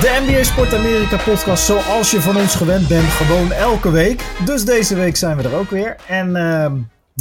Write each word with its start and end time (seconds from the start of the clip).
De 0.00 0.26
NBA 0.26 0.42
Sport 0.42 0.74
Amerika 0.74 1.16
podcast 1.16 1.64
zoals 1.64 2.10
je 2.10 2.20
van 2.20 2.36
ons 2.36 2.54
gewend 2.54 2.88
bent, 2.88 3.04
gewoon 3.04 3.52
elke 3.52 3.90
week. 3.90 4.34
Dus 4.44 4.64
deze 4.64 4.94
week 4.94 5.16
zijn 5.16 5.36
we 5.36 5.42
er 5.42 5.54
ook 5.54 5.70
weer. 5.70 5.96
En 6.08 6.28
uh, 6.28 6.72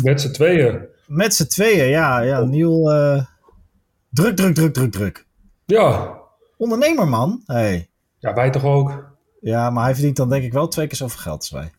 met 0.03 0.21
z'n 0.21 0.31
tweeën. 0.31 0.85
Met 1.07 1.33
z'n 1.35 1.45
tweeën, 1.45 1.89
ja. 1.89 2.19
ja 2.19 2.43
Niel, 2.43 2.93
uh, 2.93 3.23
druk, 4.09 4.35
druk, 4.35 4.55
druk, 4.55 4.73
druk, 4.73 4.91
druk. 4.91 5.25
Ja. 5.65 6.17
Ondernemer, 6.57 7.07
man. 7.07 7.41
Hey. 7.45 7.89
Ja, 8.17 8.33
wij 8.33 8.49
toch 8.49 8.63
ook. 8.63 9.17
Ja, 9.41 9.69
maar 9.69 9.83
hij 9.83 9.93
verdient 9.93 10.15
dan 10.15 10.29
denk 10.29 10.43
ik 10.43 10.53
wel 10.53 10.67
twee 10.67 10.87
keer 10.87 10.97
zoveel 10.97 11.19
geld 11.19 11.39
als 11.39 11.49
wij. 11.49 11.71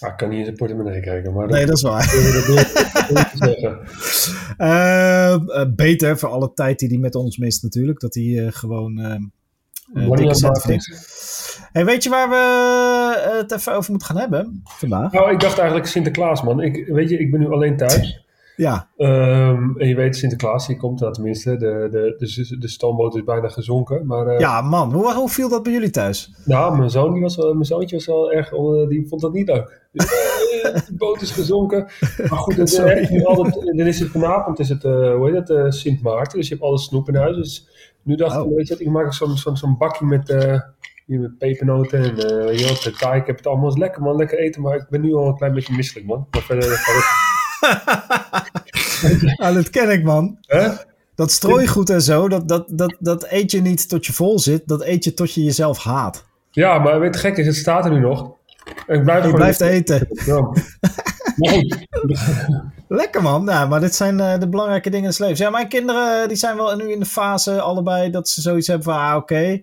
Ah, 0.00 0.10
ik 0.10 0.16
kan 0.16 0.28
niet 0.28 0.38
in 0.38 0.44
zijn 0.44 0.56
portemonnee 0.56 1.00
kijken. 1.00 1.32
Maar 1.32 1.46
nee, 1.48 1.66
dat 1.66 1.76
is 1.76 1.82
waar. 1.82 2.14
uh, 4.58 5.36
beter 5.84 6.18
voor 6.18 6.28
alle 6.28 6.52
tijd 6.54 6.78
die 6.78 6.88
hij 6.88 6.98
met 6.98 7.14
ons 7.14 7.38
mist 7.38 7.62
natuurlijk. 7.62 8.00
Dat 8.00 8.14
hij 8.14 8.24
uh, 8.24 8.46
gewoon 8.50 9.32
uh. 9.94 10.10
Hey, 11.72 11.84
weet 11.84 12.02
je 12.02 12.10
waar 12.10 12.28
we 12.28 13.38
het 13.38 13.52
even 13.52 13.74
over 13.74 13.90
moeten 13.90 14.08
gaan 14.08 14.18
hebben 14.18 14.60
vandaag? 14.64 15.12
Nou, 15.12 15.32
ik 15.32 15.40
dacht 15.40 15.58
eigenlijk 15.58 15.88
Sinterklaas, 15.88 16.42
man. 16.42 16.60
Ik, 16.60 16.86
weet 16.86 17.08
je, 17.08 17.18
ik 17.18 17.30
ben 17.30 17.40
nu 17.40 17.50
alleen 17.50 17.76
thuis. 17.76 18.24
Ja. 18.56 18.88
Um, 18.96 19.78
en 19.78 19.88
je 19.88 19.94
weet, 19.94 20.16
Sinterklaas, 20.16 20.66
die 20.66 20.76
komt, 20.76 21.00
nou, 21.00 21.12
tenminste, 21.12 21.56
de, 21.56 21.88
de, 21.90 22.14
de, 22.18 22.56
de 22.58 22.68
stoomboot 22.68 23.14
is 23.14 23.24
bijna 23.24 23.48
gezonken. 23.48 24.06
Maar, 24.06 24.26
uh, 24.26 24.38
ja, 24.38 24.60
man, 24.60 24.92
hoe, 24.92 25.12
hoe 25.12 25.28
viel 25.28 25.48
dat 25.48 25.62
bij 25.62 25.72
jullie 25.72 25.90
thuis? 25.90 26.32
Nou, 26.44 26.78
mijn, 26.78 26.90
zoon, 26.90 27.12
die 27.12 27.22
was 27.22 27.36
wel, 27.36 27.52
mijn 27.52 27.64
zoontje 27.64 27.96
was 27.96 28.06
wel 28.06 28.32
erg, 28.32 28.50
die 28.88 29.08
vond 29.08 29.20
dat 29.20 29.32
niet 29.32 29.48
leuk. 29.48 29.82
Dus, 29.92 30.06
de 30.86 30.94
boot 30.96 31.22
is 31.22 31.30
gezonken. 31.30 31.86
Maar 32.28 32.38
goed, 32.38 32.56
het, 32.58 32.76
dan 33.76 33.86
is 33.86 34.00
het 34.00 34.10
vanavond, 34.10 34.58
is 34.58 34.68
het, 34.68 34.82
hoe 34.82 35.30
heet 35.30 35.48
het, 35.48 35.74
Sint 35.74 36.02
Maarten, 36.02 36.38
dus 36.38 36.48
je 36.48 36.54
hebt 36.54 36.66
alle 36.66 36.78
snoep 36.78 37.08
in 37.08 37.14
huis. 37.14 37.36
Dus 37.36 37.68
nu 38.04 38.16
dacht 38.16 38.36
ik, 38.36 38.44
oh. 38.44 38.56
weet 38.56 38.68
je 38.68 38.76
ik 38.78 38.88
maak 38.88 39.12
zo'n 39.12 39.36
zo'n 39.36 39.56
zo'n 39.56 39.76
bakje 39.76 40.06
met... 40.06 40.62
Hier 41.06 41.20
met 41.20 41.38
pepernoten 41.38 41.98
en 41.98 42.10
uh, 42.10 42.44
weet 42.44 42.60
je 42.60 42.68
wat, 42.68 43.14
Ik 43.14 43.26
heb 43.26 43.36
het 43.36 43.46
allemaal 43.46 43.66
eens 43.66 43.78
lekker 43.78 44.02
man, 44.02 44.16
lekker 44.16 44.38
eten. 44.38 44.62
Maar 44.62 44.76
ik 44.76 44.86
ben 44.88 45.00
nu 45.00 45.14
al 45.14 45.26
een 45.26 45.36
klein 45.36 45.54
beetje 45.54 45.74
misselijk 45.74 46.06
man. 46.06 46.26
Maar 46.30 46.42
verder, 46.42 46.70
ja, 49.36 49.52
dat 49.60 49.70
ken 49.70 49.90
ik, 49.90 50.04
man. 50.04 50.38
Dat 51.14 51.30
strooigoed 51.30 51.90
en 51.90 52.02
zo, 52.02 52.28
dat, 52.28 52.48
dat, 52.48 52.66
dat, 52.70 52.96
dat 52.98 53.26
eet 53.30 53.50
je 53.50 53.60
niet 53.60 53.88
tot 53.88 54.06
je 54.06 54.12
vol 54.12 54.38
zit. 54.38 54.68
Dat 54.68 54.84
eet 54.84 55.04
je 55.04 55.14
tot 55.14 55.34
je 55.34 55.44
jezelf 55.44 55.78
haat. 55.78 56.24
Ja, 56.50 56.78
maar 56.78 57.00
weet 57.00 57.14
je, 57.14 57.20
gek 57.20 57.36
is, 57.36 57.46
het 57.46 57.56
staat 57.56 57.84
er 57.84 57.90
nu 57.90 58.00
nog. 58.00 58.32
En 58.86 58.96
ik 58.98 59.02
blijf 59.02 59.24
je 59.24 59.32
blijft 59.32 59.60
eten. 59.60 60.08
Ja. 60.26 60.52
Lekker 62.88 63.22
man, 63.22 63.44
ja, 63.44 63.66
maar 63.66 63.80
dit 63.80 63.94
zijn 63.94 64.18
uh, 64.18 64.38
de 64.38 64.48
belangrijke 64.48 64.90
dingen 64.90 65.04
in 65.04 65.10
het 65.10 65.18
leven. 65.18 65.44
Ja, 65.44 65.50
mijn 65.50 65.68
kinderen 65.68 66.28
die 66.28 66.36
zijn 66.36 66.56
wel 66.56 66.76
nu 66.76 66.92
in 66.92 66.98
de 66.98 67.06
fase 67.06 67.60
allebei 67.60 68.10
dat 68.10 68.28
ze 68.28 68.40
zoiets 68.40 68.66
hebben 68.66 68.84
van, 68.84 68.94
ah 68.94 69.16
oké. 69.16 69.60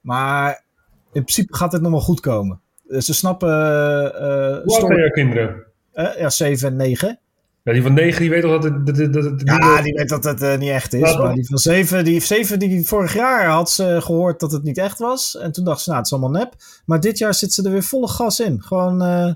Maar 0.00 0.64
in 1.12 1.22
principe 1.22 1.56
gaat 1.56 1.72
het 1.72 1.82
nog 1.82 1.90
wel 1.90 2.00
goed 2.00 2.20
komen. 2.20 2.60
Ze 2.88 3.14
snappen... 3.14 3.48
Uh, 3.48 4.18
Hoe 4.18 4.62
oud 4.64 4.80
zijn 4.80 4.98
jouw 4.98 5.08
kinderen? 5.08 5.64
Uh, 5.94 6.18
ja, 6.18 6.30
7 6.30 6.68
en 6.68 6.76
9. 6.76 7.18
Ja, 7.62 7.72
die 7.72 7.82
van 7.82 7.94
9 7.94 8.20
die 8.20 8.30
weet 8.30 8.42
toch 8.42 8.60
dat 8.60 8.64
het... 8.64 8.86
Dat, 8.86 8.96
dat, 8.96 9.12
dat, 9.12 9.42
ja, 9.44 9.82
die 9.82 9.94
weet 9.94 10.08
dat 10.08 10.24
het 10.24 10.42
uh, 10.42 10.56
niet 10.56 10.70
echt 10.70 10.92
is. 10.92 11.00
Nou, 11.00 11.22
maar 11.22 11.34
die 11.34 11.46
van 11.46 11.58
7, 11.58 12.04
die, 12.04 12.20
7 12.20 12.58
die 12.58 12.86
vorig 12.86 13.14
jaar 13.14 13.46
had 13.46 13.70
ze 13.70 13.98
gehoord 14.00 14.40
dat 14.40 14.52
het 14.52 14.62
niet 14.62 14.78
echt 14.78 14.98
was. 14.98 15.36
En 15.38 15.52
toen 15.52 15.64
dacht 15.64 15.80
ze, 15.80 15.88
nou, 15.88 16.02
het 16.02 16.12
is 16.12 16.18
allemaal 16.18 16.40
nep. 16.40 16.54
Maar 16.86 17.00
dit 17.00 17.18
jaar 17.18 17.34
zit 17.34 17.52
ze 17.52 17.62
er 17.62 17.70
weer 17.70 17.82
volle 17.82 18.08
gas 18.08 18.40
in. 18.40 18.62
Gewoon, 18.62 19.02
uh, 19.02 19.32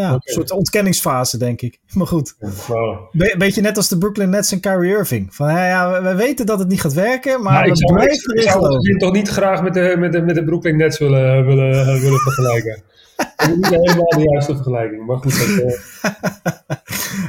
ja, 0.00 0.04
okay. 0.04 0.20
een 0.24 0.32
soort 0.32 0.50
ontkenningsfase, 0.50 1.38
denk 1.38 1.60
ik. 1.60 1.80
Maar 1.94 2.06
goed. 2.06 2.34
Wow. 2.66 3.10
Be 3.12 3.34
beetje 3.38 3.60
net 3.60 3.76
als 3.76 3.88
de 3.88 3.98
Brooklyn 3.98 4.30
Nets 4.30 4.52
en 4.52 4.60
Kyrie 4.60 4.96
Irving. 4.96 5.34
Van, 5.34 5.48
ja, 5.48 5.66
ja 5.66 6.02
we 6.02 6.14
weten 6.14 6.46
dat 6.46 6.58
het 6.58 6.68
niet 6.68 6.80
gaat 6.80 6.92
werken, 6.92 7.42
maar 7.42 7.66
nou, 7.66 7.72
we 7.72 7.92
blijven 7.94 8.36
erin 8.36 8.50
geloven. 8.50 8.92
Ik 8.94 8.98
toch 8.98 9.12
niet 9.12 9.28
graag 9.28 9.62
met 9.62 9.74
de, 9.74 9.94
met 9.98 10.12
de, 10.12 10.20
met 10.20 10.34
de 10.34 10.44
Brooklyn 10.44 10.76
Nets 10.76 10.98
willen, 10.98 11.46
willen, 11.46 12.00
willen 12.00 12.18
vergelijken. 12.18 12.82
Dat 13.36 13.48
is 13.48 13.54
niet 13.54 13.66
helemaal 13.66 14.08
de 14.08 14.30
juiste 14.30 14.54
vergelijking, 14.54 15.06
maar 15.06 15.16
goed. 15.16 15.38
Dat, 15.38 15.48
uh... 15.48 15.80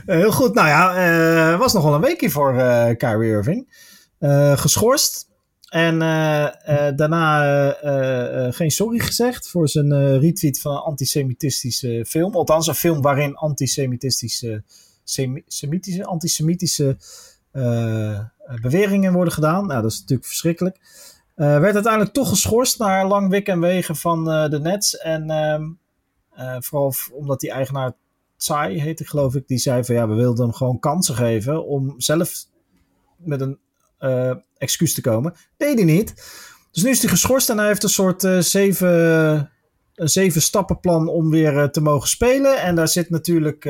Heel 0.20 0.32
goed. 0.32 0.54
Nou 0.54 0.68
ja, 0.68 1.10
uh, 1.52 1.60
was 1.60 1.74
nogal 1.74 1.94
een 1.94 2.02
weekje 2.02 2.30
voor 2.30 2.54
uh, 2.54 2.90
Kyrie 2.98 3.32
Irving. 3.32 3.68
Geschorst. 4.56 5.29
En 5.69 6.00
daarna 6.96 7.72
geen 8.52 8.72
sorry 8.72 9.00
gezegd 9.00 9.50
voor 9.50 9.69
zijn 9.69 10.19
retweet 10.19 10.62
van 10.62 10.72
een 10.72 10.81
antisemitistische 10.81 12.06
film. 12.07 12.35
Althans, 12.35 12.68
een 12.68 12.75
film 12.75 13.02
waarin 13.02 13.35
antisemitistische, 13.35 14.63
semitische, 15.47 16.06
antisemitische 16.06 16.97
beweringen 18.62 19.13
worden 19.13 19.34
gedaan. 19.34 19.68
Nou, 19.68 19.81
dat 19.81 19.91
is 19.91 20.00
natuurlijk 20.00 20.28
verschrikkelijk. 20.28 20.80
werd 21.35 21.74
uiteindelijk 21.74 22.13
toch 22.13 22.30
geschorst 22.30 22.80
naar 22.80 23.07
lang 23.07 23.30
wik 23.30 23.47
en 23.47 23.59
wegen 23.59 23.96
van 23.96 24.25
de 24.25 24.59
Nets. 24.62 24.97
En 24.97 25.30
ehm, 25.30 26.62
vooral 26.62 26.94
omdat 27.12 27.40
die 27.40 27.51
eigenaar 27.51 27.94
Tsai 28.38 28.81
heette 28.81 29.06
geloof 29.06 29.36
ik, 29.36 29.47
die 29.47 29.57
zei 29.57 29.84
van 29.84 29.96
ja, 29.96 30.07
we 30.07 30.16
wilden 30.16 30.46
hem 30.46 30.53
gewoon 30.53 30.80
kansen 30.80 31.16
geven 31.16 31.66
om 31.68 31.94
zelf 31.97 32.46
met 33.18 33.41
een 33.41 33.59
excuus 34.59 34.94
te 34.94 35.02
komen. 35.02 35.34
Deed 35.58 35.75
hij 35.75 35.84
niet. 35.84 36.14
Dus 36.72 36.84
nu 36.84 36.90
is 36.90 37.02
hij 37.02 37.09
geschorst 37.09 37.50
en 37.50 37.58
hij 37.58 37.68
heeft 37.68 37.84
een 37.84 37.90
soort 37.90 38.24
uh, 38.24 38.40
zeven, 38.40 39.52
een 39.96 40.09
zeven 40.09 40.42
stappenplan 40.42 41.08
om 41.08 41.30
weer 41.30 41.53
uh, 41.53 41.64
te 41.64 41.81
mogen 41.81 42.09
spelen. 42.09 42.62
En 42.62 42.75
daar 42.75 42.88
zit 42.88 43.09
natuurlijk 43.09 43.64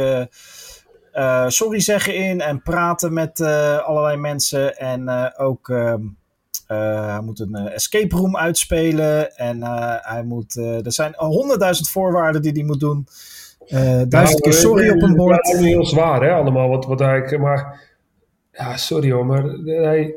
sorry 1.47 1.79
zeggen 1.79 2.15
in 2.15 2.41
en 2.41 2.61
praten 2.61 3.13
met 3.13 3.41
allerlei 3.81 4.17
mensen. 4.17 4.77
En 4.77 5.33
ook 5.37 5.69
ehm, 5.69 6.01
hij 6.67 7.21
moet 7.23 7.39
een 7.39 7.55
escape 7.55 8.15
room 8.15 8.37
uitspelen. 8.37 9.35
En 9.35 9.63
hij 10.01 10.23
moet, 10.23 10.55
er 10.55 10.93
zijn 10.93 11.13
honderdduizend 11.15 11.89
voorwaarden 11.89 12.41
die 12.41 12.51
hij 12.51 12.63
moet 12.63 12.79
doen. 12.79 13.07
Uh, 13.69 14.01
duizend 14.07 14.41
keer 14.41 14.53
sorry 14.53 14.89
op 14.89 15.01
een 15.01 15.15
bord. 15.15 15.47
Het 15.47 15.55
is 15.55 15.65
heel 15.65 15.85
zwaar, 15.85 16.21
hè, 16.21 16.31
allemaal. 16.31 16.69
Wat, 16.69 16.85
wat 16.85 16.99
hij, 16.99 17.37
maar 17.39 17.81
ja, 18.51 18.77
sorry 18.77 19.11
hoor, 19.11 19.25
maar 19.25 19.43
hij, 19.65 20.15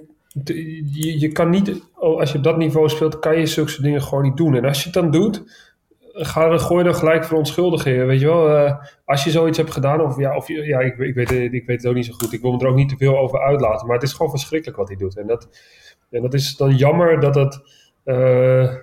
je, 0.84 1.20
je 1.20 1.28
kan 1.28 1.50
niet, 1.50 1.82
oh, 1.94 2.20
als 2.20 2.32
je 2.32 2.38
op 2.38 2.44
dat 2.44 2.56
niveau 2.56 2.88
speelt, 2.88 3.18
kan 3.18 3.38
je 3.38 3.46
zulke 3.46 3.82
dingen 3.82 4.02
gewoon 4.02 4.24
niet 4.24 4.36
doen. 4.36 4.54
En 4.54 4.64
als 4.64 4.78
je 4.78 4.84
het 4.84 4.94
dan 4.94 5.10
doet, 5.10 5.42
ga 6.12 6.48
dan, 6.48 6.60
gooi 6.60 6.84
dan 6.84 6.94
gelijk 6.94 7.24
verontschuldigen. 7.24 8.06
Weet 8.06 8.20
je 8.20 8.26
wel, 8.26 8.56
uh, 8.56 8.74
als 9.04 9.24
je 9.24 9.30
zoiets 9.30 9.58
hebt 9.58 9.70
gedaan, 9.70 10.00
of 10.00 10.18
ja, 10.18 10.36
of, 10.36 10.48
ja 10.48 10.80
ik, 10.80 10.98
ik, 10.98 11.14
weet, 11.14 11.30
ik 11.30 11.66
weet 11.66 11.82
het 11.82 11.86
ook 11.86 11.94
niet 11.94 12.06
zo 12.06 12.12
goed. 12.12 12.32
Ik 12.32 12.40
wil 12.40 12.52
me 12.52 12.58
er 12.58 12.66
ook 12.66 12.74
niet 12.74 12.88
te 12.88 12.96
veel 12.96 13.18
over 13.18 13.40
uitlaten. 13.40 13.86
Maar 13.86 13.96
het 13.96 14.04
is 14.04 14.12
gewoon 14.12 14.30
verschrikkelijk 14.30 14.78
wat 14.78 14.88
hij 14.88 14.96
doet. 14.96 15.16
En 15.16 15.26
dat, 15.26 15.48
en 16.10 16.22
dat 16.22 16.34
is 16.34 16.56
dan 16.56 16.76
jammer 16.76 17.20
dat 17.20 17.34
het. 17.34 17.60
Uh, 18.04 18.74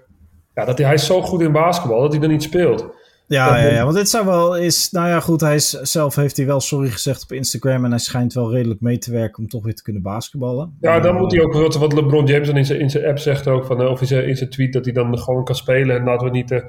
ja, 0.56 0.66
dat 0.66 0.78
hij, 0.78 0.94
is 0.94 1.06
zo 1.06 1.22
goed 1.22 1.42
in 1.42 1.52
basketbal 1.52 2.02
dat 2.02 2.14
hij 2.14 2.22
er 2.22 2.28
niet 2.28 2.44
speelt. 2.44 2.86
Ja, 3.30 3.58
ja, 3.58 3.72
ja, 3.72 3.84
want 3.84 3.96
dit 3.96 4.10
zou 4.10 4.26
wel 4.26 4.58
is. 4.58 4.92
Nou 4.92 5.08
ja, 5.08 5.20
goed. 5.20 5.42
Hij 5.42 5.56
is, 5.56 5.70
zelf 5.70 6.16
heeft 6.16 6.38
hij 6.38 6.46
wel 6.46 6.60
sorry 6.60 6.90
gezegd 6.90 7.24
op 7.24 7.32
Instagram. 7.32 7.86
En 7.86 7.90
hij 7.90 8.00
schijnt 8.00 8.34
wel 8.34 8.52
redelijk 8.52 8.82
mee 8.82 8.98
te 8.98 9.12
werken 9.12 9.44
om 9.44 9.50
toch 9.50 9.64
weer 9.64 9.76
te 9.76 9.84
kunnen 9.84 10.02
basketballen. 10.02 10.78
Ja, 10.82 11.00
dan 11.00 11.16
moet 11.16 11.32
hij 11.32 11.42
ook. 11.42 11.54
Wat, 11.54 11.76
wat 11.76 11.94
LeBron 11.94 12.26
James 12.26 12.48
dan 12.48 12.58
in 12.58 12.66
zijn, 12.66 12.80
in 12.80 12.90
zijn 12.90 13.06
app 13.06 13.18
zegt 13.18 13.48
ook. 13.48 13.66
Van, 13.66 13.88
of 13.88 14.02
in 14.02 14.08
zijn, 14.08 14.28
in 14.28 14.36
zijn 14.36 14.50
tweet 14.50 14.74
dat 14.74 14.86
hij 14.86 14.94
dan 14.94 15.20
gewoon 15.20 15.44
kan 15.44 15.56
spelen. 15.56 15.98
En 15.98 16.04
laten 16.04 16.28
we 16.28 16.34
niet. 16.34 16.52
Uh, 16.52 16.60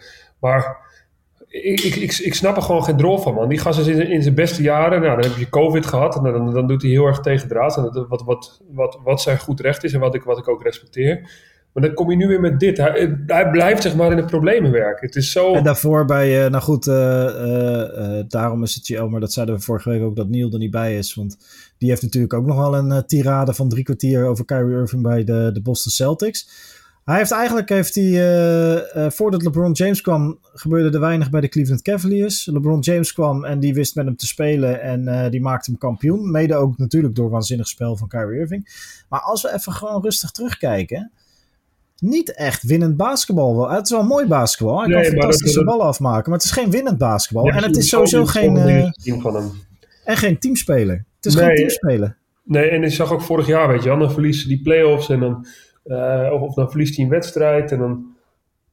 maar 0.41 0.77
ik, 1.49 1.81
ik, 1.81 1.95
ik, 1.95 2.19
ik, 2.19 2.35
snap 2.35 2.57
er 2.57 2.63
gewoon 2.63 2.85
geen 2.85 2.97
drol 2.97 3.19
van, 3.19 3.35
man. 3.35 3.49
Die 3.49 3.59
gast 3.59 3.79
is 3.79 3.87
in, 3.87 4.11
in 4.11 4.23
zijn 4.23 4.35
beste 4.35 4.63
jaren. 4.63 5.01
Nou, 5.01 5.21
dan 5.21 5.31
heb 5.31 5.39
je 5.39 5.49
COVID 5.49 5.87
gehad. 5.87 6.17
En 6.17 6.23
dan, 6.23 6.53
dan 6.53 6.67
doet 6.67 6.83
hij 6.83 6.91
heel 6.91 7.07
erg 7.07 7.21
tegen 7.21 7.49
draad. 7.49 7.77
En 7.77 8.07
wat, 8.09 8.23
wat, 8.23 8.63
wat, 8.71 8.99
wat 9.05 9.21
zijn 9.21 9.39
goed 9.39 9.61
recht 9.61 9.85
is 9.85 9.93
en 9.93 10.01
wat 10.01 10.15
ik, 10.15 10.23
wat 10.23 10.39
ik 10.39 10.49
ook 10.49 10.63
respecteer. 10.63 11.31
Maar 11.73 11.83
dan 11.83 11.95
kom 11.95 12.11
je 12.11 12.17
nu 12.17 12.27
weer 12.27 12.41
met 12.41 12.61
dit. 12.61 12.77
Hij, 12.77 13.51
blijft 13.51 13.83
zeg 13.83 13.97
maar 13.97 14.11
in 14.11 14.17
de 14.17 14.25
problemen 14.25 14.71
werken. 14.71 15.07
Het 15.07 15.17
is 15.17 15.33
zo... 15.33 15.55
En 15.55 15.65
daarvoor 15.65 16.05
bij, 16.05 16.45
uh, 16.45 16.51
nou 16.51 16.63
goed, 16.63 16.87
uh, 16.87 16.95
uh, 16.95 18.23
daarom 18.29 18.63
is 18.63 18.75
het 18.75 18.87
je, 18.87 19.05
oh, 19.05 19.11
maar 19.11 19.21
dat 19.21 19.33
zeiden 19.33 19.55
we 19.55 19.61
vorige 19.61 19.91
week 19.91 20.03
ook 20.03 20.17
dat 20.17 20.29
Neil 20.29 20.53
er 20.53 20.59
niet 20.59 20.71
bij 20.71 20.99
is. 20.99 21.15
Want 21.15 21.37
die 21.79 21.89
heeft 21.89 22.03
natuurlijk 22.03 22.35
ook 22.35 22.47
nog 22.47 22.57
wel 22.57 22.77
een 22.77 23.07
tirade 23.07 23.55
van 23.55 23.69
drie 23.69 23.85
kwartier 23.85 24.25
over 24.25 24.45
Kyrie 24.45 24.77
Irving 24.77 25.03
bij 25.03 25.25
de, 25.25 25.51
de 25.53 25.63
Boston 25.63 25.93
Celtics. 25.93 26.69
Hij 27.05 27.19
heeft 27.19 27.31
eigenlijk, 27.31 27.69
heeft 27.69 27.95
hij, 27.95 29.11
voordat 29.11 29.43
LeBron 29.43 29.73
James 29.73 30.01
kwam, 30.01 30.39
gebeurde 30.55 30.91
er 30.91 31.01
weinig 31.01 31.31
bij 31.31 31.41
de 31.41 31.49
Cleveland 31.49 31.83
Cavaliers. 31.83 32.47
LeBron 32.47 32.81
James 32.81 33.13
kwam 33.13 33.45
en 33.45 33.61
die 33.61 33.75
wist 33.75 33.95
met 33.95 34.05
hem 34.05 34.17
te 34.17 34.27
spelen 34.27 34.81
en 34.81 35.31
die 35.31 35.41
maakte 35.41 35.71
hem 35.71 35.81
kampioen. 35.81 36.31
Mede 36.31 36.55
ook 36.55 36.79
natuurlijk 36.79 37.15
door 37.15 37.31
waanzinnig 37.31 37.69
spel 37.69 37.97
van 37.97 38.09
Kyrie 38.09 38.41
Irving. 38.41 38.69
Maar 39.09 39.21
als 39.21 39.43
we 39.43 39.55
even 39.55 39.73
gewoon 39.73 40.03
rustig 40.03 40.31
terugkijken 40.31 41.11
niet 42.01 42.35
echt 42.35 42.63
winnend 42.63 42.97
basketbal. 42.97 43.71
Het 43.71 43.85
is 43.85 43.91
wel 43.91 44.03
mooi 44.03 44.27
basketbal. 44.27 44.81
Hij 44.81 44.91
kan 44.91 45.05
fantastische 45.05 45.65
ballen 45.65 45.87
afmaken, 45.87 46.31
maar 46.31 46.39
het 46.39 46.49
is 46.49 46.55
geen 46.55 46.71
winnend 46.71 46.99
basketbal. 46.99 47.49
en 47.49 47.63
het 47.63 47.77
is 47.77 47.89
sowieso 47.89 48.25
geen. 48.25 48.57
Uh, 48.57 49.21
van 49.21 49.35
hem. 49.35 49.51
En 50.05 50.17
geen 50.17 50.39
teamspeler. 50.39 51.05
Het 51.17 51.27
is 51.27 51.35
geen 51.35 51.55
teamspeler. 51.55 52.17
Nee, 52.45 52.69
en 52.69 52.83
ik 52.83 52.93
zag 52.93 53.13
ook 53.13 53.23
vorig 53.23 53.47
jaar, 53.47 53.69
weet 53.69 53.83
je, 53.83 53.89
dan 53.89 54.13
verliest 54.13 54.49
die 54.49 54.63
playoffs 54.63 55.09
en 55.09 55.21
dan. 55.21 55.47
Uh, 55.85 56.29
of, 56.33 56.41
of, 56.41 56.55
dan 56.55 56.71
verliest 56.71 56.97
hij 56.97 57.05
een 57.05 57.11
wedstrijd 57.11 57.73
en 57.73 57.79
dan. 57.79 58.07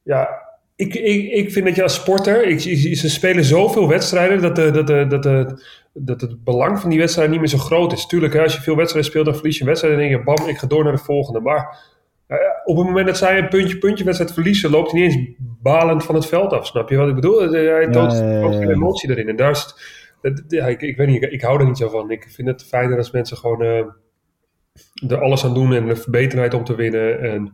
Ja, 0.02 0.28
ik, 0.76 0.94
ik, 0.94 1.32
ik 1.32 1.52
vind 1.52 1.66
dat 1.66 1.74
je 1.74 1.82
als 1.82 1.94
sporter. 1.94 2.46
Ik, 2.46 2.60
ze 2.96 3.10
spelen 3.10 3.44
zoveel 3.44 3.88
wedstrijden 3.88 4.40
dat, 4.40 4.56
de, 4.56 4.70
dat, 4.70 4.86
de, 4.86 5.06
dat, 5.08 5.22
de, 5.22 5.62
dat 5.92 6.20
het 6.20 6.44
belang 6.44 6.80
van 6.80 6.90
die 6.90 6.98
wedstrijd 6.98 7.30
niet 7.30 7.38
meer 7.38 7.48
zo 7.48 7.58
groot 7.58 7.92
is. 7.92 8.06
Tuurlijk, 8.06 8.32
hè, 8.32 8.42
als 8.42 8.54
je 8.54 8.60
veel 8.60 8.76
wedstrijden 8.76 9.10
speelt, 9.10 9.26
dan 9.26 9.34
verlies 9.34 9.54
je 9.54 9.60
een 9.60 9.68
wedstrijd 9.68 9.94
en 9.94 10.00
denk 10.00 10.10
je, 10.10 10.22
bam, 10.22 10.48
ik 10.48 10.58
ga 10.58 10.66
door 10.66 10.84
naar 10.84 10.92
de 10.92 10.98
volgende. 10.98 11.40
Maar 11.40 11.78
op 12.64 12.76
het 12.76 12.86
moment 12.86 13.06
dat 13.06 13.16
zij 13.16 13.38
een 13.38 13.48
puntje, 13.48 13.78
puntje 13.78 14.04
wedstrijd 14.04 14.32
verliezen, 14.32 14.70
loopt 14.70 14.90
hij 14.90 15.00
niet 15.00 15.14
eens 15.14 15.28
balend 15.38 16.04
van 16.04 16.14
het 16.14 16.26
veld 16.26 16.52
af. 16.52 16.66
Snap 16.66 16.88
je 16.88 16.96
wat 16.96 17.08
ik 17.08 17.14
bedoel? 17.14 17.50
Hij 17.50 17.88
toont 17.90 18.12
geen 18.54 18.70
emotie 18.70 19.10
erin. 19.10 19.28
En 19.28 19.36
daar 19.36 19.50
is 19.50 19.74
het, 20.22 20.44
ja, 20.48 20.66
ik, 20.66 20.82
ik, 20.82 20.96
weet 20.96 21.06
niet, 21.06 21.22
ik, 21.22 21.30
ik, 21.30 21.42
hou 21.42 21.60
er 21.60 21.66
niet 21.66 21.78
zo 21.78 21.88
van. 21.88 22.10
Ik 22.10 22.26
vind 22.28 22.48
het 22.48 22.64
fijner 22.64 22.96
als 22.96 23.10
mensen 23.10 23.36
gewoon 23.36 23.62
uh, 23.62 23.84
er 25.08 25.20
alles 25.20 25.44
aan 25.44 25.54
doen 25.54 25.74
en 25.74 25.86
de 25.86 25.96
verbeterheid 25.96 26.54
om 26.54 26.64
te 26.64 26.74
winnen. 26.74 27.20
En 27.20 27.52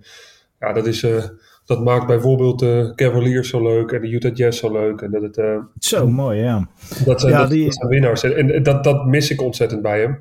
ja, 0.60 0.72
dat, 0.72 0.86
is, 0.86 1.02
uh, 1.02 1.24
dat 1.64 1.84
maakt 1.84 2.06
bijvoorbeeld 2.06 2.58
de 2.58 2.86
uh, 2.86 2.94
Cavaliers 2.94 3.48
zo 3.48 3.62
leuk 3.62 3.92
en 3.92 4.00
de 4.00 4.10
Utah 4.10 4.34
Jazz 4.34 4.60
zo 4.60 4.72
leuk. 4.72 5.00
En 5.00 5.10
dat 5.10 5.22
het, 5.22 5.36
uh, 5.36 5.58
zo 5.78 6.06
mooi, 6.06 6.40
ja. 6.40 6.68
Dat, 7.04 7.20
ja, 7.20 7.38
dat, 7.38 7.50
die... 7.50 7.64
dat 7.64 7.74
zijn 7.74 7.88
winnaars. 7.88 8.22
En, 8.22 8.50
en, 8.50 8.62
dat, 8.62 8.84
dat 8.84 9.06
mis 9.06 9.30
ik 9.30 9.42
ontzettend 9.42 9.82
bij 9.82 10.00
hem. 10.00 10.20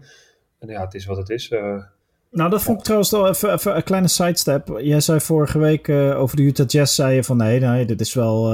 En 0.59 0.69
ja, 0.69 0.81
het 0.81 0.93
is 0.93 1.05
wat 1.05 1.17
het 1.17 1.29
is. 1.29 1.51
Nou, 2.33 2.49
dat 2.49 2.61
vond 2.61 2.77
ik 2.77 2.83
trouwens 2.83 3.11
wel 3.11 3.27
even, 3.27 3.53
even 3.53 3.75
een 3.75 3.83
kleine 3.83 4.07
sidestep. 4.07 4.79
Jij 4.79 4.99
zei 4.99 5.19
vorige 5.19 5.59
week 5.59 5.89
over 5.89 6.37
de 6.37 6.43
Utah 6.43 6.67
Jazz, 6.67 6.95
zei 6.95 7.15
je 7.15 7.23
van 7.23 7.37
nee, 7.37 7.59
nee, 7.59 7.85
dit 7.85 8.01
is 8.01 8.13
wel 8.13 8.53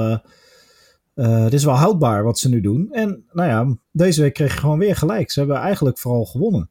uh, 1.14 1.44
dit 1.44 1.52
is 1.52 1.64
wel 1.64 1.74
houdbaar 1.74 2.24
wat 2.24 2.38
ze 2.38 2.48
nu 2.48 2.60
doen. 2.60 2.88
En 2.92 3.24
nou 3.32 3.48
ja, 3.48 3.76
deze 3.92 4.20
week 4.20 4.34
kreeg 4.34 4.52
je 4.52 4.60
gewoon 4.60 4.78
weer 4.78 4.96
gelijk. 4.96 5.30
Ze 5.30 5.38
hebben 5.38 5.56
eigenlijk 5.56 5.98
vooral 5.98 6.24
gewonnen. 6.24 6.70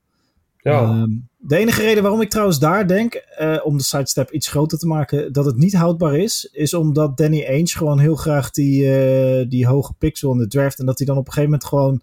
Ja. 0.58 0.82
Uh, 0.82 1.04
de 1.38 1.58
enige 1.58 1.82
reden 1.82 2.04
waarom 2.04 2.22
ik 2.22 2.30
trouwens 2.30 2.60
daar 2.60 2.88
denk, 2.88 3.24
om 3.64 3.78
de 3.78 3.84
sidestep 3.84 4.32
iets 4.32 4.48
groter 4.48 4.78
te 4.78 4.88
maken, 4.88 5.34
dat 5.34 5.46
het 5.46 5.58
niet 5.58 5.76
houdbaar 5.76 6.16
is, 6.16 6.50
is 6.52 6.74
omdat 6.74 7.18
Danny 7.18 7.46
Ainge 7.48 7.78
gewoon 7.78 8.00
heel 8.00 8.16
graag 8.16 8.52
die, 8.52 9.48
die 9.48 9.68
hoge 9.68 9.94
pixel 9.94 10.32
in 10.32 10.38
de 10.38 10.48
draft 10.48 10.80
en 10.80 10.86
dat 10.86 10.98
hij 10.98 11.08
dan 11.08 11.18
op 11.18 11.28
een 11.28 11.34
gegeven 11.34 11.52
moment 11.52 11.70
gewoon 11.70 12.02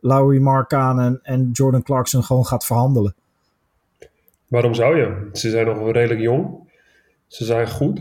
Lowry 0.00 0.38
Markkanen 0.38 1.20
en 1.22 1.50
Jordan 1.52 1.82
Clarkson 1.82 2.22
gewoon 2.22 2.46
gaat 2.46 2.66
verhandelen. 2.66 3.14
Waarom 4.48 4.74
zou 4.74 4.96
je? 4.96 5.28
Ze 5.32 5.50
zijn 5.50 5.66
nog 5.66 5.92
redelijk 5.92 6.20
jong. 6.20 6.70
Ze 7.26 7.44
zijn 7.44 7.68
goed. 7.68 7.98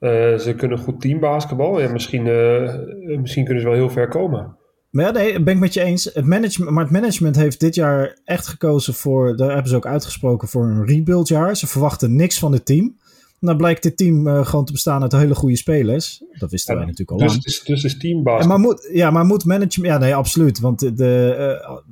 Uh, 0.00 0.38
ze 0.38 0.54
kunnen 0.56 0.78
goed 0.78 1.00
teambasketbal. 1.00 1.80
Ja, 1.80 1.88
misschien, 1.88 2.26
uh, 2.26 2.74
misschien 3.20 3.44
kunnen 3.44 3.62
ze 3.62 3.68
wel 3.68 3.78
heel 3.78 3.90
ver 3.90 4.08
komen. 4.08 4.56
Maar 4.90 5.04
ja, 5.04 5.10
nee, 5.10 5.42
ben 5.42 5.54
ik 5.54 5.60
met 5.60 5.74
je 5.74 5.82
eens. 5.82 6.04
Het 6.04 6.24
management, 6.24 6.70
maar 6.70 6.82
het 6.82 6.92
management 6.92 7.36
heeft 7.36 7.60
dit 7.60 7.74
jaar 7.74 8.18
echt 8.24 8.46
gekozen 8.46 8.94
voor, 8.94 9.36
daar 9.36 9.50
hebben 9.52 9.68
ze 9.68 9.76
ook 9.76 9.86
uitgesproken, 9.86 10.48
voor 10.48 10.64
een 10.64 10.86
rebuildjaar. 10.86 11.56
Ze 11.56 11.66
verwachten 11.66 12.16
niks 12.16 12.38
van 12.38 12.52
het 12.52 12.66
team. 12.66 12.96
Nou 13.40 13.56
blijkt 13.56 13.82
dit 13.82 13.96
team 13.96 14.26
uh, 14.26 14.46
gewoon 14.46 14.64
te 14.64 14.72
bestaan 14.72 15.02
uit 15.02 15.12
hele 15.12 15.34
goede 15.34 15.56
spelers. 15.56 16.22
Dat 16.38 16.50
wisten 16.50 16.72
ja, 16.72 16.78
wij 16.78 16.88
natuurlijk 16.88 17.20
al 17.20 17.26
dus, 17.26 17.32
lang. 17.32 17.44
Dus, 17.44 17.62
dus 17.64 17.84
is 17.84 17.98
teambasketbal. 17.98 18.58
Maar 18.58 18.66
moet, 18.66 18.88
ja, 18.92 19.10
maar 19.10 19.24
moet 19.24 19.44
management... 19.44 19.92
Ja, 19.92 19.98
nee, 19.98 20.14
absoluut. 20.14 20.60
Want 20.60 20.80
de, 20.80 20.94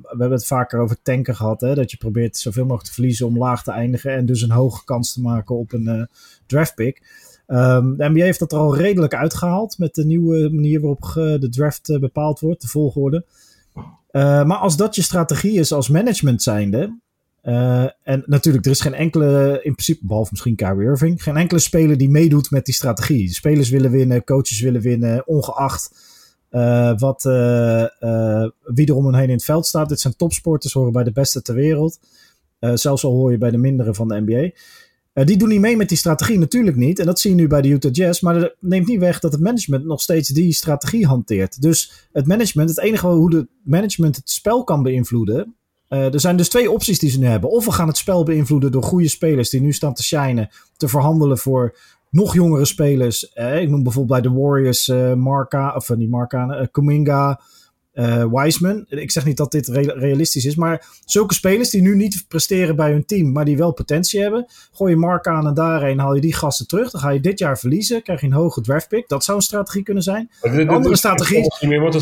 we 0.01 0.07
hebben 0.07 0.31
het 0.31 0.47
vaker 0.47 0.79
over 0.79 1.01
tanken 1.01 1.35
gehad. 1.35 1.61
Hè, 1.61 1.75
dat 1.75 1.91
je 1.91 1.97
probeert 1.97 2.37
zoveel 2.37 2.63
mogelijk 2.63 2.87
te 2.87 2.93
verliezen 2.93 3.25
om 3.25 3.37
laag 3.37 3.63
te 3.63 3.71
eindigen. 3.71 4.11
En 4.11 4.25
dus 4.25 4.41
een 4.41 4.51
hoge 4.51 4.83
kans 4.83 5.13
te 5.13 5.21
maken 5.21 5.55
op 5.55 5.73
een 5.73 6.09
draft 6.45 6.75
pick. 6.75 7.01
Um, 7.47 7.97
de 7.97 8.09
NBA 8.09 8.23
heeft 8.23 8.39
dat 8.39 8.51
er 8.51 8.57
al 8.57 8.75
redelijk 8.75 9.13
uitgehaald 9.13 9.77
met 9.77 9.95
de 9.95 10.05
nieuwe 10.05 10.49
manier 10.49 10.79
waarop 10.81 11.11
de 11.41 11.49
draft 11.49 11.89
uh, 11.89 11.99
bepaald 11.99 12.39
wordt, 12.39 12.61
de 12.61 12.67
volgorde. 12.67 13.25
Uh, 13.75 13.81
maar 14.45 14.57
als 14.57 14.77
dat 14.77 14.95
je 14.95 15.01
strategie 15.01 15.59
is 15.59 15.71
als 15.71 15.89
management 15.89 16.43
zijnde, 16.43 16.99
uh, 17.45 17.89
en 18.03 18.23
natuurlijk, 18.25 18.65
er 18.65 18.71
is 18.71 18.81
geen 18.81 18.93
enkele, 18.93 19.59
in 19.63 19.71
principe, 19.71 20.05
behalve 20.05 20.29
misschien 20.31 20.55
Kyrie 20.55 20.87
Irving, 20.87 21.23
geen 21.23 21.37
enkele 21.37 21.59
speler 21.59 21.97
die 21.97 22.09
meedoet 22.09 22.51
met 22.51 22.65
die 22.65 22.73
strategie. 22.73 23.33
Spelers 23.33 23.69
willen 23.69 23.91
winnen, 23.91 24.23
coaches 24.23 24.59
willen 24.59 24.81
winnen, 24.81 25.27
ongeacht 25.27 26.13
wat, 26.97 27.23
wie 28.63 28.87
er 28.87 28.95
om 28.95 29.13
hen 29.13 29.23
in 29.23 29.29
het 29.29 29.43
veld 29.43 29.65
staat. 29.65 29.89
Dit 29.89 29.99
zijn 29.99 30.15
topsporters, 30.15 30.73
horen 30.73 30.91
bij 30.91 31.03
de 31.03 31.11
beste 31.11 31.41
ter 31.41 31.55
wereld. 31.55 31.99
zelfs 32.59 33.03
al 33.03 33.11
hoor 33.11 33.31
je 33.31 33.37
bij 33.37 33.51
de 33.51 33.57
mindere 33.57 33.93
van 33.93 34.07
de 34.07 34.21
NBA. 34.25 34.51
Die 35.23 35.37
doen 35.37 35.49
niet 35.49 35.59
mee 35.59 35.77
met 35.77 35.89
die 35.89 35.97
strategie, 35.97 36.39
natuurlijk 36.39 36.77
niet. 36.77 36.99
En 36.99 37.05
dat 37.05 37.19
zie 37.19 37.29
je 37.29 37.35
nu 37.35 37.47
bij 37.47 37.61
de 37.61 37.69
Utah 37.69 37.91
Jazz. 37.91 38.21
Maar 38.21 38.39
dat 38.39 38.55
neemt 38.59 38.87
niet 38.87 38.99
weg 38.99 39.19
dat 39.19 39.31
het 39.31 39.41
management 39.41 39.85
nog 39.85 40.01
steeds 40.01 40.29
die 40.29 40.53
strategie 40.53 41.05
hanteert. 41.05 41.61
Dus 41.61 42.09
het 42.11 42.27
management, 42.27 42.69
het 42.69 42.79
enige 42.79 43.07
hoe 43.07 43.35
het 43.35 43.47
management 43.63 44.15
het 44.15 44.29
spel 44.29 44.63
kan 44.63 44.83
beïnvloeden. 44.83 45.55
Uh, 45.89 46.13
er 46.13 46.19
zijn 46.19 46.35
dus 46.35 46.49
twee 46.49 46.71
opties 46.71 46.99
die 46.99 47.09
ze 47.09 47.19
nu 47.19 47.25
hebben. 47.25 47.49
Of 47.49 47.65
we 47.65 47.71
gaan 47.71 47.87
het 47.87 47.97
spel 47.97 48.23
beïnvloeden 48.23 48.71
door 48.71 48.83
goede 48.83 49.09
spelers 49.09 49.49
die 49.49 49.61
nu 49.61 49.73
staan 49.73 49.93
te 49.93 50.03
shinen. 50.03 50.49
Te 50.77 50.87
verhandelen 50.87 51.37
voor 51.37 51.77
nog 52.09 52.33
jongere 52.33 52.65
spelers. 52.65 53.31
Uh, 53.35 53.61
ik 53.61 53.69
noem 53.69 53.83
bijvoorbeeld 53.83 54.21
bij 54.21 54.31
de 54.31 54.37
Warriors 54.39 54.87
Marca, 55.15 55.75
of 55.75 55.95
niet 55.95 56.09
Marca, 56.09 56.67
Kuminga 56.71 57.39
uh, 57.95 58.25
Wiseman. 58.31 58.85
Ik 58.89 59.11
zeg 59.11 59.25
niet 59.25 59.37
dat 59.37 59.51
dit 59.51 59.67
realistisch 59.67 60.45
is, 60.45 60.55
maar 60.55 60.85
zulke 61.05 61.33
spelers 61.33 61.69
die 61.69 61.81
nu 61.81 61.95
niet 61.95 62.25
presteren 62.27 62.75
bij 62.75 62.91
hun 62.91 63.05
team, 63.05 63.31
maar 63.31 63.45
die 63.45 63.57
wel 63.57 63.71
potentie 63.71 64.21
hebben, 64.21 64.45
gooi 64.71 64.91
je 64.91 64.97
Mark 64.97 65.27
aan 65.27 65.47
en 65.47 65.53
daarheen, 65.53 65.99
haal 65.99 66.15
je 66.15 66.21
die 66.21 66.33
gasten 66.33 66.67
terug. 66.67 66.91
Dan 66.91 67.01
ga 67.01 67.09
je 67.09 67.19
dit 67.19 67.39
jaar 67.39 67.59
verliezen, 67.59 68.03
krijg 68.03 68.21
je 68.21 68.27
een 68.27 68.33
hoge 68.33 68.61
draftpick. 68.61 69.07
Dat 69.07 69.23
zou 69.23 69.37
een 69.37 69.43
strategie 69.43 69.83
kunnen 69.83 70.03
zijn. 70.03 70.29
Een 70.41 70.69
andere 70.69 70.95
strategie. 70.95 71.53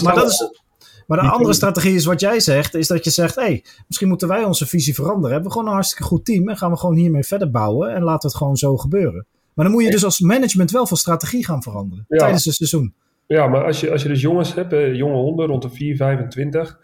Maar 0.03 0.15
dat 0.15 0.29
is. 0.29 0.61
Maar 1.07 1.21
de 1.21 1.27
andere 1.27 1.53
strategie 1.53 1.95
is 1.95 2.05
wat 2.05 2.19
jij 2.19 2.39
zegt, 2.39 2.75
is 2.75 2.87
dat 2.87 3.03
je 3.03 3.09
zegt, 3.09 3.35
hé, 3.35 3.41
hey, 3.41 3.63
misschien 3.87 4.07
moeten 4.07 4.27
wij 4.27 4.43
onze 4.43 4.67
visie 4.67 4.93
veranderen. 4.93 5.31
Hebben 5.31 5.47
we 5.47 5.51
gewoon 5.51 5.67
een 5.67 5.73
hartstikke 5.73 6.03
goed 6.03 6.25
team 6.25 6.49
en 6.49 6.57
gaan 6.57 6.71
we 6.71 6.77
gewoon 6.77 6.95
hiermee 6.95 7.23
verder 7.23 7.51
bouwen 7.51 7.93
en 7.93 8.03
laten 8.03 8.29
het 8.29 8.37
gewoon 8.37 8.55
zo 8.55 8.77
gebeuren. 8.77 9.25
Maar 9.53 9.65
dan 9.65 9.73
moet 9.73 9.83
je 9.83 9.91
dus 9.91 10.05
als 10.05 10.19
management 10.19 10.71
wel 10.71 10.87
van 10.87 10.97
strategie 10.97 11.45
gaan 11.45 11.61
veranderen 11.61 12.05
tijdens 12.07 12.45
het 12.45 12.55
seizoen. 12.55 12.93
Ja, 13.27 13.47
maar 13.47 13.65
als 13.65 13.79
je, 13.79 13.91
als 13.91 14.01
je 14.01 14.07
dus 14.07 14.21
jongens 14.21 14.53
hebt, 14.53 14.95
jonge 14.97 15.15
honden 15.15 15.47
rond 15.47 15.61
de 15.61 15.69
4, 15.69 15.95
25, 15.95 16.79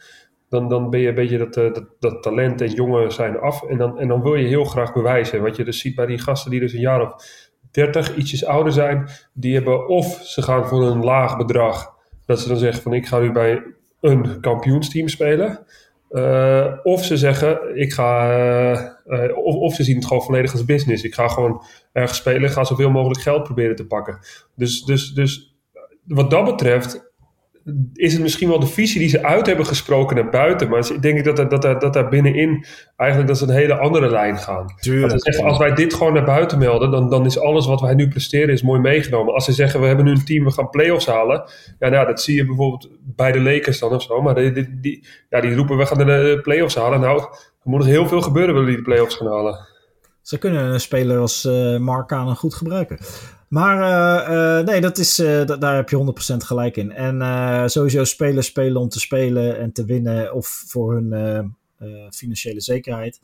dan, 0.49 0.69
dan 0.69 0.89
ben 0.89 0.99
je 0.99 1.07
een 1.07 1.15
beetje 1.15 1.37
dat, 1.37 1.57
eh, 1.57 1.73
dat, 1.73 1.85
dat 1.99 2.23
talent 2.23 2.61
en 2.61 2.69
jongen 2.69 3.11
zijn 3.11 3.39
af. 3.39 3.63
En 3.63 3.77
dan, 3.77 3.99
en 3.99 4.07
dan 4.07 4.21
wil 4.21 4.35
je 4.35 4.47
heel 4.47 4.63
graag 4.63 4.93
bewijzen. 4.93 5.41
Wat 5.41 5.55
je 5.55 5.63
dus 5.63 5.79
ziet 5.79 5.95
bij 5.95 6.05
die 6.05 6.19
gasten 6.19 6.51
die 6.51 6.59
dus 6.59 6.73
een 6.73 6.79
jaar 6.79 7.01
of 7.01 7.25
30, 7.71 8.15
ietsjes 8.15 8.45
ouder 8.45 8.73
zijn, 8.73 9.09
die 9.33 9.53
hebben 9.53 9.87
of 9.87 10.19
ze 10.23 10.41
gaan 10.41 10.67
voor 10.67 10.83
een 10.83 11.03
laag 11.03 11.37
bedrag, 11.37 11.93
dat 12.25 12.39
ze 12.39 12.47
dan 12.47 12.57
zeggen 12.57 12.81
van 12.83 12.93
ik 12.93 13.07
ga 13.07 13.19
nu 13.19 13.31
bij 13.31 13.63
een 14.01 14.39
kampioensteam 14.41 15.07
spelen. 15.07 15.65
Uh, 16.11 16.73
of 16.83 17.05
ze 17.05 17.17
zeggen, 17.17 17.79
ik 17.79 17.93
ga, 17.93 18.99
uh, 19.07 19.37
of, 19.37 19.55
of 19.55 19.75
ze 19.75 19.83
zien 19.83 19.95
het 19.95 20.05
gewoon 20.05 20.23
volledig 20.23 20.51
als 20.51 20.65
business. 20.65 21.03
Ik 21.03 21.13
ga 21.13 21.27
gewoon 21.27 21.63
ergens 21.91 22.17
spelen, 22.17 22.49
ga 22.49 22.63
zoveel 22.63 22.89
mogelijk 22.89 23.21
geld 23.21 23.43
proberen 23.43 23.75
te 23.75 23.85
pakken. 23.85 24.19
Dus, 24.55 24.83
dus, 24.83 25.13
dus 25.13 25.55
wat 26.05 26.29
dat 26.29 26.45
betreft 26.45 27.08
is 27.93 28.13
het 28.13 28.21
misschien 28.21 28.49
wel 28.49 28.59
de 28.59 28.67
visie 28.67 28.99
die 28.99 29.09
ze 29.09 29.23
uit 29.23 29.45
hebben 29.45 29.65
gesproken 29.65 30.15
naar 30.15 30.29
buiten. 30.29 30.69
Maar 30.69 30.91
ik 30.91 31.01
denk 31.01 31.23
dat, 31.23 31.35
dat, 31.35 31.61
dat, 31.61 31.81
dat 31.81 31.93
daar 31.93 32.09
binnenin 32.09 32.65
eigenlijk 32.95 33.29
dat 33.29 33.37
ze 33.37 33.43
een 33.43 33.49
hele 33.49 33.77
andere 33.77 34.09
lijn 34.09 34.37
gaan. 34.37 34.63
Als, 34.63 34.81
ze 34.81 35.13
zeggen, 35.15 35.43
als 35.43 35.57
wij 35.57 35.73
dit 35.73 35.93
gewoon 35.93 36.13
naar 36.13 36.25
buiten 36.25 36.57
melden, 36.57 36.91
dan, 36.91 37.09
dan 37.09 37.25
is 37.25 37.39
alles 37.39 37.65
wat 37.65 37.81
wij 37.81 37.93
nu 37.93 38.07
presteren 38.07 38.53
is 38.53 38.61
mooi 38.61 38.79
meegenomen. 38.79 39.33
Als 39.33 39.45
ze 39.45 39.51
zeggen, 39.51 39.81
we 39.81 39.87
hebben 39.87 40.05
nu 40.05 40.11
een 40.11 40.25
team, 40.25 40.43
we 40.43 40.51
gaan 40.51 40.69
play-offs 40.69 41.05
halen. 41.05 41.43
Ja, 41.79 41.89
nou, 41.89 42.07
dat 42.07 42.21
zie 42.21 42.35
je 42.35 42.45
bijvoorbeeld 42.45 42.89
bij 43.01 43.31
de 43.31 43.41
Lakers 43.41 43.79
dan 43.79 43.93
of 43.93 44.01
zo. 44.01 44.21
Maar 44.21 44.35
die, 44.35 44.51
die, 44.51 44.79
die 44.79 45.07
ja, 45.29 45.41
die 45.41 45.55
roepen, 45.55 45.77
we 45.77 45.85
gaan 45.85 45.97
de 45.97 46.39
play-offs 46.41 46.75
halen. 46.75 46.99
Nou, 46.99 47.21
er 47.21 47.69
moet 47.69 47.79
nog 47.79 47.87
heel 47.87 48.07
veel 48.07 48.21
gebeuren 48.21 48.53
willen 48.53 48.69
die 48.69 48.77
de 48.77 48.83
play-offs 48.83 49.15
gaan 49.15 49.27
halen. 49.27 49.67
Ze 50.21 50.37
kunnen 50.37 50.63
een 50.63 50.79
speler 50.79 51.17
als 51.17 51.45
uh, 51.45 51.77
Mark 51.77 52.11
goed 52.11 52.53
gebruiken. 52.53 52.99
Maar 53.49 53.77
uh, 53.77 54.59
uh, 54.59 54.65
nee, 54.65 54.81
dat 54.81 54.97
is, 54.97 55.19
uh, 55.19 55.45
daar 55.59 55.75
heb 55.75 55.89
je 55.89 56.33
100% 56.33 56.35
gelijk 56.37 56.77
in. 56.77 56.91
En 56.91 57.69
sowieso 57.69 58.03
spelers 58.03 58.47
spelen 58.47 58.81
om 58.81 58.89
te 58.89 58.99
spelen 58.99 59.59
en 59.59 59.71
te 59.71 59.85
winnen 59.85 60.33
of 60.33 60.63
voor 60.67 60.93
hun 60.93 61.55
financiële 62.09 62.61
zekerheid. 62.61 63.19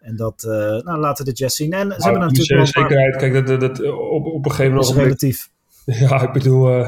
En 0.00 0.16
dat 0.16 0.42
nou, 0.84 0.98
laten 0.98 1.24
de 1.24 1.32
Jazz 1.32 1.56
zien. 1.56 1.72
En 1.72 1.92
ze 1.96 2.02
hebben 2.02 2.20
natuurlijk 2.20 2.48
wel 2.48 2.58
paar... 2.58 2.90
zekerheid, 2.90 3.16
kijk, 3.16 3.46
dat, 3.46 3.60
dat, 3.60 3.82
op, 3.92 4.26
op 4.26 4.44
een 4.44 4.50
gegeven 4.50 4.74
moment... 4.74 4.96
relatief. 4.96 5.48
Ja, 5.84 6.22
ik 6.22 6.32
bedoel... 6.32 6.84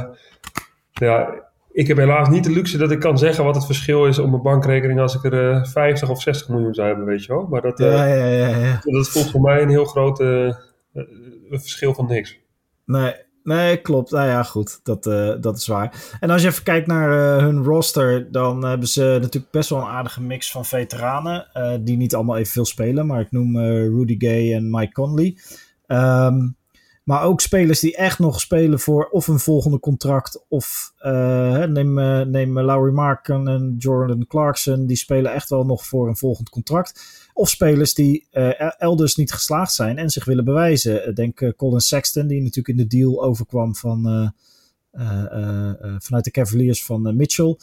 ja, 0.92 1.42
ik 1.72 1.86
heb 1.86 1.96
helaas 1.96 2.28
niet 2.28 2.44
de 2.44 2.50
luxe 2.50 2.78
dat 2.78 2.90
ik 2.90 3.00
kan 3.00 3.18
zeggen 3.18 3.44
wat 3.44 3.54
het 3.54 3.66
verschil 3.66 4.06
is 4.06 4.18
op 4.18 4.30
mijn 4.30 4.42
bankrekening 4.42 5.00
als 5.00 5.14
ik 5.14 5.24
er 5.24 5.66
50 5.66 6.08
of 6.10 6.22
60 6.22 6.48
miljoen 6.48 6.74
zou 6.74 6.88
hebben, 6.88 7.06
weet 7.06 7.24
je 7.24 7.32
wel. 7.32 7.46
Maar 7.46 7.60
dat, 7.60 7.78
ja, 7.78 8.06
ja, 8.06 8.26
ja, 8.26 8.48
ja. 8.48 8.80
dat 8.82 9.08
voelt 9.08 9.30
voor 9.30 9.40
mij 9.40 9.62
een 9.62 9.68
heel 9.68 9.84
groot 9.84 10.16
verschil 11.50 11.94
van 11.94 12.06
niks. 12.06 12.40
Nee, 12.84 13.14
nee, 13.42 13.80
klopt. 13.80 14.10
Nou 14.10 14.28
ja, 14.28 14.42
goed. 14.42 14.80
Dat, 14.82 15.06
uh, 15.06 15.34
dat 15.40 15.56
is 15.56 15.66
waar. 15.66 16.16
En 16.20 16.30
als 16.30 16.42
je 16.42 16.48
even 16.48 16.62
kijkt 16.62 16.86
naar 16.86 17.10
uh, 17.10 17.44
hun 17.44 17.64
roster, 17.64 18.32
dan 18.32 18.64
hebben 18.64 18.88
ze 18.88 19.18
natuurlijk 19.20 19.52
best 19.52 19.70
wel 19.70 19.78
een 19.78 19.86
aardige 19.86 20.22
mix 20.22 20.50
van 20.50 20.64
veteranen. 20.64 21.48
Uh, 21.54 21.74
die 21.80 21.96
niet 21.96 22.14
allemaal 22.14 22.36
evenveel 22.36 22.64
spelen, 22.64 23.06
maar 23.06 23.20
ik 23.20 23.30
noem 23.30 23.58
Rudy 23.58 24.14
Gay 24.18 24.54
en 24.54 24.70
Mike 24.70 24.92
Conley. 24.92 25.38
Um, 25.86 26.56
maar 27.12 27.22
ook 27.22 27.40
spelers 27.40 27.80
die 27.80 27.96
echt 27.96 28.18
nog 28.18 28.40
spelen 28.40 28.80
voor 28.80 29.08
of 29.10 29.28
een 29.28 29.38
volgende 29.38 29.80
contract. 29.80 30.44
Of 30.48 30.92
neem, 31.68 31.94
neem 32.30 32.60
Lowry 32.60 32.92
Marken 32.92 33.48
en 33.48 33.74
Jordan 33.78 34.26
Clarkson. 34.26 34.86
Die 34.86 34.96
spelen 34.96 35.32
echt 35.32 35.48
wel 35.48 35.64
nog 35.64 35.86
voor 35.86 36.08
een 36.08 36.16
volgend 36.16 36.48
contract. 36.48 37.00
Of 37.32 37.48
spelers 37.48 37.94
die 37.94 38.26
elders 38.78 39.16
niet 39.16 39.32
geslaagd 39.32 39.72
zijn 39.72 39.98
en 39.98 40.10
zich 40.10 40.24
willen 40.24 40.44
bewijzen. 40.44 41.04
Eh, 41.04 41.14
denk 41.14 41.52
Colin 41.56 41.80
Sexton, 41.80 42.26
die 42.26 42.40
natuurlijk 42.40 42.78
in 42.78 42.88
de 42.88 42.96
deal 42.96 43.24
overkwam 43.24 43.76
van, 43.76 44.32
vanuit 45.98 46.24
de 46.24 46.30
Cavaliers 46.30 46.84
van 46.84 47.16
Mitchell. 47.16 47.56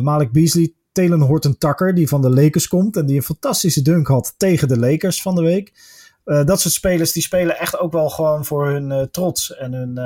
Malik 0.00 0.32
Beasley, 0.32 0.72
Taylor 0.92 1.20
Horton 1.20 1.58
Tucker, 1.58 1.94
die 1.94 2.08
van 2.08 2.22
de 2.22 2.30
Lakers 2.30 2.68
komt 2.68 2.96
en 2.96 3.06
die 3.06 3.16
een 3.16 3.22
fantastische 3.22 3.82
dunk 3.82 4.06
had 4.06 4.34
tegen 4.36 4.68
de 4.68 4.78
Lakers 4.78 5.22
van 5.22 5.34
de 5.34 5.42
week. 5.42 5.72
Dat 6.28 6.60
soort 6.60 6.74
spelers 6.74 7.12
die 7.12 7.22
spelen 7.22 7.58
echt 7.58 7.78
ook 7.78 7.92
wel 7.92 8.08
gewoon 8.08 8.44
voor 8.44 8.66
hun 8.66 9.08
trots 9.10 9.56
en 9.56 9.72
hun 9.72 9.96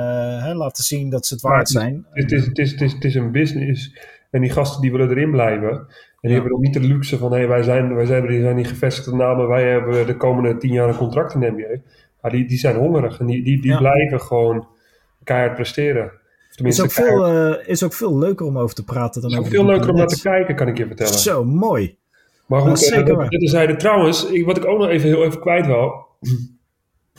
hè, 0.41 0.53
laten 0.53 0.83
zien 0.83 1.09
dat 1.09 1.25
ze 1.25 1.33
het 1.33 1.43
waard 1.43 1.69
zijn. 1.69 2.05
Het 2.11 2.31
is, 2.31 2.45
het, 2.45 2.57
is, 2.57 2.71
het, 2.71 2.81
is, 2.81 2.93
het 2.93 3.03
is 3.03 3.15
een 3.15 3.31
business 3.31 3.91
en 4.33 4.41
die 4.41 4.49
gasten 4.49 4.81
die 4.81 4.91
willen 4.91 5.09
erin 5.09 5.31
blijven. 5.31 5.69
En 5.69 6.29
die 6.29 6.31
hebben 6.31 6.51
nog 6.51 6.61
niet 6.61 6.73
de 6.73 6.79
luxe 6.79 7.17
van 7.17 7.31
hey, 7.31 7.47
wij, 7.47 7.63
zijn, 7.63 7.95
wij 7.95 8.05
zijn, 8.05 8.27
die 8.27 8.41
zijn 8.41 8.55
die 8.55 8.65
gevestigde 8.65 9.15
namen, 9.15 9.47
wij 9.47 9.69
hebben 9.69 10.05
de 10.05 10.17
komende 10.17 10.57
tien 10.57 10.73
jaar 10.73 10.89
een 10.89 10.95
contract 10.95 11.33
in 11.33 11.39
de 11.39 11.51
NBA. 11.51 11.81
Ja, 12.21 12.29
die, 12.29 12.47
die 12.47 12.57
zijn 12.57 12.75
hongerig 12.75 13.19
en 13.19 13.25
die, 13.25 13.43
die, 13.43 13.61
die 13.61 13.77
blijven 13.77 14.21
gewoon 14.21 14.67
keihard 15.23 15.55
presteren. 15.55 16.11
Is 16.55 16.81
ook, 16.81 16.91
veel, 16.91 17.59
is 17.59 17.83
ook 17.83 17.93
veel 17.93 18.17
leuker 18.17 18.45
om 18.45 18.57
over 18.57 18.75
te 18.75 18.83
praten 18.83 19.21
dan 19.21 19.29
over. 19.29 19.43
Is 19.43 19.47
ook 19.47 19.55
veel 19.55 19.65
leuker 19.65 19.89
om 19.89 19.95
naar 19.95 20.07
te 20.07 20.21
kijken, 20.21 20.55
kan 20.55 20.67
ik 20.67 20.77
je 20.77 20.87
vertellen. 20.87 21.13
Zo, 21.13 21.43
mooi. 21.43 21.97
Maar 22.45 22.61
goed, 22.61 22.79
zeker 22.79 23.29
dit 23.29 23.79
trouwens, 23.79 24.29
ik, 24.29 24.45
wat 24.45 24.57
ik 24.57 24.65
ook 24.65 24.79
nog 24.79 24.87
even 24.87 25.07
heel 25.07 25.23
even 25.23 25.39
kwijt 25.39 25.65
wil. 25.65 26.05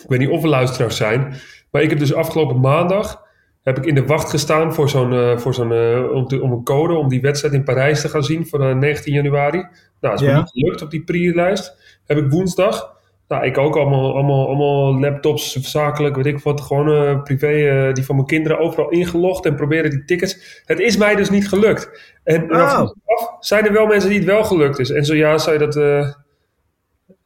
Ik 0.03 0.09
weet 0.09 0.19
niet 0.19 0.29
of 0.29 0.43
er 0.43 0.49
luisteraars 0.49 0.97
zijn. 0.97 1.35
Maar 1.71 1.83
ik 1.83 1.91
heb 1.91 1.99
dus 1.99 2.15
afgelopen 2.15 2.61
maandag 2.61 3.23
heb 3.63 3.79
ik 3.79 3.85
in 3.85 3.95
de 3.95 4.07
wacht 4.07 4.31
gestaan 4.31 4.75
voor 4.75 4.89
zo'n, 4.89 5.13
uh, 5.13 5.39
voor 5.39 5.55
zo'n, 5.55 5.73
om, 6.13 6.27
om, 6.41 6.53
een 6.53 6.65
code 6.65 6.95
om 6.95 7.09
die 7.09 7.21
wedstrijd 7.21 7.55
in 7.55 7.65
Parijs 7.65 8.01
te 8.01 8.09
gaan 8.09 8.25
zien 8.25 8.47
voor 8.47 8.77
19 8.77 9.13
januari. 9.13 9.59
Nou, 9.59 9.69
dat 10.01 10.21
is 10.21 10.27
me 10.27 10.35
niet 10.35 10.51
gelukt 10.51 10.83
op 10.83 10.91
die 10.91 11.05
pre-lijst. 11.05 11.77
Heb 12.05 12.19
ik 12.19 12.31
woensdag 12.31 12.95
nou, 13.29 13.47
ik 13.47 13.59
ook 13.59 13.77
allemaal, 13.77 14.15
allemaal, 14.15 14.47
allemaal 14.47 15.01
laptops, 15.01 15.53
zakelijk, 15.53 16.17
weet 16.17 16.27
ik 16.27 16.39
wat, 16.39 16.61
gewoon 16.61 17.23
privé, 17.23 17.91
die 17.93 18.05
van 18.05 18.15
mijn 18.15 18.27
kinderen 18.27 18.59
overal 18.59 18.91
ingelogd 18.91 19.47
en 19.47 19.55
proberen 19.55 19.91
die 19.91 20.05
tickets. 20.05 20.63
Het 20.65 20.79
is 20.79 20.97
mij 20.97 21.15
dus 21.15 21.31
niet 21.31 21.49
gelukt. 21.49 22.15
En 22.25 22.55
oh. 22.55 22.79
af, 22.81 22.93
zijn 23.41 23.67
er 23.67 23.73
wel 23.73 23.87
mensen 23.87 24.09
die 24.09 24.19
het 24.19 24.29
wel 24.29 24.45
gelukt 24.45 24.79
is. 24.79 24.91
En 24.91 25.05
zo 25.05 25.15
ja, 25.15 25.39
zei 25.39 25.59
dat, 25.59 25.75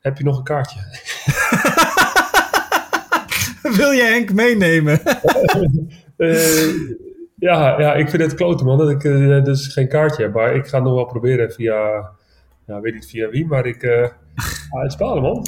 heb 0.08 0.18
je 0.18 0.24
nog 0.24 0.38
een 0.38 0.44
kaartje? 0.44 0.80
Wil 3.76 3.90
je 3.90 4.02
Henk 4.02 4.32
meenemen? 4.32 5.00
ja, 7.48 7.80
ja, 7.80 7.94
ik 7.94 8.10
vind 8.10 8.22
het 8.22 8.34
klote 8.34 8.64
man 8.64 8.78
dat 8.78 8.90
ik 8.90 9.02
dus 9.44 9.66
geen 9.66 9.88
kaartje 9.88 10.22
heb. 10.22 10.34
Maar 10.34 10.54
ik 10.54 10.66
ga 10.66 10.76
het 10.76 10.86
nog 10.86 10.94
wel 10.94 11.04
proberen 11.04 11.52
via, 11.52 12.10
ja, 12.66 12.80
weet 12.80 12.94
niet 12.94 13.06
via 13.06 13.28
wie, 13.28 13.46
maar 13.46 13.66
ik, 13.66 13.84
ah, 13.84 14.82
het 14.82 14.92
spelen 14.92 15.22
man. 15.22 15.46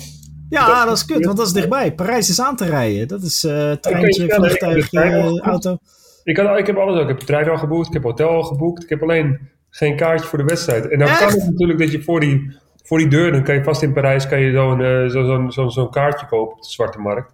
Ja, 0.51 0.85
dat, 0.85 0.97
is 0.97 1.05
kut, 1.05 1.25
want 1.25 1.37
dat 1.37 1.47
is 1.47 1.53
dichtbij. 1.53 1.95
Parijs 1.95 2.29
is 2.29 2.41
aan 2.41 2.57
te 2.57 2.65
rijden. 2.65 3.09
Dat 3.09 3.23
is 3.23 3.45
uh, 3.45 3.73
treintje, 3.73 4.29
vliegtuig, 4.29 4.93
auto. 5.41 5.79
Ik, 6.25 6.37
had, 6.37 6.59
ik 6.59 6.67
heb 6.67 6.77
alles 6.77 6.95
ook. 6.95 7.03
Ik 7.03 7.09
heb 7.09 7.19
de 7.19 7.25
trein 7.25 7.49
al 7.49 7.59
geboekt, 7.59 7.87
ik 7.87 7.93
heb 7.93 8.03
hotel 8.03 8.29
al 8.29 8.43
geboekt. 8.43 8.83
Ik 8.83 8.89
heb 8.89 9.03
alleen 9.03 9.39
geen 9.71 9.97
kaartje 9.97 10.27
voor 10.27 10.39
de 10.39 10.45
wedstrijd. 10.45 10.89
En 10.89 10.99
dan 10.99 11.09
kan 11.09 11.29
het 11.29 11.45
natuurlijk 11.45 11.79
dat 11.79 11.93
je 11.93 12.03
voor 12.03 12.21
die, 12.21 12.57
voor 12.85 12.99
die 12.99 13.09
deur, 13.09 13.33
dan 13.33 13.43
kan 13.43 13.55
je 13.55 13.65
vast 13.65 13.83
in 13.83 13.93
Parijs 13.93 14.27
kan 14.27 14.41
je 14.41 14.53
zo'n 14.53 14.81
uh, 14.81 15.09
zo, 15.09 15.25
zo, 15.25 15.51
zo, 15.51 15.69
zo'n 15.69 15.91
kaartje 15.91 16.27
kopen 16.27 16.53
op 16.57 16.63
de 16.63 16.69
zwarte 16.69 16.99
markt. 16.99 17.33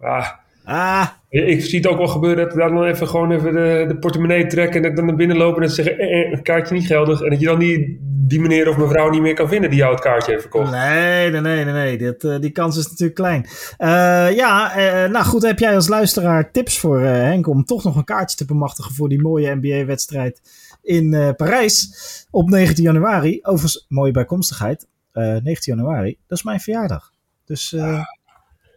Ah, 0.00 0.28
ah. 0.64 1.06
Ik 1.30 1.64
zie 1.64 1.78
het 1.78 1.88
ook 1.88 1.98
wel 1.98 2.08
gebeuren 2.08 2.44
dat 2.44 2.54
we 2.54 2.60
dan 2.60 2.84
even 2.84 3.08
gewoon 3.08 3.32
even 3.32 3.52
de, 3.52 3.84
de 3.88 3.96
portemonnee 3.96 4.46
trekken 4.46 4.76
en 4.76 4.82
dat 4.82 4.96
dan 4.96 5.06
naar 5.06 5.16
binnen 5.16 5.36
lopen 5.36 5.62
en 5.62 5.70
zeggen, 5.70 5.98
eh, 5.98 6.32
eh, 6.32 6.42
kaartje 6.42 6.74
niet 6.74 6.86
geldig. 6.86 7.22
En 7.22 7.30
dat 7.30 7.40
je 7.40 7.46
dan 7.46 7.58
die, 7.58 8.00
die 8.02 8.40
meneer 8.40 8.68
of 8.68 8.76
mevrouw 8.76 9.10
niet 9.10 9.20
meer 9.20 9.34
kan 9.34 9.48
vinden 9.48 9.70
die 9.70 9.78
jou 9.78 9.92
het 9.92 10.02
kaartje 10.02 10.30
heeft 10.30 10.42
verkocht. 10.42 10.70
Nee, 10.70 11.30
nee, 11.30 11.40
nee, 11.40 11.64
nee. 11.64 11.98
Dit, 11.98 12.24
uh, 12.24 12.40
die 12.40 12.50
kans 12.50 12.76
is 12.76 12.88
natuurlijk 12.88 13.14
klein. 13.14 13.46
Uh, 13.78 14.36
ja, 14.36 14.78
uh, 14.78 15.10
nou 15.10 15.24
goed, 15.24 15.42
heb 15.42 15.58
jij 15.58 15.74
als 15.74 15.88
luisteraar 15.88 16.50
tips 16.50 16.78
voor 16.78 17.00
Henk 17.00 17.46
om 17.46 17.64
toch 17.64 17.84
nog 17.84 17.96
een 17.96 18.04
kaartje 18.04 18.36
te 18.36 18.44
bemachtigen 18.44 18.94
voor 18.94 19.08
die 19.08 19.22
mooie 19.22 19.54
NBA-wedstrijd 19.54 20.40
in 20.82 21.34
Parijs 21.36 21.90
op 22.30 22.48
19 22.48 22.84
januari? 22.84 23.38
Overigens, 23.42 23.86
mooie 23.88 24.12
bijkomstigheid. 24.12 24.86
19 25.12 25.76
januari, 25.76 26.16
dat 26.26 26.38
is 26.38 26.44
mijn 26.44 26.60
verjaardag. 26.60 27.12
Dus... 27.44 27.74
Ah. 27.74 28.02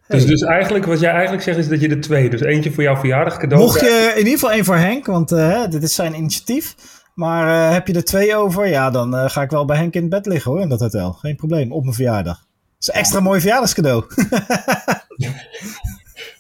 Dus, 0.07 0.25
dus 0.25 0.41
eigenlijk, 0.41 0.86
wat 0.86 1.00
jij 1.00 1.12
eigenlijk 1.12 1.43
zegt, 1.43 1.57
is 1.57 1.67
dat 1.67 1.81
je 1.81 1.89
er 1.89 2.01
twee, 2.01 2.29
dus 2.29 2.41
eentje 2.41 2.72
voor 2.72 2.83
jouw 2.83 2.95
verjaardag 2.95 3.38
cadeau 3.38 3.63
Mocht 3.63 3.79
je 3.79 4.12
in 4.12 4.17
ieder 4.17 4.33
geval 4.33 4.51
één 4.51 4.65
voor 4.65 4.75
Henk, 4.75 5.05
want 5.05 5.31
uh, 5.31 5.67
dit 5.69 5.83
is 5.83 5.95
zijn 5.95 6.15
initiatief. 6.15 6.75
Maar 7.13 7.48
uh, 7.48 7.74
heb 7.74 7.88
je 7.88 7.93
er 7.93 8.03
twee 8.03 8.36
over, 8.36 8.67
ja, 8.67 8.89
dan 8.89 9.15
uh, 9.15 9.29
ga 9.29 9.41
ik 9.41 9.50
wel 9.50 9.65
bij 9.65 9.77
Henk 9.77 9.93
in 9.93 10.01
het 10.01 10.10
bed 10.10 10.25
liggen 10.25 10.51
hoor, 10.51 10.62
in 10.62 10.69
dat 10.69 10.79
hotel. 10.79 11.12
Geen 11.12 11.36
probleem, 11.36 11.72
op 11.72 11.83
mijn 11.83 11.95
verjaardag. 11.95 12.38
Dat 12.38 12.45
is 12.79 12.88
een 12.88 12.93
extra 12.93 13.19
mooi 13.19 13.39
verjaardagscadeau. 13.39 14.05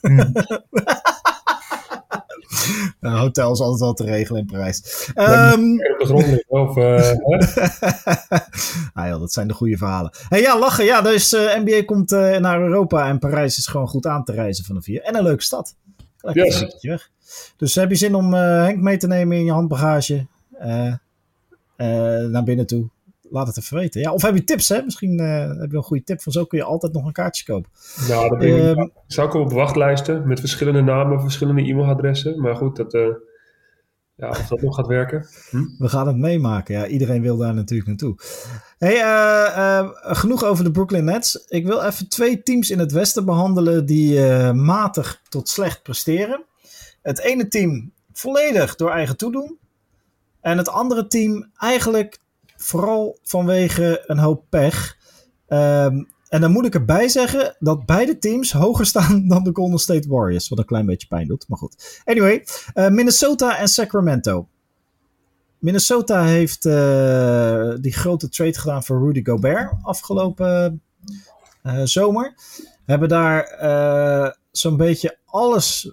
Een 2.99 3.17
hotel 3.17 3.51
is 3.51 3.59
altijd 3.59 3.79
wel 3.79 3.93
te 3.93 4.03
regelen 4.03 4.41
in 4.41 4.47
Parijs. 4.47 5.09
Um, 5.15 5.71
op 5.73 5.99
de 5.99 6.05
grond 6.05 6.43
of... 6.47 6.77
Uh, 6.77 7.11
ah, 8.93 9.07
joh, 9.09 9.19
dat 9.19 9.33
zijn 9.33 9.47
de 9.47 9.53
goede 9.53 9.77
verhalen. 9.77 10.11
Hey, 10.29 10.41
ja, 10.41 10.59
lachen. 10.59 10.85
Ja, 10.85 11.01
dus 11.01 11.33
uh, 11.33 11.55
NBA 11.55 11.83
komt 11.85 12.11
uh, 12.11 12.37
naar 12.37 12.61
Europa 12.61 13.07
en 13.07 13.19
Parijs 13.19 13.57
is 13.57 13.67
gewoon 13.67 13.87
goed 13.87 14.05
aan 14.05 14.23
te 14.23 14.31
reizen 14.31 14.65
vanaf 14.65 14.85
hier. 14.85 15.01
En 15.01 15.15
een 15.15 15.23
leuke 15.23 15.43
stad. 15.43 15.75
Lekker 16.17 16.45
yes. 16.45 16.81
weg. 16.81 17.09
Dus 17.57 17.75
heb 17.75 17.89
je 17.89 17.95
zin 17.95 18.15
om 18.15 18.33
Henk 18.33 18.81
mee 18.81 18.97
te 18.97 19.07
nemen 19.07 19.37
in 19.37 19.45
je 19.45 19.51
handbagage 19.51 20.27
naar 22.29 22.43
binnen 22.43 22.65
toe? 22.65 22.89
Laat 23.33 23.47
het 23.47 23.57
even 23.57 23.77
weten. 23.77 24.01
Ja, 24.01 24.13
of 24.13 24.21
heb 24.21 24.35
je 24.35 24.43
tips, 24.43 24.69
hè? 24.69 24.81
Misschien 24.83 25.21
uh, 25.21 25.59
heb 25.59 25.71
je 25.71 25.77
een 25.77 25.83
goede 25.83 26.03
tip 26.03 26.21
van 26.21 26.31
zo 26.31 26.45
kun 26.45 26.57
je 26.57 26.63
altijd 26.63 26.93
nog 26.93 27.05
een 27.05 27.11
kaartje 27.11 27.43
kopen. 27.43 27.71
Nou, 28.07 28.29
dat 28.29 28.39
ben 28.39 28.69
ik, 28.69 28.77
um, 28.77 28.91
zou 29.07 29.27
ik 29.27 29.33
op 29.33 29.51
wachtlijsten 29.51 30.27
met 30.27 30.39
verschillende 30.39 30.81
namen, 30.81 31.21
verschillende 31.21 31.61
e-mailadressen. 31.61 32.41
Maar 32.41 32.55
goed, 32.55 32.75
dat, 32.75 32.93
uh, 32.93 33.07
ja, 34.15 34.29
of 34.29 34.47
dat 34.47 34.61
nog 34.61 34.75
gaat 34.75 34.87
werken. 34.87 35.27
Hm? 35.49 35.63
We 35.77 35.89
gaan 35.89 36.07
het 36.07 36.17
meemaken. 36.17 36.75
Ja, 36.75 36.87
iedereen 36.87 37.21
wil 37.21 37.37
daar 37.37 37.53
natuurlijk 37.53 37.87
naartoe. 37.87 38.15
Hey, 38.77 39.01
uh, 39.01 39.89
genoeg 39.93 40.43
over 40.43 40.63
de 40.63 40.71
Brooklyn 40.71 41.05
Nets. 41.05 41.45
Ik 41.47 41.65
wil 41.65 41.81
even 41.81 42.09
twee 42.09 42.43
teams 42.43 42.69
in 42.69 42.79
het 42.79 42.91
Westen 42.91 43.25
behandelen 43.25 43.85
die 43.85 44.19
matig 44.53 45.21
tot 45.29 45.49
slecht 45.49 45.83
presteren. 45.83 46.43
Het 47.01 47.19
ene 47.19 47.47
team 47.47 47.91
volledig 48.13 48.75
door 48.75 48.91
eigen 48.91 49.17
toedoen. 49.17 49.57
En 50.41 50.57
het 50.57 50.69
andere 50.69 51.07
team 51.07 51.49
eigenlijk 51.57 52.21
Vooral 52.63 53.17
vanwege 53.23 54.03
een 54.07 54.17
hoop 54.17 54.45
pech. 54.49 54.97
Um, 55.47 56.11
en 56.29 56.41
dan 56.41 56.51
moet 56.51 56.65
ik 56.65 56.73
erbij 56.73 57.07
zeggen 57.07 57.55
dat 57.59 57.85
beide 57.85 58.17
teams 58.17 58.51
hoger 58.51 58.85
staan 58.93 59.27
dan 59.27 59.43
de 59.43 59.49
Golden 59.53 59.79
State 59.79 60.07
Warriors. 60.07 60.49
Wat 60.49 60.59
een 60.59 60.65
klein 60.65 60.85
beetje 60.85 61.07
pijn 61.07 61.27
doet, 61.27 61.45
maar 61.47 61.57
goed. 61.57 62.01
Anyway, 62.05 62.45
uh, 62.75 62.87
Minnesota 62.89 63.57
en 63.57 63.67
Sacramento. 63.67 64.47
Minnesota 65.59 66.23
heeft 66.23 66.65
uh, 66.65 67.73
die 67.81 67.93
grote 67.93 68.29
trade 68.29 68.59
gedaan 68.59 68.83
voor 68.83 69.05
Rudy 69.05 69.23
Gobert 69.23 69.71
afgelopen 69.81 70.81
uh, 71.63 71.81
zomer. 71.83 72.33
Hebben 72.85 73.09
daar 73.09 73.57
zo'n 74.51 74.77
beetje 74.77 75.17
alles 75.25 75.91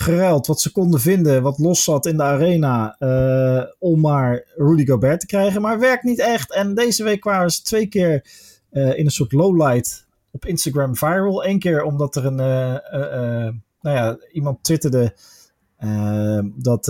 geruild 0.00 0.46
wat 0.46 0.60
ze 0.60 0.72
konden 0.72 1.00
vinden, 1.00 1.42
wat 1.42 1.58
los 1.58 1.84
zat 1.84 2.06
in 2.06 2.16
de 2.16 2.22
arena, 2.22 2.96
uh, 2.98 3.62
om 3.78 4.00
maar 4.00 4.44
Rudy 4.56 4.86
Gobert 4.86 5.20
te 5.20 5.26
krijgen. 5.26 5.60
Maar 5.60 5.78
werkt 5.78 6.02
niet 6.02 6.20
echt. 6.20 6.52
En 6.52 6.74
deze 6.74 7.04
week 7.04 7.24
waren 7.24 7.50
ze 7.50 7.62
twee 7.62 7.86
keer 7.86 8.24
uh, 8.72 8.98
in 8.98 9.04
een 9.04 9.10
soort 9.10 9.32
lowlight 9.32 10.06
op 10.30 10.46
Instagram 10.46 10.96
viral. 10.96 11.44
Eén 11.44 11.58
keer 11.58 11.82
omdat 11.82 12.16
er 12.16 12.24
een, 12.24 12.38
uh, 12.38 13.52
nou 13.80 13.96
ja, 13.96 14.18
iemand 14.32 14.64
twitterde. 14.64 15.14
dat 16.54 16.82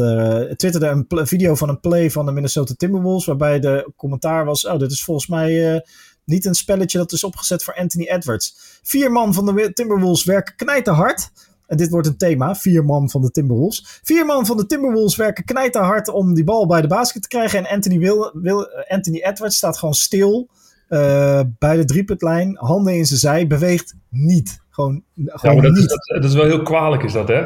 twitterde 0.57 0.87
een 0.87 1.27
video 1.27 1.55
van 1.55 1.69
een 1.69 1.81
play 1.81 2.11
van 2.11 2.27
de 2.27 2.33
Minnesota 2.33 2.75
Timberwolves, 2.77 3.27
waarbij 3.27 3.61
de 3.61 3.93
commentaar 3.97 4.45
was: 4.45 4.67
Oh, 4.67 4.79
dit 4.79 4.91
is 4.91 5.05
volgens 5.05 5.27
mij 5.27 5.83
niet 6.25 6.45
een 6.45 6.55
spelletje 6.55 6.99
dat 6.99 7.13
is 7.13 7.25
opgezet 7.25 7.65
voor 7.65 7.75
Anthony 7.75 8.05
Edwards. 8.05 8.79
Vier 8.83 9.13
man 9.13 9.35
van 9.35 9.47
de 9.47 9.73
Timberwolves 9.73 10.25
werken 10.25 10.57
knijterhard. 10.57 11.31
En 11.71 11.77
dit 11.77 11.91
wordt 11.91 12.07
een 12.07 12.17
thema. 12.17 12.55
Vier 12.55 12.85
man 12.85 13.11
van 13.11 13.21
de 13.21 13.31
Timberwolves. 13.31 14.01
Vier 14.03 14.27
man 14.27 14.47
van 14.47 14.57
de 14.57 14.67
Timberwolves 14.67 15.17
werken 15.17 15.45
knijterhard 15.45 16.09
om 16.09 16.35
die 16.35 16.45
bal 16.45 16.67
bij 16.67 16.81
de 16.81 16.87
basket 16.87 17.23
te 17.23 17.29
krijgen. 17.29 17.59
En 17.59 17.75
Anthony, 17.75 17.99
Will, 17.99 18.31
Will, 18.33 18.85
Anthony 18.89 19.21
Edwards 19.23 19.57
staat 19.57 19.79
gewoon 19.79 19.95
stil 19.95 20.49
uh, 20.89 21.41
bij 21.59 21.77
de 21.77 21.85
driepuntlijn. 21.85 22.57
Handen 22.59 22.95
in 22.95 23.07
zijn 23.07 23.21
zij. 23.21 23.47
Beweegt 23.47 23.95
niet. 24.09 24.61
Gewoon, 24.71 25.03
gewoon 25.15 25.57
ja, 25.57 25.63
dat, 25.63 25.73
niet. 25.73 25.81
Is, 25.81 25.87
dat, 25.87 26.07
dat, 26.07 26.25
is 26.25 26.35
wel 26.35 26.45
heel 26.45 26.63
kwalijk 26.63 27.03
is 27.03 27.13
dat 27.13 27.29
hè. 27.29 27.45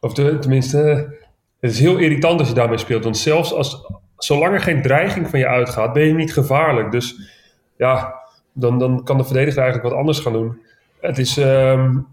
Of 0.00 0.12
tenminste, 0.14 0.78
het 1.60 1.70
is 1.70 1.80
heel 1.80 1.96
irritant 1.96 2.38
als 2.38 2.48
je 2.48 2.54
daarmee 2.54 2.78
speelt. 2.78 3.04
Want 3.04 3.18
zelfs 3.18 3.52
als, 3.52 3.86
zolang 4.16 4.54
er 4.54 4.60
geen 4.60 4.82
dreiging 4.82 5.30
van 5.30 5.38
je 5.38 5.48
uitgaat, 5.48 5.92
ben 5.92 6.06
je 6.06 6.14
niet 6.14 6.32
gevaarlijk. 6.32 6.92
Dus 6.92 7.30
ja, 7.76 8.14
dan, 8.52 8.78
dan 8.78 9.04
kan 9.04 9.16
de 9.16 9.24
verdediger 9.24 9.62
eigenlijk 9.62 9.90
wat 9.90 9.98
anders 10.00 10.18
gaan 10.18 10.32
doen. 10.32 10.58
Het 11.00 11.18
is... 11.18 11.36
Um, 11.36 12.12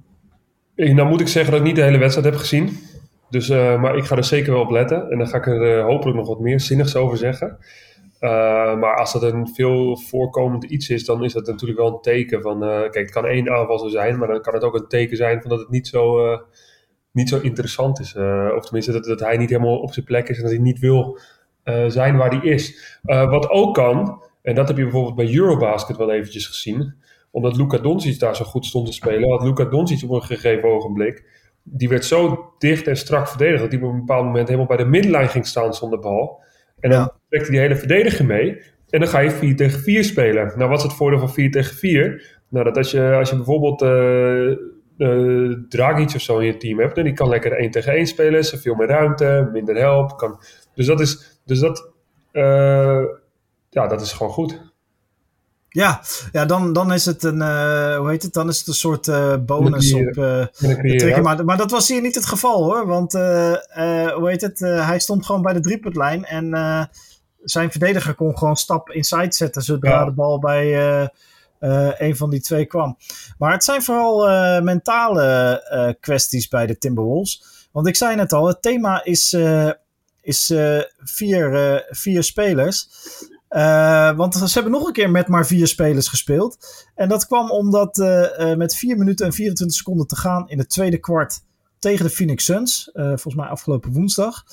nou 0.89 1.09
moet 1.09 1.21
ik 1.21 1.27
zeggen 1.27 1.51
dat 1.51 1.59
ik 1.59 1.67
niet 1.67 1.75
de 1.75 1.83
hele 1.83 1.97
wedstrijd 1.97 2.27
heb 2.27 2.39
gezien. 2.39 2.77
Dus, 3.29 3.49
uh, 3.49 3.81
maar 3.81 3.97
ik 3.97 4.03
ga 4.03 4.15
er 4.15 4.23
zeker 4.23 4.51
wel 4.51 4.61
op 4.61 4.69
letten. 4.69 5.09
En 5.09 5.17
dan 5.17 5.27
ga 5.27 5.37
ik 5.37 5.45
er 5.45 5.77
uh, 5.77 5.83
hopelijk 5.85 6.17
nog 6.17 6.27
wat 6.27 6.39
meer 6.39 6.59
zinnigs 6.59 6.95
over 6.95 7.17
zeggen. 7.17 7.57
Uh, 8.19 8.29
maar 8.79 8.95
als 8.95 9.13
dat 9.13 9.23
een 9.23 9.47
veel 9.47 9.97
voorkomend 9.97 10.63
iets 10.63 10.89
is, 10.89 11.05
dan 11.05 11.23
is 11.23 11.33
dat 11.33 11.47
natuurlijk 11.47 11.79
wel 11.79 11.93
een 11.93 12.01
teken 12.01 12.41
van... 12.41 12.59
kijk, 12.59 12.95
het 12.95 13.11
kan 13.11 13.25
één 13.25 13.49
aanval 13.49 13.79
zo 13.79 13.87
zijn, 13.87 14.17
maar 14.17 14.27
dan 14.27 14.41
kan 14.41 14.53
het 14.53 14.63
ook 14.63 14.75
een 14.75 14.87
teken 14.87 15.17
zijn 15.17 15.41
van 15.41 15.49
dat 15.49 15.59
het 15.59 15.69
niet 15.69 15.87
zo, 15.87 16.37
niet 17.11 17.29
zo 17.29 17.39
interessant 17.39 17.99
is. 17.99 18.15
of 18.55 18.63
tenminste, 18.63 18.91
dat, 18.91 19.03
dat 19.03 19.19
hij 19.19 19.37
niet 19.37 19.49
helemaal 19.49 19.79
op 19.79 19.93
zijn 19.93 20.05
plek 20.05 20.29
is 20.29 20.37
en 20.37 20.43
dat 20.43 20.51
hij 20.51 20.61
niet 20.61 20.79
wil 20.79 21.19
zijn 21.87 22.17
waar 22.17 22.29
hij 22.29 22.51
is. 22.51 22.97
wat 23.03 23.49
ook 23.49 23.73
kan, 23.75 24.23
en 24.41 24.55
dat 24.55 24.67
heb 24.67 24.77
je 24.77 24.83
bijvoorbeeld 24.83 25.15
bij 25.15 25.35
Eurobasket 25.35 25.97
wel 25.97 26.11
eventjes 26.11 26.47
gezien 26.47 26.95
omdat 27.31 27.57
Luka 27.57 27.77
Doncic 27.77 28.19
daar 28.19 28.35
zo 28.35 28.45
goed 28.45 28.65
stond 28.65 28.85
te 28.85 28.93
spelen, 28.93 29.29
had 29.29 29.43
Luka 29.43 29.65
Doncic 29.65 30.03
op 30.03 30.09
een 30.09 30.23
gegeven 30.23 30.69
ogenblik, 30.69 31.23
die 31.63 31.89
werd 31.89 32.05
zo 32.05 32.51
dicht 32.57 32.87
en 32.87 32.97
strak 32.97 33.27
verdedigd, 33.27 33.61
dat 33.61 33.71
hij 33.71 33.81
op 33.81 33.89
een 33.89 33.99
bepaald 33.99 34.25
moment 34.25 34.47
helemaal 34.47 34.67
bij 34.67 34.77
de 34.77 34.85
middenlijn 34.85 35.29
ging 35.29 35.47
staan 35.47 35.73
zonder 35.73 35.99
bal. 35.99 36.43
En 36.79 36.89
dan 36.89 36.99
ja. 36.99 37.15
trekt 37.29 37.49
die 37.49 37.59
hele 37.59 37.75
verdediger 37.75 38.25
mee. 38.25 38.61
En 38.89 38.99
dan 38.99 39.09
ga 39.09 39.19
je 39.19 39.31
4 39.31 39.55
tegen 39.55 39.79
4 39.79 40.03
spelen. 40.03 40.53
Nou, 40.55 40.69
wat 40.69 40.77
is 40.77 40.83
het 40.83 40.93
voordeel 40.93 41.19
van 41.19 41.31
4 41.31 41.51
tegen 41.51 41.75
4? 41.75 42.39
Nou, 42.49 42.65
dat 42.65 42.77
als 42.77 42.91
je, 42.91 43.13
als 43.13 43.29
je 43.29 43.35
bijvoorbeeld 43.35 43.81
uh, 43.81 44.57
uh, 44.97 45.57
Dragic 45.69 46.15
of 46.15 46.21
zo 46.21 46.37
in 46.37 46.45
je 46.45 46.57
team 46.57 46.79
hebt, 46.79 46.95
dan 46.95 47.03
die 47.03 47.13
kan 47.13 47.29
lekker 47.29 47.51
1 47.51 47.71
tegen 47.71 47.93
1 47.93 48.07
spelen, 48.07 48.45
ze 48.45 48.57
veel 48.57 48.75
meer 48.75 48.87
ruimte, 48.87 49.49
minder 49.53 49.75
help. 49.75 50.17
Kan, 50.17 50.39
dus 50.73 50.85
dat 50.85 50.99
is, 50.99 51.39
dus 51.45 51.59
dat, 51.59 51.91
uh, 52.31 53.03
ja, 53.69 53.87
dat 53.87 54.01
is 54.01 54.13
gewoon 54.13 54.31
goed. 54.31 54.70
Ja, 55.73 56.01
ja 56.31 56.45
dan, 56.45 56.73
dan 56.73 56.93
is 56.93 57.05
het 57.05 57.23
een, 57.23 57.37
uh, 57.37 57.97
hoe 57.97 58.09
heet 58.09 58.23
het, 58.23 58.33
dan 58.33 58.49
is 58.49 58.57
het 58.57 58.67
een 58.67 58.73
soort 58.73 59.07
uh, 59.07 59.35
bonus 59.45 59.93
op 59.93 60.17
uh, 60.17 61.21
maar, 61.21 61.45
maar 61.45 61.57
dat 61.57 61.71
was 61.71 61.87
hier 61.87 62.01
niet 62.01 62.15
het 62.15 62.25
geval 62.25 62.63
hoor, 62.63 62.87
want 62.87 63.11
hoe 63.11 64.23
heet 64.23 64.41
het, 64.41 64.59
hij 64.59 64.99
stond 64.99 65.25
gewoon 65.25 65.41
bij 65.41 65.53
de 65.53 65.59
driepuntlijn 65.59 66.25
en 66.25 66.89
zijn 67.43 67.71
verdediger 67.71 68.13
kon 68.13 68.37
gewoon 68.37 68.55
stap 68.55 68.89
inside 68.89 69.33
zetten 69.33 69.61
zodra 69.61 69.89
ja. 69.89 70.05
de 70.05 70.11
bal 70.11 70.39
bij 70.39 71.09
een 71.97 72.15
van 72.15 72.29
die 72.29 72.41
twee 72.41 72.65
kwam. 72.65 72.97
Maar 73.37 73.51
het 73.51 73.63
zijn 73.63 73.83
vooral 73.83 74.27
mentale 74.61 75.97
kwesties 75.99 76.47
bij 76.47 76.65
de 76.65 76.77
Timberwolves, 76.77 77.43
want 77.71 77.87
ik 77.87 77.95
zei 77.95 78.15
net 78.15 78.33
al, 78.33 78.47
het 78.47 78.61
thema 78.61 79.03
is, 79.03 79.37
is 80.21 80.53
vier, 81.03 81.85
vier 81.89 82.23
spelers. 82.23 82.87
Uh, 83.55 84.15
want 84.15 84.35
ze 84.35 84.53
hebben 84.53 84.71
nog 84.71 84.87
een 84.87 84.93
keer 84.93 85.11
met 85.11 85.27
maar 85.27 85.45
vier 85.45 85.67
spelers 85.67 86.07
gespeeld. 86.07 86.57
En 86.95 87.09
dat 87.09 87.25
kwam 87.25 87.49
omdat 87.49 87.97
uh, 87.97 88.23
uh, 88.39 88.55
met 88.55 88.75
4 88.75 88.97
minuten 88.97 89.25
en 89.25 89.33
24 89.33 89.77
seconden 89.77 90.07
te 90.07 90.15
gaan 90.15 90.49
in 90.49 90.57
het 90.57 90.69
tweede 90.69 90.97
kwart 90.97 91.41
tegen 91.79 92.05
de 92.05 92.11
Phoenix 92.11 92.45
Suns, 92.45 92.89
volgens 92.93 93.35
mij 93.35 93.47
afgelopen 93.47 93.93
woensdag. 93.93 94.43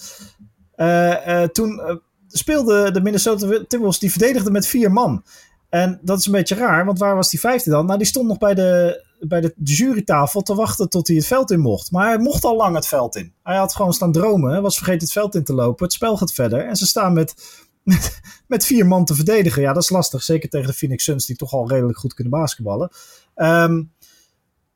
toen 1.53 2.01
speelde 2.29 2.91
de 2.91 3.01
Minnesota 3.01 3.47
Timberwolves, 3.47 3.99
die 3.99 4.11
verdedigde 4.11 4.51
met 4.51 4.67
vier 4.67 4.93
man. 4.93 5.25
En 5.69 5.99
dat 6.03 6.19
is 6.19 6.27
een 6.27 6.33
beetje 6.33 6.55
raar, 6.55 6.85
want 6.85 6.99
waar 6.99 7.15
was 7.15 7.31
die 7.31 7.41
vijfde 7.41 7.71
dan? 7.71 7.87
Nou, 7.87 7.99
die 7.99 8.07
stond 8.07 8.29
nog 8.29 8.39
bij 8.39 8.55
de, 8.55 9.05
bij 9.21 9.41
de 9.41 9.55
jurytafel 9.63 10.43
te 10.43 10.55
wachten 10.55 10.89
tot 10.89 11.07
hij 11.07 11.17
het 11.17 11.27
veld 11.27 11.51
in 11.51 11.61
mocht. 11.61 11.91
Maar 11.91 12.07
hij 12.07 12.19
mocht 12.19 12.45
al 12.45 12.57
lang 12.57 12.75
het 12.75 12.87
veld 12.87 13.17
in. 13.17 13.33
Hij 13.43 13.57
had 13.57 13.75
gewoon 13.75 13.93
staan 13.93 14.13
dromen, 14.13 14.63
was 14.63 14.77
vergeten 14.77 15.01
het 15.01 15.13
veld 15.13 15.35
in 15.35 15.45
te 15.45 15.55
lopen. 15.55 15.85
Het 15.85 15.93
spel 15.93 16.17
gaat 16.17 16.33
verder 16.33 16.67
en 16.67 16.77
ze 16.77 16.87
staan 16.87 17.13
met 17.13 17.35
met, 17.89 18.21
met 18.47 18.65
vier 18.65 18.87
man 18.87 19.05
te 19.05 19.15
verdedigen. 19.15 19.63
Ja, 19.63 19.73
dat 19.73 19.83
is 19.83 19.91
lastig. 19.91 20.23
Zeker 20.23 20.49
tegen 20.49 20.67
de 20.67 20.73
Phoenix 20.73 21.05
Suns, 21.05 21.27
die 21.27 21.37
toch 21.37 21.53
al 21.53 21.69
redelijk 21.69 21.99
goed 21.99 22.15
kunnen 22.15 22.33
basketballen. 22.33 22.91
Um, 23.35 23.93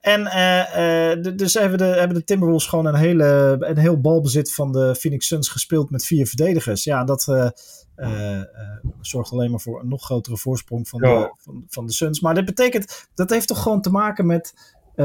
en 0.01 0.21
uh, 0.21 1.17
uh, 1.17 1.37
dus 1.37 1.55
hebben 1.55 1.79
de, 1.79 1.85
hebben 1.85 2.17
de 2.17 2.25
Timberwolves 2.25 2.67
gewoon 2.67 2.87
een, 2.87 2.95
hele, 2.95 3.57
een 3.61 3.79
heel 3.79 4.01
balbezit 4.01 4.55
van 4.55 4.73
de 4.73 4.95
Phoenix 4.99 5.27
Suns 5.27 5.49
gespeeld 5.49 5.91
met 5.91 6.05
vier 6.05 6.27
verdedigers. 6.27 6.85
Ja, 6.85 7.05
dat 7.05 7.27
uh, 7.97 8.41
zorgt 9.01 9.33
alleen 9.33 9.51
maar 9.51 9.61
voor 9.61 9.81
een 9.81 9.89
nog 9.89 10.05
grotere 10.05 10.37
voorsprong 10.37 10.89
van, 10.89 11.01
ja. 11.03 11.21
de, 11.21 11.35
van, 11.39 11.65
van, 11.69 11.87
de 11.87 11.93
Suns. 11.93 12.21
Maar 12.21 12.35
dat 12.35 12.45
betekent, 12.45 13.09
dat 13.15 13.31
heeft 13.31 13.49
toch 13.49 13.63
gewoon 13.63 13.83
te 13.83 13.91
maken 13.91 14.27
met 14.27 14.55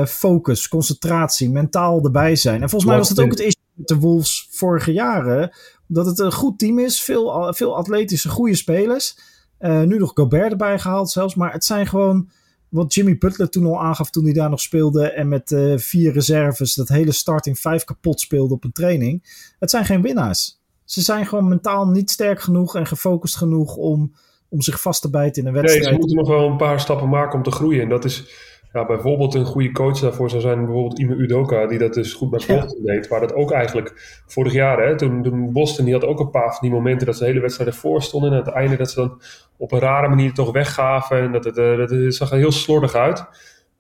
focus, 0.08 0.68
concentratie, 0.68 1.50
mentaal 1.50 2.04
erbij 2.04 2.36
zijn. 2.36 2.62
En 2.62 2.70
volgens 2.70 2.90
mij 2.90 3.00
was 3.00 3.10
het 3.10 3.20
ook 3.20 3.30
het 3.30 3.40
issue 3.40 3.64
met 3.74 3.88
de 3.88 3.98
Wolves 3.98 4.48
vorige 4.52 4.92
jaren 4.92 5.52
dat 5.88 6.06
het 6.06 6.20
een 6.20 6.34
goed 6.34 6.60
team 6.60 6.80
is. 6.80 7.02
Veel, 7.02 7.54
veel 7.54 7.76
atletische, 7.76 8.30
goede 8.30 8.56
spelers. 8.56 9.18
Uh, 9.60 9.82
nu 9.82 9.98
nog 9.98 10.12
Gobert 10.14 10.52
erbij 10.52 10.80
gehaald 10.80 11.12
zelfs. 11.12 11.36
Maar 11.36 11.52
het 11.52 11.66
zijn 11.66 11.88
gewoon 11.88 12.30
wat 12.70 12.94
Jimmy 12.94 13.18
Butler 13.18 13.50
toen 13.50 13.66
al 13.66 13.82
aangaf 13.82 14.10
toen 14.10 14.24
hij 14.24 14.34
daar 14.34 14.50
nog 14.50 14.62
speelde. 14.62 15.12
En 15.12 15.28
met 15.28 15.52
uh, 15.52 15.78
vier 15.78 16.14
reserves 16.14 16.74
dat 16.74 16.88
hele 16.88 17.12
starting 17.12 17.60
vijf 17.60 17.84
kapot 17.84 18.20
speelde 18.20 18.54
op 18.54 18.64
een 18.64 18.72
training. 18.72 19.46
Het 19.60 19.70
zijn 19.70 19.86
geen 19.86 20.02
winnaars. 20.02 20.60
Ze 20.84 21.02
zijn 21.02 21.26
gewoon 21.26 21.48
mentaal 21.48 21.88
niet 21.88 22.12
sterk 22.12 22.42
genoeg 22.42 22.76
en 22.76 22.88
gefocust 22.88 23.38
genoeg 23.38 23.76
om, 23.76 24.14
om 24.50 24.62
zich 24.62 24.82
vast 24.82 25.02
te 25.02 25.10
bijten 25.10 25.42
in 25.42 25.48
een 25.48 25.54
wedstrijd. 25.54 25.84
Nee, 25.84 25.94
ze 25.94 26.00
moeten 26.00 26.18
nog 26.18 26.28
wel 26.28 26.50
een 26.50 26.58
paar 26.58 26.80
stappen 26.80 27.10
maken 27.10 27.38
om 27.38 27.44
te 27.44 27.52
groeien. 27.52 27.82
En 27.82 27.90
dat 27.90 28.06
is 28.06 28.30
ja, 28.78 28.86
bijvoorbeeld 28.86 29.34
een 29.34 29.46
goede 29.46 29.72
coach 29.72 30.00
daarvoor 30.00 30.30
zou 30.30 30.42
zijn 30.42 30.66
bijvoorbeeld 30.66 31.00
Ime 31.00 31.16
Udoka, 31.16 31.68
die 31.68 31.78
dat 31.78 31.94
dus 31.94 32.14
goed 32.14 32.30
bij 32.30 32.44
Boston 32.48 32.84
ja. 32.84 32.94
deed. 32.94 33.08
Waar 33.08 33.20
dat 33.20 33.34
ook 33.34 33.52
eigenlijk 33.52 34.22
vorig 34.28 34.54
jaar, 34.54 34.88
hè, 34.88 34.98
toen, 34.98 35.24
toen 35.24 35.52
Boston, 35.52 35.86
die 35.86 35.94
had 35.94 36.06
ook 36.06 36.20
een 36.20 36.30
paar 36.30 36.52
van 36.52 36.60
die 36.62 36.72
momenten 36.72 37.06
dat 37.06 37.16
ze 37.16 37.24
de 37.24 37.30
hele 37.30 37.42
wedstrijd 37.42 37.70
ervoor 37.70 38.02
stonden. 38.02 38.32
En 38.32 38.38
aan 38.38 38.46
het 38.46 38.54
einde 38.54 38.76
dat 38.76 38.92
ze 38.92 39.00
dan 39.00 39.22
op 39.58 39.72
een 39.72 39.80
rare 39.80 40.08
manier 40.08 40.34
toch 40.34 40.52
weggaven. 40.52 41.18
En 41.18 41.32
dat 41.32 41.44
het, 41.44 41.58
uh, 41.58 41.78
dat 41.78 41.90
het 41.90 42.16
zag 42.16 42.32
er 42.32 42.38
heel 42.38 42.52
slordig 42.52 42.96
uit. 42.96 43.26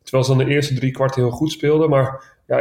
Terwijl 0.03 0.23
ze 0.23 0.35
dan 0.35 0.45
de 0.45 0.53
eerste 0.53 0.73
drie 0.73 0.91
kwart 0.91 1.15
heel 1.15 1.29
goed 1.29 1.51
speelden. 1.51 1.89
Maar 1.89 2.35
ja, 2.47 2.59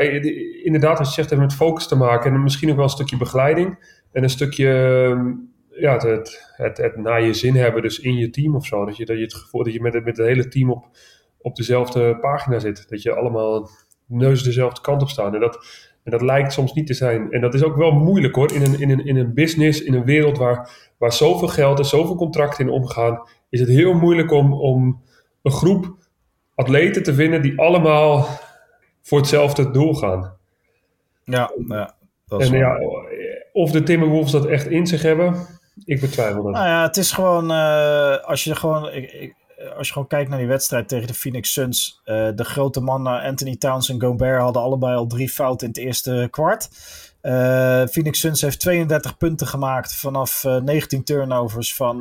inderdaad, 0.65 0.99
wat 0.99 1.07
je 1.07 1.13
zegt, 1.13 1.31
heeft 1.31 1.43
met 1.43 1.55
focus 1.55 1.89
te 1.89 1.97
maken. 1.97 2.33
En 2.33 2.43
misschien 2.43 2.71
ook 2.71 2.77
wel 2.77 2.85
een 2.85 2.91
stukje 2.91 3.17
begeleiding. 3.17 3.95
En 4.13 4.23
een 4.23 4.31
stukje 4.31 4.69
ehm, 5.09 5.33
ja, 5.81 5.93
het, 5.93 6.03
het, 6.03 6.53
het, 6.57 6.77
het 6.77 6.97
naar 6.97 7.23
je 7.23 7.35
zin 7.35 7.55
hebben, 7.55 7.83
dus 7.83 7.99
in 7.99 8.17
je 8.17 8.31
team 8.31 8.55
of 8.55 8.67
zo. 8.67 8.85
Dat 8.85 8.97
je, 8.97 9.05
dat 9.05 9.17
je 9.17 9.23
het 9.23 9.35
gevoel 9.35 9.65
dat 9.65 9.73
je 9.73 9.81
met 9.81 9.95
het, 9.95 10.05
met 10.05 10.17
het 10.17 10.27
hele 10.27 10.49
team 10.49 10.71
op 10.71 10.85
op 11.47 11.57
dezelfde 11.57 12.17
pagina 12.17 12.59
zit. 12.59 12.89
Dat 12.89 13.03
je 13.03 13.15
allemaal 13.15 13.69
neus 14.07 14.43
dezelfde 14.43 14.81
kant 14.81 15.03
op 15.03 15.09
staan. 15.09 15.35
En 15.35 15.41
dat, 15.41 15.67
en 16.05 16.11
dat 16.11 16.23
lijkt 16.23 16.53
soms 16.53 16.73
niet 16.73 16.87
te 16.87 16.95
zijn. 16.95 17.31
En 17.31 17.41
dat 17.41 17.55
is 17.55 17.63
ook 17.63 17.77
wel 17.77 17.93
moeilijk 17.93 18.35
hoor. 18.35 18.53
In 18.53 18.63
een, 18.63 18.81
in 18.81 18.91
een, 18.91 19.07
in 19.07 19.17
een 19.17 19.35
business, 19.35 19.83
in 19.83 19.95
een 19.95 20.05
wereld 20.05 20.39
waar, 20.39 20.71
waar 20.99 21.13
zoveel 21.13 21.49
geld 21.49 21.79
en 21.79 21.85
zoveel 21.85 22.15
contracten 22.15 22.67
in 22.67 22.73
omgaan, 22.73 23.23
is 23.49 23.61
het 23.61 23.69
heel 23.69 23.95
moeilijk 23.95 24.31
om, 24.31 24.53
om 24.53 25.03
een 25.43 25.53
groep 25.53 25.97
atleten 26.55 27.03
te 27.03 27.15
vinden 27.15 27.43
die 27.43 27.61
allemaal 27.61 28.27
voor 29.03 29.19
hetzelfde 29.19 29.71
doel 29.71 29.95
gaan. 29.95 30.37
Ja, 31.25 31.53
ja. 31.69 31.95
Dat 32.27 32.41
is 32.41 32.51
en 32.51 32.59
ja, 32.59 32.79
of 33.53 33.71
de 33.71 33.83
Timberwolves 33.83 34.33
dat 34.33 34.47
echt 34.47 34.67
in 34.67 34.87
zich 34.87 35.03
hebben, 35.03 35.35
ik 35.85 36.01
betwijfel 36.01 36.43
dat. 36.43 36.53
Nou 36.53 36.67
ja, 36.67 36.83
het 36.83 36.97
is 36.97 37.13
gewoon, 37.13 37.51
uh, 37.51 38.17
als 38.25 38.45
je 38.45 38.55
gewoon, 38.55 38.93
ik, 38.93 39.13
ik, 39.13 39.31
eh, 39.31 39.46
als 39.77 39.87
je 39.87 39.93
gewoon 39.93 40.09
kijkt 40.09 40.31
naar 40.31 40.39
die 40.39 40.49
wedstrijd 40.49 40.89
tegen 40.89 41.07
de 41.07 41.15
Phoenix 41.15 41.53
Suns. 41.53 42.01
Uh, 42.05 42.29
de 42.35 42.45
grote 42.45 42.81
mannen 42.81 43.23
Anthony 43.23 43.57
Towns 43.57 43.89
en 43.89 44.01
Gobert 44.01 44.41
hadden 44.41 44.63
allebei 44.63 44.97
al 44.97 45.07
drie 45.07 45.29
fouten 45.29 45.67
in 45.67 45.73
het 45.73 45.83
eerste 45.83 46.29
kwart. 46.31 46.69
Uh, 47.23 47.87
Phoenix 47.87 48.21
Suns 48.21 48.41
heeft 48.41 48.61
32 48.61 49.17
punten 49.17 49.47
gemaakt 49.47 49.95
vanaf 49.95 50.45
19 50.45 51.05
turnovers 51.05 51.75
van, 51.75 52.01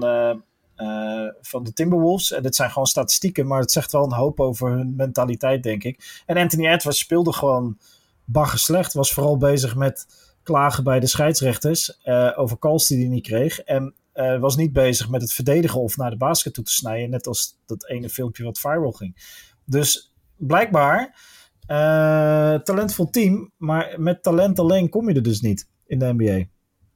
van 1.41 1.63
de 1.63 1.73
Timberwolves. 1.73 2.31
En 2.31 2.43
dit 2.43 2.55
zijn 2.55 2.69
gewoon 2.69 2.87
statistieken, 2.87 3.47
maar 3.47 3.59
het 3.59 3.71
zegt 3.71 3.91
wel 3.91 4.03
een 4.03 4.13
hoop 4.13 4.39
over 4.39 4.69
hun 4.69 4.93
mentaliteit, 4.97 5.63
denk 5.63 5.83
ik. 5.83 6.23
En 6.25 6.37
Anthony 6.37 6.67
Edwards 6.67 6.99
speelde 6.99 7.33
gewoon 7.33 7.77
bagger 8.25 8.59
slecht. 8.59 8.93
Was 8.93 9.13
vooral 9.13 9.37
bezig 9.37 9.75
met 9.75 10.05
klagen 10.43 10.83
bij 10.83 10.99
de 10.99 11.07
scheidsrechters 11.07 11.99
over 12.35 12.59
calls 12.59 12.87
die 12.87 12.97
hij 12.97 13.07
niet 13.07 13.27
kreeg. 13.27 13.59
En 13.59 13.93
uh, 14.15 14.39
was 14.39 14.55
niet 14.55 14.73
bezig 14.73 15.09
met 15.09 15.21
het 15.21 15.33
verdedigen 15.33 15.81
of 15.81 15.97
naar 15.97 16.09
de 16.09 16.17
basket 16.17 16.53
toe 16.53 16.63
te 16.63 16.71
snijden. 16.71 17.09
Net 17.09 17.27
als 17.27 17.59
dat 17.65 17.89
ene 17.89 18.09
filmpje 18.09 18.43
wat 18.43 18.59
viral 18.59 18.91
ging. 18.91 19.15
Dus 19.65 20.13
blijkbaar 20.37 21.15
uh, 21.67 22.55
talentvol 22.59 23.09
team. 23.09 23.51
Maar 23.57 23.93
met 23.97 24.23
talent 24.23 24.59
alleen 24.59 24.89
kom 24.89 25.09
je 25.09 25.15
er 25.15 25.23
dus 25.23 25.41
niet 25.41 25.67
in 25.85 25.99
de 25.99 26.13
NBA. 26.13 26.43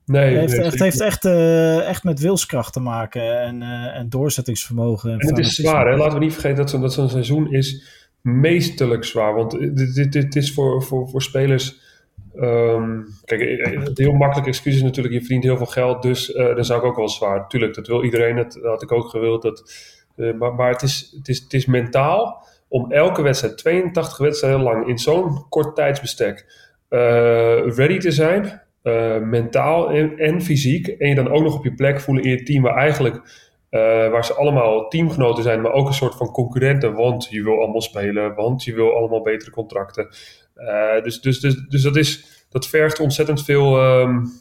Nee, 0.05 0.35
het 0.35 0.51
heeft, 0.51 0.63
echt, 0.63 0.79
heeft 0.79 1.01
echt, 1.01 1.25
uh, 1.25 1.87
echt 1.87 2.03
met 2.03 2.19
wilskracht 2.19 2.73
te 2.73 2.79
maken 2.79 3.41
en, 3.41 3.61
en 3.93 4.09
doorzettingsvermogen. 4.09 5.11
En, 5.11 5.19
en 5.19 5.27
het 5.27 5.37
is 5.37 5.55
zwaar, 5.55 5.87
hè? 5.87 5.97
laten 5.97 6.19
we 6.19 6.23
niet 6.23 6.33
vergeten 6.33 6.57
dat 6.57 6.69
zo'n 6.69 6.81
dat 6.81 6.93
zo 6.93 7.07
seizoen 7.07 7.53
is 7.53 7.83
meestelijk 8.21 9.03
zwaar. 9.03 9.33
Want 9.33 9.51
dit, 9.51 9.93
dit, 9.93 10.11
dit 10.11 10.35
is 10.35 10.53
voor, 10.53 10.83
voor, 10.83 11.09
voor 11.09 11.21
spelers 11.21 11.79
Um, 12.41 13.05
kijk, 13.25 13.41
eh, 13.41 13.73
eh, 13.73 13.83
het 13.83 13.97
heel 13.97 14.13
makkelijk 14.13 14.47
excuus 14.47 14.75
is 14.75 14.81
natuurlijk, 14.81 15.13
je 15.13 15.19
verdient 15.19 15.43
heel 15.43 15.57
veel 15.57 15.65
geld, 15.65 16.01
dus 16.01 16.29
uh, 16.29 16.55
dan 16.55 16.65
zou 16.65 16.79
ik 16.79 16.85
ook 16.85 16.95
wel 16.95 17.09
zwaar. 17.09 17.47
Tuurlijk, 17.47 17.75
dat 17.75 17.87
wil 17.87 18.03
iedereen, 18.03 18.35
dat, 18.35 18.59
had 18.63 18.81
ik 18.81 18.91
ook 18.91 19.09
gewild. 19.09 19.41
Dat, 19.41 19.73
maar 20.15 20.53
maar 20.53 20.69
het, 20.71 20.81
is, 20.81 21.13
het, 21.17 21.27
is, 21.27 21.39
het 21.39 21.53
is 21.53 21.65
mentaal 21.65 22.43
om 22.67 22.91
elke 22.91 23.21
wedstrijd, 23.21 23.57
82 23.57 24.17
wedstrijden 24.17 24.61
lang, 24.61 24.87
in 24.87 24.97
zo'n 24.97 25.45
kort 25.49 25.75
tijdsbestek, 25.75 26.45
ready 26.89 27.97
te 27.97 28.11
zijn. 28.11 28.61
mentaal 29.23 29.91
en, 29.91 30.17
en, 30.17 30.41
fysiek. 30.41 30.87
En 30.87 31.09
je 31.09 31.15
dan 31.15 31.31
ook 31.31 31.43
nog 31.43 31.55
op 31.55 31.63
je 31.63 31.73
plek 31.73 31.99
voelen 31.99 32.23
in 32.23 32.29
je 32.29 32.43
team, 32.43 32.63
waar 32.63 32.75
eigenlijk 32.75 33.47
waar 34.11 34.25
ze 34.25 34.33
allemaal 34.33 34.87
teamgenoten 34.87 35.43
zijn, 35.43 35.61
maar 35.61 35.71
ook 35.71 35.87
een 35.87 35.93
soort 35.93 36.15
van 36.15 36.31
concurrenten. 36.31 36.93
Want 36.93 37.27
je 37.29 37.43
wil 37.43 37.57
allemaal 37.57 37.81
spelen, 37.81 38.35
want 38.35 38.63
je 38.63 38.73
wil 38.73 38.95
allemaal 38.95 39.21
betere 39.21 39.51
contracten. 39.51 40.07
Uh, 40.59 41.03
dus, 41.03 41.21
dus, 41.21 41.39
dus, 41.39 41.55
dus 41.67 41.81
dat, 41.81 41.95
is, 41.95 42.25
dat 42.49 42.67
vergt 42.67 42.99
ontzettend 42.99 43.43
veel 43.43 43.99
um, 44.01 44.31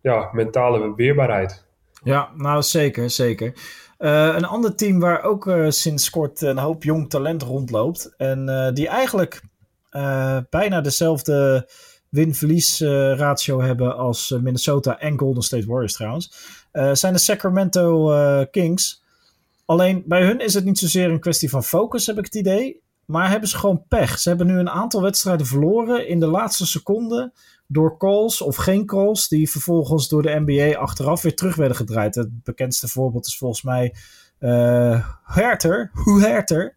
ja, 0.00 0.28
mentale 0.32 0.94
weerbaarheid. 0.94 1.64
Ja, 2.02 2.30
nou 2.36 2.62
zeker, 2.62 3.10
zeker. 3.10 3.54
Uh, 3.98 4.34
een 4.36 4.44
ander 4.44 4.74
team 4.74 5.00
waar 5.00 5.22
ook 5.22 5.46
uh, 5.46 5.70
sinds 5.70 6.10
kort 6.10 6.40
een 6.40 6.58
hoop 6.58 6.82
jong 6.82 7.10
talent 7.10 7.42
rondloopt. 7.42 8.14
En 8.16 8.70
die 8.74 8.88
eigenlijk 8.88 9.42
bijna 10.50 10.80
dezelfde 10.80 11.68
win-verlies 12.08 12.80
ratio 13.16 13.60
hebben 13.60 13.96
als 13.96 14.30
Minnesota 14.40 14.98
en 14.98 15.18
Golden 15.18 15.42
State 15.42 15.66
Warriors 15.66 15.92
trouwens. 15.92 16.32
zijn 16.92 17.12
de 17.12 17.18
Sacramento 17.18 18.10
Kings. 18.50 19.02
Alleen 19.64 20.02
bij 20.06 20.22
hun 20.22 20.40
is 20.40 20.54
het 20.54 20.64
niet 20.64 20.78
zozeer 20.78 21.10
een 21.10 21.20
kwestie 21.20 21.50
van 21.50 21.64
focus, 21.64 22.06
heb 22.06 22.18
ik 22.18 22.24
het 22.24 22.34
idee. 22.34 22.82
Maar 23.06 23.30
hebben 23.30 23.48
ze 23.48 23.58
gewoon 23.58 23.84
pech. 23.88 24.18
Ze 24.18 24.28
hebben 24.28 24.46
nu 24.46 24.58
een 24.58 24.70
aantal 24.70 25.02
wedstrijden 25.02 25.46
verloren 25.46 26.08
in 26.08 26.20
de 26.20 26.26
laatste 26.26 26.66
seconde. 26.66 27.32
Door 27.66 27.98
calls 27.98 28.42
of 28.42 28.56
geen 28.56 28.86
calls, 28.86 29.28
die 29.28 29.50
vervolgens 29.50 30.08
door 30.08 30.22
de 30.22 30.42
NBA 30.46 30.78
achteraf 30.78 31.22
weer 31.22 31.36
terug 31.36 31.56
werden 31.56 31.76
gedraaid. 31.76 32.14
Het 32.14 32.42
bekendste 32.42 32.88
voorbeeld 32.88 33.26
is 33.26 33.38
volgens 33.38 33.62
mij 33.62 33.94
uh, 34.40 35.08
Herter, 35.24 35.90
hoe 36.04 36.20
Herter, 36.20 36.76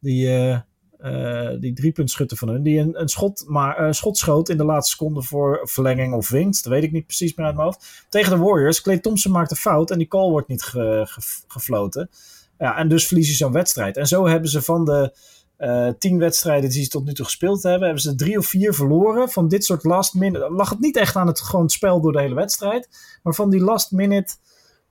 die, 0.00 0.26
uh, 0.26 0.58
uh, 1.00 1.60
die 1.60 1.72
driepuntschutter 1.72 2.36
van 2.36 2.48
hun, 2.48 2.62
die 2.62 2.78
een, 2.78 3.08
schot, 3.08 3.44
maar, 3.46 3.94
schot 3.94 4.18
schoot 4.18 4.48
in 4.48 4.56
de 4.56 4.64
laatste 4.64 4.96
seconde 4.96 5.22
voor 5.22 5.60
verlenging 5.62 6.14
of 6.14 6.28
winst. 6.28 6.64
Dat 6.64 6.72
weet 6.72 6.82
ik 6.82 6.92
niet 6.92 7.06
precies 7.06 7.34
meer 7.34 7.46
uit 7.46 7.54
mijn 7.54 7.66
hoofd. 7.66 8.06
Tegen 8.08 8.30
de 8.30 8.44
Warriors. 8.44 8.80
Clay 8.80 8.98
Thompson 8.98 9.32
maakt 9.32 9.50
een 9.50 9.56
fout 9.56 9.90
en 9.90 9.98
die 9.98 10.08
call 10.08 10.30
wordt 10.30 10.48
niet 10.48 10.62
ge, 10.62 11.06
ge, 11.08 11.20
gefloten. 11.46 12.10
Ja, 12.58 12.76
en 12.76 12.88
dus 12.88 13.06
verliezen 13.06 13.34
ze 13.34 13.44
zo'n 13.44 13.52
wedstrijd. 13.52 13.96
En 13.96 14.06
zo 14.06 14.26
hebben 14.26 14.50
ze 14.50 14.62
van 14.62 14.84
de 14.84 15.16
uh, 15.58 15.88
tien 15.98 16.18
wedstrijden 16.18 16.70
die 16.70 16.82
ze 16.82 16.88
tot 16.88 17.04
nu 17.04 17.12
toe 17.12 17.24
gespeeld 17.24 17.62
hebben, 17.62 17.82
hebben 17.82 18.02
ze 18.02 18.14
drie 18.14 18.38
of 18.38 18.46
vier 18.46 18.74
verloren. 18.74 19.28
Van 19.28 19.48
dit 19.48 19.64
soort 19.64 19.84
last 19.84 20.14
minute. 20.14 20.50
Lag 20.50 20.70
het 20.70 20.80
niet 20.80 20.96
echt 20.96 21.16
aan 21.16 21.26
het 21.26 21.40
gewoon 21.40 21.68
spel 21.68 22.00
door 22.00 22.12
de 22.12 22.20
hele 22.20 22.34
wedstrijd. 22.34 22.88
Maar 23.22 23.34
van 23.34 23.50
die 23.50 23.60
last 23.60 23.92
minute. 23.92 24.34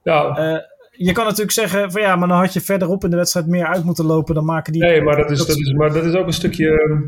Ja. 0.03 0.53
Uh, 0.53 0.59
je 0.91 1.11
kan 1.11 1.23
natuurlijk 1.23 1.51
zeggen 1.51 1.91
van 1.91 2.01
ja, 2.01 2.15
maar 2.15 2.27
dan 2.27 2.37
had 2.37 2.53
je 2.53 2.61
verderop 2.61 3.03
in 3.03 3.09
de 3.09 3.15
wedstrijd 3.15 3.47
meer 3.47 3.65
uit 3.65 3.83
moeten 3.83 4.05
lopen. 4.05 4.35
Dan 4.35 4.45
maken 4.45 4.73
die. 4.73 4.81
Nee, 4.81 5.01
maar 5.01 5.17
dat 5.17 5.31
is, 5.31 5.45
dat 5.45 5.57
is, 5.57 5.73
maar 5.73 5.93
dat 5.93 6.05
is 6.05 6.13
ook 6.13 6.25
een 6.27 6.33
stukje. 6.33 7.01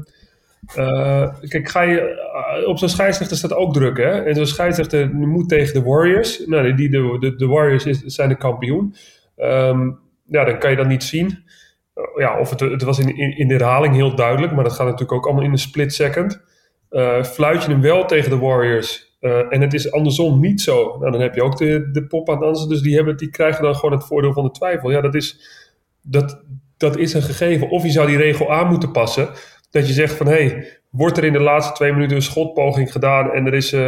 Uh, 0.78 1.30
kijk, 1.48 1.70
ga 1.70 1.82
je, 1.82 2.66
op 2.68 2.78
zo'n 2.78 2.90
scheidsrechter 2.90 3.38
staat 3.38 3.54
ook 3.54 3.74
druk, 3.74 3.98
hè? 3.98 4.24
En 4.24 4.36
zo'n 4.36 4.46
scheidsrechter 4.46 5.10
moet 5.16 5.50
tegen 5.50 5.74
de 5.74 5.82
Warriors. 5.90 6.46
Nou, 6.46 6.76
die, 6.76 6.90
de, 6.90 7.18
de, 7.20 7.36
de 7.36 7.48
Warriors 7.48 7.86
is, 7.86 8.02
zijn 8.02 8.30
de 8.30 8.38
kampioen. 8.38 8.96
Um, 9.38 10.00
ja, 10.26 10.44
dan 10.44 10.60
kan 10.60 10.70
je 10.70 10.76
dat 10.76 10.88
niet 10.88 11.04
zien. 11.04 11.44
Uh, 11.98 12.04
ja, 12.22 12.40
of 12.40 12.50
het, 12.50 12.60
het 12.60 12.84
was 12.84 13.00
in, 13.00 13.18
in, 13.18 13.38
in, 13.38 13.48
de 13.48 13.54
herhaling 13.54 13.96
heel 13.96 14.16
duidelijk, 14.16 14.54
maar 14.54 14.64
dat 14.64 14.74
gaat 14.74 14.86
natuurlijk 14.86 15.12
ook 15.12 15.26
allemaal 15.26 15.44
in 15.44 15.52
een 15.52 15.58
split 15.58 15.94
second. 15.94 16.42
Uh, 16.90 17.24
fluit 17.24 17.64
je 17.64 17.72
hem 17.72 17.82
wel 17.82 18.06
tegen 18.06 18.30
de 18.30 18.38
Warriors 18.38 19.08
uh, 19.22 19.54
en 19.54 19.62
het 19.62 19.74
is 19.74 19.92
andersom 19.92 20.40
niet 20.40 20.62
zo, 20.62 20.98
nou, 21.00 21.12
dan 21.12 21.22
heb 21.22 21.36
je 21.36 21.44
ook 21.44 21.58
de, 21.58 21.90
de 21.92 22.08
pop 22.08 22.30
aan. 22.30 22.40
Dus 22.68 22.82
die, 22.82 22.96
hebben, 22.96 23.18
die 23.18 23.30
krijgen 23.30 23.64
dan 23.64 23.76
gewoon 23.76 23.92
het 23.92 24.06
voordeel 24.06 24.34
van 24.34 24.44
de 24.44 24.52
twijfel. 24.52 24.92
Ja, 24.92 25.02
dat 25.02 25.16
is, 25.16 25.40
dat, 26.02 26.44
dat 26.78 26.98
is 26.98 27.14
een 27.14 27.22
gegeven. 27.22 27.70
Of 27.70 27.84
je 27.84 27.90
zou 27.90 28.08
die 28.08 28.18
regel 28.18 28.52
aan 28.52 28.68
moeten 28.68 28.92
passen. 28.92 29.30
Dat 29.72 29.88
je 29.88 29.94
zegt 29.94 30.14
van 30.14 30.28
hé, 30.28 30.48
hey, 30.48 30.80
wordt 30.98 31.18
er 31.18 31.24
in 31.24 31.34
de 31.34 31.40
laatste 31.40 31.74
twee 31.74 31.94
minuten 31.94 32.16
een 32.16 32.22
schotpoging 32.22 32.92
gedaan 32.92 33.32
en 33.32 33.46
er 33.46 33.54
is, 33.54 33.74
uh, 33.74 33.80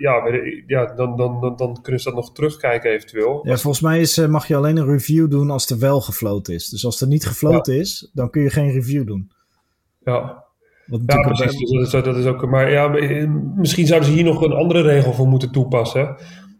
ja, 0.00 0.22
ja 0.66 0.94
dan, 0.94 1.16
dan, 1.16 1.40
dan, 1.40 1.56
dan 1.56 1.78
kunnen 1.82 2.00
ze 2.00 2.08
dat 2.08 2.18
nog 2.18 2.32
terugkijken 2.32 2.90
eventueel. 2.90 3.40
Ja, 3.42 3.56
volgens 3.56 3.82
mij 3.82 4.00
is, 4.00 4.26
mag 4.26 4.48
je 4.48 4.56
alleen 4.56 4.76
een 4.76 4.86
review 4.86 5.30
doen 5.30 5.50
als 5.50 5.70
er 5.70 5.78
wel 5.78 6.00
gefloten 6.00 6.54
is. 6.54 6.68
Dus 6.68 6.84
als 6.84 7.00
er 7.00 7.08
niet 7.08 7.26
gefloten 7.26 7.74
ja. 7.74 7.80
is, 7.80 8.10
dan 8.12 8.30
kun 8.30 8.42
je 8.42 8.50
geen 8.50 8.70
review 8.70 9.06
doen. 9.06 9.30
Ja, 10.04 10.44
ja, 11.06 11.20
precies. 11.20 11.70
Dat, 11.70 11.82
is, 11.82 11.90
dat 12.04 12.16
is 12.16 12.24
ook, 12.24 12.46
maar 12.46 12.70
ja, 12.70 12.88
misschien 13.56 13.86
zouden 13.86 14.08
ze 14.08 14.14
hier 14.14 14.24
nog 14.24 14.42
een 14.42 14.52
andere 14.52 14.82
regel 14.82 15.12
voor 15.12 15.28
moeten 15.28 15.52
toepassen. 15.52 16.16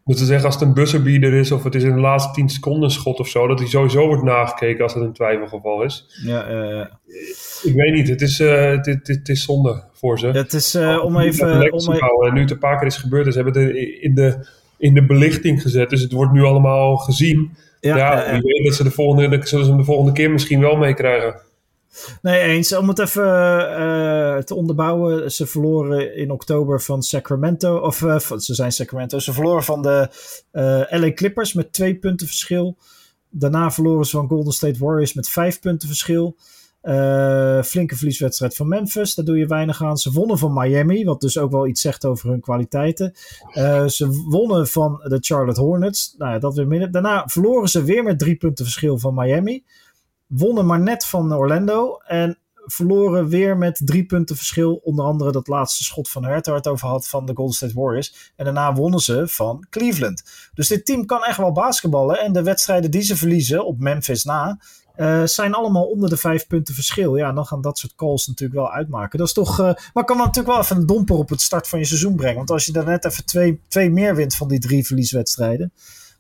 Moeten 0.08 0.26
zeggen 0.26 0.46
als 0.46 0.54
het 0.54 0.64
een 0.64 0.74
buzzerbeater 0.74 1.32
is 1.32 1.52
of 1.52 1.64
het 1.64 1.74
is 1.74 1.82
in 1.82 1.94
de 1.94 2.00
laatste 2.00 2.32
10 2.32 2.48
seconden 2.48 2.90
schot 2.90 3.20
of 3.20 3.28
zo, 3.28 3.46
dat 3.46 3.58
hij 3.58 3.68
sowieso 3.68 4.06
wordt 4.06 4.22
nagekeken 4.22 4.82
als 4.82 4.94
het 4.94 5.02
een 5.02 5.12
twijfelgeval 5.12 5.82
is. 5.82 6.06
Ja, 6.24 6.50
uh, 6.50 6.86
ik 7.62 7.74
weet 7.74 7.92
niet, 7.92 8.08
het 8.08 8.20
is, 8.20 8.40
uh, 8.40 8.82
dit, 8.82 9.06
dit, 9.06 9.28
is 9.28 9.44
zonde 9.44 9.84
voor 9.92 10.18
ze. 10.18 10.26
Het 10.26 10.52
is 10.52 10.74
uh, 10.74 11.04
om 11.04 11.18
even. 11.18 11.72
Om 11.72 11.92
even... 11.92 12.26
En 12.26 12.34
nu 12.34 12.40
het 12.40 12.50
een 12.50 12.58
paar 12.58 12.78
keer 12.78 12.86
is 12.86 12.96
gebeurd, 12.96 13.24
dus 13.24 13.34
ze 13.34 13.42
hebben 13.42 13.62
het 13.62 13.76
in 14.00 14.14
de, 14.14 14.48
in 14.78 14.94
de 14.94 15.06
belichting 15.06 15.62
gezet, 15.62 15.90
dus 15.90 16.02
het 16.02 16.12
wordt 16.12 16.32
nu 16.32 16.42
allemaal 16.42 16.96
gezien. 16.96 17.56
Ja, 17.80 17.96
ja 17.96 18.32
weet 18.32 18.64
dat 18.64 18.74
ze 18.74 18.82
de 18.82 18.90
volgende, 18.90 19.28
dat 19.28 19.48
zullen 19.48 19.64
ze 19.64 19.70
hem 19.70 19.80
de 19.80 19.86
volgende 19.86 20.12
keer 20.12 20.30
misschien 20.30 20.60
wel 20.60 20.76
meekrijgen. 20.76 21.40
Nee, 22.22 22.40
eens. 22.40 22.76
Om 22.76 22.88
het 22.88 22.98
even 22.98 23.24
uh, 23.24 24.36
te 24.36 24.54
onderbouwen. 24.54 25.32
Ze 25.32 25.46
verloren 25.46 26.16
in 26.16 26.30
oktober 26.30 26.80
van 26.82 27.02
Sacramento. 27.02 27.76
Of 27.76 28.00
uh, 28.00 28.18
ze 28.18 28.54
zijn 28.54 28.72
Sacramento. 28.72 29.18
Ze 29.18 29.32
verloren 29.32 29.64
van 29.64 29.82
de 29.82 30.08
LA 30.90 31.12
Clippers 31.12 31.52
met 31.52 31.72
twee 31.72 31.94
punten 31.96 32.26
verschil. 32.26 32.76
Daarna 33.30 33.70
verloren 33.70 34.04
ze 34.04 34.16
van 34.16 34.28
Golden 34.28 34.52
State 34.52 34.78
Warriors 34.78 35.14
met 35.14 35.28
vijf 35.28 35.60
punten 35.60 35.88
verschil. 35.88 36.36
flinke 37.64 37.96
verlieswedstrijd 37.96 38.56
van 38.56 38.68
Memphis. 38.68 39.14
Daar 39.14 39.24
doe 39.24 39.38
je 39.38 39.46
weinig 39.46 39.82
aan. 39.82 39.96
Ze 39.96 40.12
wonnen 40.12 40.38
van 40.38 40.52
Miami. 40.52 41.04
Wat 41.04 41.20
dus 41.20 41.38
ook 41.38 41.50
wel 41.50 41.66
iets 41.66 41.80
zegt 41.80 42.04
over 42.04 42.28
hun 42.28 42.40
kwaliteiten. 42.40 43.14
ze 43.86 44.24
wonnen 44.28 44.68
van 44.68 45.00
de 45.02 45.18
Charlotte 45.20 45.60
Hornets. 45.60 46.14
Nou 46.18 46.32
ja, 46.32 46.38
dat 46.38 46.54
weer 46.54 46.66
midden. 46.66 46.90
Daarna 46.90 47.26
verloren 47.26 47.68
ze 47.68 47.84
weer 47.84 48.02
met 48.02 48.18
drie 48.18 48.36
punten 48.36 48.64
verschil 48.64 48.98
van 48.98 49.14
Miami 49.14 49.64
wonnen 50.28 50.66
maar 50.66 50.80
net 50.80 51.06
van 51.06 51.34
Orlando. 51.34 51.96
En 52.06 52.38
verloren 52.72 53.28
weer 53.28 53.56
met 53.56 53.80
drie 53.84 54.06
punten 54.06 54.36
verschil. 54.36 54.80
Onder 54.84 55.04
andere 55.04 55.32
dat 55.32 55.48
laatste 55.48 55.84
schot 55.84 56.08
van 56.08 56.24
Hertha 56.24 56.50
waar 56.50 56.60
het 56.60 56.68
over 56.68 56.88
had 56.88 57.08
van 57.08 57.26
de 57.26 57.34
Golden 57.34 57.54
State 57.54 57.74
Warriors. 57.74 58.32
En 58.36 58.44
daarna 58.44 58.72
wonnen 58.72 59.00
ze 59.00 59.28
van 59.28 59.66
Cleveland. 59.70 60.22
Dus 60.54 60.68
dit 60.68 60.86
team 60.86 61.06
kan 61.06 61.24
echt 61.24 61.36
wel 61.36 61.52
basketballen. 61.52 62.20
En 62.20 62.32
de 62.32 62.42
wedstrijden 62.42 62.90
die 62.90 63.02
ze 63.02 63.16
verliezen 63.16 63.66
op 63.66 63.78
Memphis 63.78 64.24
na... 64.24 64.60
Uh, 64.96 65.24
zijn 65.24 65.54
allemaal 65.54 65.84
onder 65.84 66.08
de 66.08 66.16
vijf 66.16 66.46
punten 66.46 66.74
verschil. 66.74 67.16
Ja, 67.16 67.32
dan 67.32 67.46
gaan 67.46 67.60
dat 67.60 67.78
soort 67.78 67.94
calls 67.94 68.26
natuurlijk 68.26 68.60
wel 68.60 68.72
uitmaken. 68.72 69.18
Dat 69.18 69.26
is 69.26 69.32
toch. 69.32 69.60
Uh, 69.60 69.72
maar 69.92 70.04
kan 70.04 70.16
dan 70.16 70.26
natuurlijk 70.26 70.54
wel 70.54 70.58
even 70.58 70.76
een 70.76 70.86
domper 70.86 71.16
op 71.16 71.28
het 71.28 71.40
start 71.40 71.68
van 71.68 71.78
je 71.78 71.84
seizoen 71.84 72.16
brengen. 72.16 72.36
Want 72.36 72.50
als 72.50 72.66
je 72.66 72.72
daar 72.72 72.84
net 72.84 73.04
even 73.04 73.24
twee, 73.24 73.60
twee 73.68 73.90
meer 73.90 74.14
wint 74.14 74.34
van 74.34 74.48
die 74.48 74.58
drie 74.58 74.86
verlieswedstrijden 74.86 75.72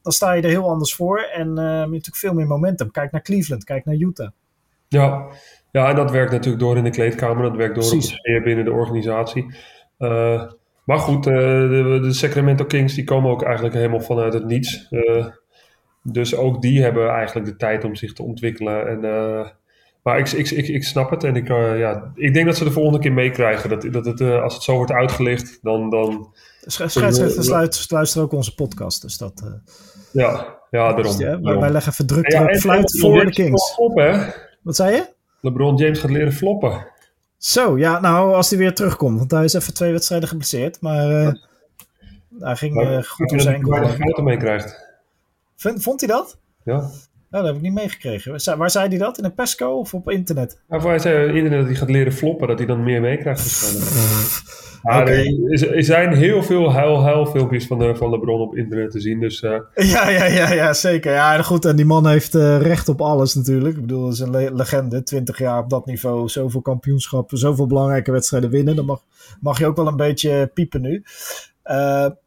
dan 0.02 0.12
sta 0.12 0.32
je 0.32 0.42
er 0.42 0.48
heel 0.48 0.68
anders 0.68 0.94
voor. 0.94 1.18
En 1.18 1.48
heb 1.56 1.84
je 1.84 1.90
natuurlijk 1.90 2.16
veel 2.16 2.34
meer 2.34 2.46
momentum. 2.46 2.90
Kijk 2.90 3.12
naar 3.12 3.22
Cleveland, 3.22 3.64
kijk 3.64 3.84
naar 3.84 3.94
Utah. 3.94 4.28
Ja, 4.88 5.26
ja 5.70 5.88
en 5.88 5.96
dat 5.96 6.10
werkt 6.10 6.32
natuurlijk 6.32 6.62
door 6.62 6.76
in 6.76 6.84
de 6.84 6.90
kleedkamer. 6.90 7.42
Dat 7.42 7.56
werkt 7.56 7.74
door 7.74 7.84
op 7.84 7.90
de 7.90 8.06
sfeer 8.06 8.42
binnen 8.42 8.64
de 8.64 8.72
organisatie. 8.72 9.54
Uh, 9.98 10.42
maar 10.84 10.98
goed, 10.98 11.26
uh, 11.26 11.34
de, 11.34 11.98
de, 12.02 12.12
Sacramento 12.12 12.64
Kings 12.64 12.94
die 12.94 13.04
komen 13.04 13.30
ook 13.30 13.42
eigenlijk 13.42 13.74
helemaal 13.74 14.00
vanuit 14.00 14.32
het 14.32 14.44
niets. 14.44 14.88
dus 16.02 16.36
ook 16.36 16.62
die 16.62 16.82
hebben 16.82 17.08
eigenlijk 17.08 17.46
de 17.46 17.56
tijd 17.56 17.84
om 17.84 17.94
zich 17.94 18.12
te 18.12 18.22
ontwikkelen. 18.22 18.88
En, 18.88 19.00
maar 20.02 20.18
ik, 20.18 20.28
ik, 20.28 20.50
ik, 20.50 20.68
ik 20.68 20.84
snap 20.84 21.10
het 21.10 21.24
en 21.24 21.36
ik, 21.36 21.48
ja, 21.48 22.12
ik 22.14 22.34
denk 22.34 22.46
dat 22.46 22.56
ze 22.56 22.64
de 22.64 22.70
volgende 22.70 22.98
keer 22.98 23.12
meekrijgen. 23.12 23.68
Dat, 23.68 23.92
dat 23.92 24.04
het, 24.04 24.20
als 24.20 24.54
het 24.54 24.62
zo 24.62 24.76
wordt 24.76 24.92
uitgelicht, 24.92 25.58
dan... 25.62 25.90
dan 25.90 26.34
Scheidsrechters 26.70 27.90
luisteren 27.90 28.24
ook 28.24 28.32
onze 28.32 28.54
podcast, 28.54 29.02
dus 29.02 29.18
dat... 29.18 29.42
Ja, 30.12 30.58
ja 30.70 30.88
daarom. 30.88 31.02
Dus, 31.02 31.16
ja, 31.16 31.40
wij, 31.40 31.56
wij 31.56 31.70
leggen 31.70 31.92
verdrukt 31.92 32.32
ja, 32.32 32.50
ja, 32.50 32.58
fluit 32.58 32.98
voor 33.00 33.24
de 33.24 33.30
Kings. 33.30 33.74
Floppen, 33.74 34.34
Wat 34.62 34.76
zei 34.76 34.94
je? 34.94 35.16
LeBron 35.40 35.76
James 35.76 35.98
gaat 35.98 36.10
leren 36.10 36.32
floppen. 36.32 36.86
Zo, 37.36 37.78
ja, 37.78 38.00
nou, 38.00 38.34
als 38.34 38.50
hij 38.50 38.58
weer 38.58 38.74
terugkomt. 38.74 39.18
Want 39.18 39.30
hij 39.30 39.44
is 39.44 39.54
even 39.54 39.74
twee 39.74 39.92
wedstrijden 39.92 40.28
geblesseerd. 40.28 40.80
Maar 40.80 41.10
uh, 41.10 41.32
hij 42.38 42.56
ging 42.56 42.82
uh, 42.82 43.02
goed 43.02 43.28
door 43.28 43.40
zijn 43.40 43.62
goal. 43.62 43.88
Hij 43.88 44.22
meekrijgt. 44.22 44.86
Vond 45.56 46.00
hij 46.00 46.08
dat? 46.08 46.38
Ja. 46.64 46.90
Nou, 47.30 47.44
dat 47.44 47.44
heb 47.44 47.54
ik 47.54 47.60
niet 47.60 47.72
meegekregen. 47.72 48.56
Waar 48.58 48.70
zei 48.70 48.88
hij 48.88 48.98
dat? 48.98 49.18
In 49.18 49.24
een 49.24 49.34
pesco 49.34 49.70
of 49.70 49.94
op 49.94 50.10
internet? 50.10 50.60
Nou, 50.68 50.88
hij 50.88 50.98
zei 50.98 51.28
op 51.28 51.34
internet 51.34 51.58
dat 51.58 51.68
hij 51.68 51.76
gaat 51.76 51.90
leren 51.90 52.12
floppen. 52.12 52.48
Dat 52.48 52.58
hij 52.58 52.66
dan 52.66 52.82
meer 52.82 53.00
meekrijgt. 53.00 53.42
Maar 54.88 55.02
okay. 55.02 55.38
er, 55.48 55.84
zijn 55.84 56.14
heel 56.14 56.42
veel 56.42 56.72
huil-huil-filmpjes 56.72 57.66
van, 57.66 57.82
uh, 57.82 57.94
van 57.94 58.10
LeBron 58.10 58.40
op 58.40 58.56
internet 58.56 58.90
te 58.90 59.00
zien. 59.00 59.20
Dus, 59.20 59.42
uh... 59.42 59.58
ja, 59.74 60.08
ja, 60.08 60.24
ja, 60.24 60.52
ja, 60.52 60.72
zeker. 60.72 61.12
Ja, 61.12 61.42
goed. 61.42 61.64
En 61.64 61.76
die 61.76 61.84
man 61.84 62.06
heeft 62.06 62.34
uh, 62.34 62.60
recht 62.60 62.88
op 62.88 63.00
alles 63.00 63.34
natuurlijk. 63.34 63.74
Ik 63.74 63.80
bedoel, 63.80 64.04
dat 64.04 64.12
is 64.12 64.20
een 64.20 64.30
le 64.30 64.54
legende. 64.54 65.02
20 65.02 65.38
jaar 65.38 65.58
op 65.58 65.70
dat 65.70 65.86
niveau. 65.86 66.28
Zoveel 66.28 66.60
kampioenschappen, 66.60 67.38
zoveel 67.38 67.66
belangrijke 67.66 68.12
wedstrijden 68.12 68.50
winnen. 68.50 68.76
Dan 68.76 68.84
mag, 68.84 69.02
mag 69.40 69.58
je 69.58 69.66
ook 69.66 69.76
wel 69.76 69.86
een 69.86 69.96
beetje 69.96 70.50
piepen 70.54 70.80
nu. 70.80 71.02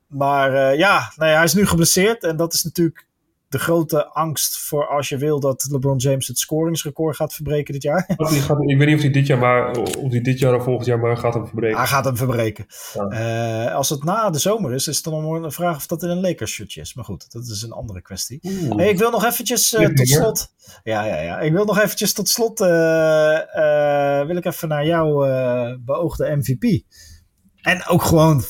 maar 0.08 0.76
ja, 0.78 1.12
nou 1.16 1.30
ja, 1.30 1.36
hij 1.36 1.44
is 1.44 1.54
nu 1.54 1.66
geblesseerd. 1.66 2.24
En 2.24 2.36
dat 2.36 2.54
is 2.54 2.64
natuurlijk 2.64 3.06
de 3.52 3.60
grote 3.60 4.06
angst 4.06 4.58
voor 4.58 4.88
als 4.88 5.10
je 5.10 5.18
wil 5.18 5.40
dat 5.40 5.68
LeBron 5.72 5.98
James 5.98 6.28
het 6.28 6.40
scoringsrecord 6.40 7.16
gaat 7.16 7.34
verbreken 7.34 7.74
dit 7.74 7.84
jaar. 7.84 8.06
Gaat, 8.18 8.62
ik 8.62 8.78
weet 8.78 8.88
niet 8.88 8.96
of 8.96 9.02
hij 9.02 9.12
dit 9.12 9.28
jaar, 9.28 9.38
maar, 9.38 9.72
of 9.78 10.12
hij 10.12 10.22
dit 10.22 10.40
jaar 10.40 10.56
of 10.56 10.64
volgend 10.64 10.86
jaar 10.86 11.00
maar 11.00 11.18
gaat 11.18 11.34
hem 11.34 11.46
verbreken. 11.46 11.78
Hij 11.78 11.88
gaat 11.88 12.06
hem 12.06 12.18
verbreken. 12.18 12.66
Ja. 12.94 13.68
Uh, 13.68 13.76
als 13.76 13.90
het 13.90 14.04
na 14.04 14.30
de 14.30 14.40
zomer 14.40 14.74
is, 14.74 14.88
is 14.88 14.96
het 14.96 15.06
dan 15.06 15.14
een 15.14 15.52
vraag 15.52 15.76
of 15.76 15.86
dat 15.86 16.04
in 16.04 16.10
een 16.10 16.22
Lakers 16.22 16.52
shirtje 16.52 16.82
is. 16.82 16.94
Maar 16.94 17.06
goed, 17.06 17.32
dat 17.32 17.48
is 17.48 17.62
een 17.62 17.72
andere 17.72 18.02
kwestie. 18.02 18.40
Hey, 18.76 18.90
ik 18.90 18.98
wil 18.98 19.12
nog 19.12 19.26
eventjes 19.26 19.74
uh, 19.74 19.88
tot 19.88 20.08
slot. 20.08 20.54
Ja, 20.84 21.06
ja, 21.06 21.22
ja. 21.22 21.40
Ik 21.40 21.52
wil 21.52 21.66
nog 21.66 21.80
eventjes 21.80 22.14
tot 22.14 22.30
slot. 22.30 22.62
Uh, 22.62 22.68
wil 24.26 24.36
ik 24.36 24.46
even 24.46 24.68
naar 24.68 24.86
jouw 24.86 25.18
beoogde 25.80 26.36
MVP. 26.36 26.84
En 27.62 27.86
ook 27.86 28.04
gewoon 28.04 28.44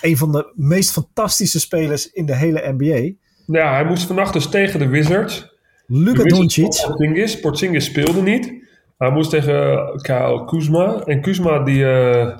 een 0.00 0.16
van 0.16 0.32
de 0.32 0.52
meest 0.54 0.90
fantastische 0.90 1.60
spelers 1.60 2.10
in 2.10 2.26
de 2.26 2.34
hele 2.36 2.74
NBA. 2.76 3.26
Ja, 3.52 3.72
hij 3.72 3.84
moest 3.84 4.06
vannacht 4.06 4.32
dus 4.32 4.48
tegen 4.48 4.78
de 4.78 4.88
Wizards. 4.88 5.56
Luka 5.86 6.22
Doncic. 6.22 6.84
Porzingis. 6.86 7.40
Porzingis 7.40 7.84
speelde 7.84 8.22
niet. 8.22 8.52
Hij 8.98 9.10
moest 9.10 9.30
tegen 9.30 9.90
Kyle 10.02 10.44
Kuzma. 10.44 11.02
En 11.04 11.20
Kuzma 11.20 11.58
die, 11.58 11.82
uh, 11.82 12.36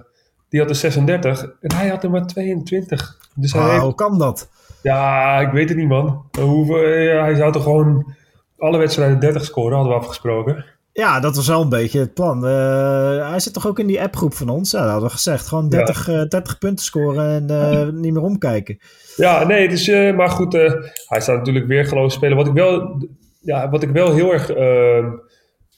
die 0.49 0.61
had 0.61 0.69
de 0.69 0.75
36 0.75 1.43
en 1.61 1.73
hij 1.75 1.89
had 1.89 2.05
er 2.05 2.11
maar 2.11 2.27
22. 2.27 3.19
Dus 3.35 3.53
hij 3.53 3.79
hoe 3.79 3.95
kan 3.95 4.19
dat? 4.19 4.49
Ja, 4.83 5.39
ik 5.41 5.51
weet 5.51 5.69
het 5.69 5.79
niet 5.79 5.89
man. 5.89 6.25
Hoe, 6.41 6.67
uh, 6.67 7.21
hij 7.21 7.35
zou 7.35 7.53
toch 7.53 7.63
gewoon 7.63 8.15
alle 8.59 8.79
wedstrijden 8.79 9.21
30 9.21 9.45
scoren, 9.45 9.77
hadden 9.77 9.93
we 9.93 9.99
afgesproken. 9.99 10.65
Ja, 10.99 11.21
dat 11.21 11.37
was 11.37 11.47
wel 11.47 11.63
een 11.63 11.69
beetje 11.69 11.99
het 11.99 12.15
plan. 12.15 12.45
Uh, 12.45 13.31
hij 13.31 13.41
zit 13.41 13.53
toch 13.53 13.67
ook 13.67 13.79
in 13.79 13.87
die 13.87 14.03
appgroep 14.03 14.35
van 14.35 14.49
ons? 14.49 14.71
Ja, 14.71 14.79
dat 14.79 14.91
hadden 14.91 15.09
we 15.09 15.15
gezegd. 15.15 15.47
Gewoon 15.47 15.69
30, 15.69 16.07
ja. 16.07 16.13
uh, 16.13 16.29
30 16.29 16.59
punten 16.59 16.85
scoren 16.85 17.29
en 17.29 17.47
uh, 17.51 17.89
niet 17.93 18.13
meer 18.13 18.23
omkijken. 18.23 18.79
Ja, 19.17 19.45
nee, 19.47 19.69
is, 19.69 19.89
maar 20.15 20.31
goed, 20.31 20.53
hij 20.53 21.21
staat 21.21 21.37
natuurlijk 21.37 21.67
weer 21.67 21.85
geloof 21.85 22.13
spelen. 22.13 22.37
Wat 22.37 22.47
ik 22.47 22.53
wel, 22.53 23.03
ja, 23.41 23.71
wat 23.71 23.83
ik 23.83 23.91
wel 23.91 24.15
heel 24.15 24.33
erg 24.33 24.53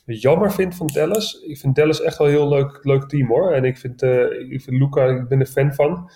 jammer 0.04 0.52
vind 0.52 0.74
van 0.74 0.86
Dallas. 0.86 1.42
Ik 1.46 1.58
vind 1.58 1.74
Dallas 1.74 2.02
echt 2.02 2.18
wel 2.18 2.26
een 2.26 2.32
heel 2.32 2.48
leuk, 2.48 2.78
leuk 2.82 3.08
team 3.08 3.28
hoor. 3.28 3.52
En 3.52 3.64
ik 3.64 3.78
vind, 3.78 4.02
ik 4.50 4.62
vind 4.62 4.76
Luca, 4.78 5.04
ik 5.04 5.28
ben 5.28 5.40
er 5.40 5.46
fan 5.46 5.74
van. 5.74 6.10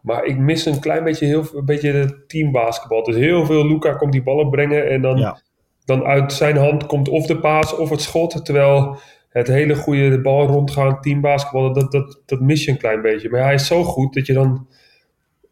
Maar 0.00 0.24
ik 0.24 0.38
mis 0.38 0.66
een 0.66 0.80
klein 0.80 1.04
beetje, 1.04 1.26
heel, 1.26 1.44
een 1.54 1.64
beetje 1.64 1.92
de 1.92 2.24
teambasketbal. 2.26 3.02
Dus 3.02 3.16
heel 3.16 3.46
veel 3.46 3.66
Luca 3.66 3.92
komt 3.92 4.12
die 4.12 4.22
ballen 4.22 4.50
brengen 4.50 4.88
en 4.88 5.02
dan... 5.02 5.16
Ja 5.16 5.40
dan 5.84 6.04
uit 6.04 6.32
zijn 6.32 6.56
hand 6.56 6.86
komt 6.86 7.08
of 7.08 7.26
de 7.26 7.38
paas 7.38 7.76
of 7.76 7.90
het 7.90 8.00
schot. 8.00 8.44
Terwijl 8.44 8.98
het 9.28 9.46
hele 9.46 9.74
goede 9.74 10.08
de 10.08 10.20
bal 10.20 10.46
rondgaan, 10.46 11.00
teambasketbal, 11.00 11.72
dat, 11.72 11.92
dat, 11.92 12.20
dat 12.26 12.40
mis 12.40 12.64
je 12.64 12.70
een 12.70 12.78
klein 12.78 13.02
beetje. 13.02 13.30
Maar 13.30 13.42
hij 13.42 13.54
is 13.54 13.66
zo 13.66 13.84
goed 13.84 14.14
dat 14.14 14.26
je 14.26 14.32
dan 14.32 14.66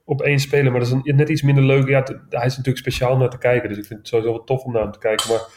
op 0.05 0.23
één 0.23 0.39
speler, 0.39 0.73
maar 0.73 0.81
dat 0.81 0.99
is 1.05 1.13
net 1.15 1.29
iets 1.29 1.43
minder 1.43 1.65
leuk. 1.65 1.89
Ja, 1.89 2.03
hij 2.29 2.47
is 2.47 2.57
natuurlijk 2.57 2.79
speciaal 2.79 3.17
naar 3.17 3.31
te 3.31 3.39
kijken, 3.39 3.69
dus 3.69 3.79
ik 3.79 3.85
vind 3.85 3.99
het 3.99 4.09
sowieso 4.09 4.33
wel 4.33 4.45
tof 4.45 4.63
om 4.63 4.73
naar 4.73 4.83
hem 4.83 4.93
te 4.93 4.99
kijken. 4.99 5.31
Maar 5.31 5.49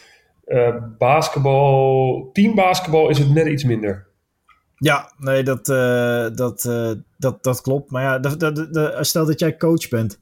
uh, 0.46 0.82
basketbal, 0.98 2.30
teambasketbal 2.32 3.08
is 3.08 3.18
het 3.18 3.34
net 3.34 3.46
iets 3.46 3.64
minder. 3.64 4.06
Ja, 4.76 5.12
nee, 5.18 5.42
dat, 5.42 5.68
uh, 5.68 6.26
dat, 6.34 6.64
uh, 6.64 6.90
dat, 7.16 7.42
dat 7.42 7.60
klopt. 7.60 7.90
Maar 7.90 8.02
ja, 8.02 8.18
de, 8.18 8.98
stel 9.00 9.26
dat 9.26 9.38
jij 9.38 9.56
coach 9.56 9.88
bent. 9.88 10.20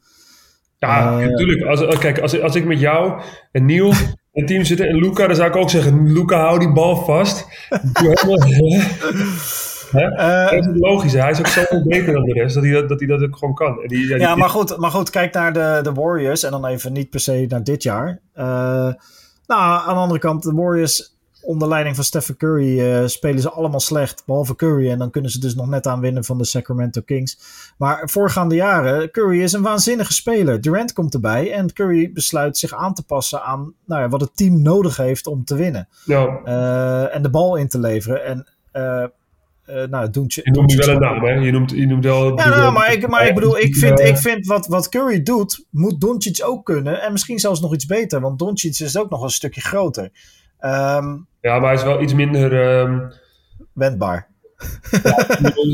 Ja, 0.78 1.18
natuurlijk. 1.18 1.62
Als, 1.62 1.98
kijk, 1.98 2.18
als, 2.18 2.40
als 2.40 2.54
ik 2.54 2.64
met 2.64 2.80
jou 2.80 3.22
en 3.52 3.64
Niel 3.64 3.92
het 4.32 4.46
team 4.46 4.64
zitten. 4.64 4.88
En 4.88 4.96
Luca, 4.96 5.26
dan 5.26 5.36
zou 5.36 5.48
ik 5.48 5.56
ook 5.56 5.70
zeggen, 5.70 6.12
Luca, 6.12 6.38
hou 6.38 6.58
die 6.58 6.72
bal 6.72 6.96
vast. 6.96 7.46
Hè? 9.92 10.10
Uh, 10.10 10.50
dat 10.50 10.74
is 10.74 10.80
logisch. 10.80 11.12
Hij 11.12 11.30
is 11.30 11.38
ook 11.38 11.46
zoveel 11.46 11.82
beter 11.86 12.12
dan 12.12 12.24
de 12.24 12.32
rest 12.32 12.54
dat 12.54 12.64
hij 12.64 12.72
dat, 12.72 12.88
dat, 12.88 12.98
hij 12.98 13.08
dat 13.08 13.22
ook 13.22 13.36
gewoon 13.36 13.54
kan. 13.54 13.82
En 13.82 13.88
die, 13.88 14.08
ja, 14.08 14.16
ja 14.16 14.34
maar, 14.34 14.48
goed, 14.48 14.76
maar 14.76 14.90
goed, 14.90 15.10
kijk 15.10 15.34
naar 15.34 15.52
de, 15.52 15.80
de 15.82 15.92
Warriors 15.92 16.42
en 16.42 16.50
dan 16.50 16.66
even 16.66 16.92
niet 16.92 17.10
per 17.10 17.20
se 17.20 17.44
naar 17.48 17.64
dit 17.64 17.82
jaar. 17.82 18.20
Uh, 18.36 18.44
nou, 19.46 19.86
aan 19.86 19.94
de 19.94 20.00
andere 20.00 20.20
kant, 20.20 20.42
de 20.42 20.52
Warriors 20.52 21.16
onder 21.52 21.68
leiding 21.68 21.94
van 21.94 22.04
Stephen 22.04 22.36
Curry 22.36 22.80
uh, 22.80 23.06
spelen 23.06 23.40
ze 23.40 23.50
allemaal 23.50 23.80
slecht, 23.80 24.22
behalve 24.26 24.56
Curry. 24.56 24.90
En 24.90 24.98
dan 24.98 25.10
kunnen 25.10 25.30
ze 25.30 25.40
dus 25.40 25.54
nog 25.54 25.66
net 25.66 25.86
aan 25.86 26.00
winnen 26.00 26.24
van 26.24 26.38
de 26.38 26.44
Sacramento 26.44 27.00
Kings. 27.00 27.38
Maar 27.78 28.08
voorgaande 28.10 28.54
jaren, 28.54 29.10
Curry 29.10 29.42
is 29.42 29.52
een 29.52 29.62
waanzinnige 29.62 30.12
speler. 30.12 30.60
Durant 30.60 30.92
komt 30.92 31.14
erbij 31.14 31.52
en 31.52 31.72
Curry 31.72 32.12
besluit 32.12 32.58
zich 32.58 32.74
aan 32.74 32.94
te 32.94 33.02
passen 33.02 33.42
aan 33.42 33.74
nou 33.86 34.02
ja, 34.02 34.08
wat 34.08 34.20
het 34.20 34.36
team 34.36 34.62
nodig 34.62 34.96
heeft 34.96 35.26
om 35.26 35.44
te 35.44 35.54
winnen. 35.54 35.88
Ja. 36.04 36.40
Uh, 36.44 37.14
en 37.14 37.22
de 37.22 37.30
bal 37.30 37.56
in 37.56 37.68
te 37.68 37.78
leveren. 37.78 38.24
En 38.24 38.46
uh, 38.72 39.04
uh, 39.66 39.86
nou, 39.86 40.10
Doentje, 40.10 40.40
je 40.44 40.50
noemt 40.50 40.70
nu 40.70 40.76
wel 40.76 40.88
een 40.88 41.00
naam, 41.00 41.24
hè? 41.24 41.32
Je 41.32 41.52
noemt, 41.52 41.70
je 41.70 41.86
noemt 41.86 42.04
wel... 42.04 42.38
Ja, 42.38 42.48
nou, 42.48 42.72
maar, 42.72 42.92
ik, 42.92 43.08
maar 43.08 43.26
ik 43.26 43.34
bedoel, 43.34 43.58
ik 43.58 43.76
vind, 43.76 44.00
ik 44.00 44.16
vind 44.16 44.46
wat, 44.46 44.66
wat 44.66 44.88
Curry 44.88 45.22
doet, 45.22 45.66
moet 45.70 46.00
Doncic 46.00 46.40
ook 46.44 46.64
kunnen. 46.64 47.02
En 47.02 47.12
misschien 47.12 47.38
zelfs 47.38 47.60
nog 47.60 47.74
iets 47.74 47.86
beter, 47.86 48.20
want 48.20 48.38
Doncic 48.38 48.78
is 48.78 48.96
ook 48.96 49.10
nog 49.10 49.22
een 49.22 49.30
stukje 49.30 49.60
groter. 49.60 50.10
Um, 50.60 51.26
ja, 51.42 51.58
maar 51.58 51.68
hij 51.68 51.74
is 51.74 51.82
wel 51.82 52.02
iets 52.02 52.14
minder... 52.14 52.78
Um... 52.80 53.12
Wendbaar. 53.72 54.30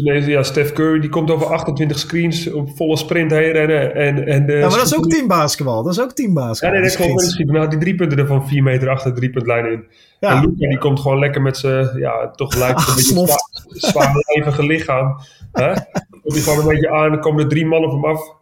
Ja, 0.04 0.14
ja, 0.14 0.42
Steph 0.42 0.72
Curry 0.72 1.00
die 1.00 1.10
komt 1.10 1.30
over 1.30 1.46
28 1.46 1.98
screens 1.98 2.52
op 2.52 2.76
volle 2.76 2.96
sprint 2.96 3.30
heen 3.30 3.52
rennen. 3.52 3.94
En, 3.94 4.26
en 4.26 4.46
de 4.46 4.52
ja, 4.52 4.68
maar 4.68 4.78
dat 4.78 4.86
is 4.86 4.96
ook 4.96 5.08
teambasketbal. 5.08 5.82
Dat 5.82 5.92
is 5.92 6.00
ook 6.00 6.12
teambasketbal. 6.12 6.76
Ja, 6.76 6.80
nee, 6.80 6.96
dat 6.96 7.06
komt 7.06 7.22
schieten. 7.22 7.54
Maar 7.54 7.70
die 7.70 7.78
drie 7.78 7.94
punten 7.94 8.18
er 8.18 8.26
van 8.26 8.48
4 8.48 8.62
meter 8.62 8.88
achter 8.88 9.10
de 9.10 9.16
driepuntlijn 9.16 9.72
in. 9.72 9.84
Ja. 10.20 10.30
En 10.30 10.40
Luca 10.40 10.68
die 10.68 10.78
komt 10.78 11.00
gewoon 11.00 11.18
lekker 11.18 11.42
met 11.42 11.56
zijn, 11.56 11.98
ja, 11.98 12.30
toch 12.30 12.54
lijkt 12.56 12.88
een 12.88 12.94
beetje 12.94 13.26
zwaar, 13.26 14.12
zwaar 14.42 14.64
lichaam. 14.64 15.18
Hè? 15.52 15.72
Komt 16.22 16.34
hij 16.34 16.42
gewoon 16.42 16.58
een 16.58 16.68
beetje 16.68 16.90
aan, 16.90 17.10
dan 17.10 17.20
komen 17.20 17.42
er 17.42 17.48
drie 17.48 17.66
mannen 17.66 17.90
op 17.90 18.02
hem 18.02 18.10
af. 18.10 18.36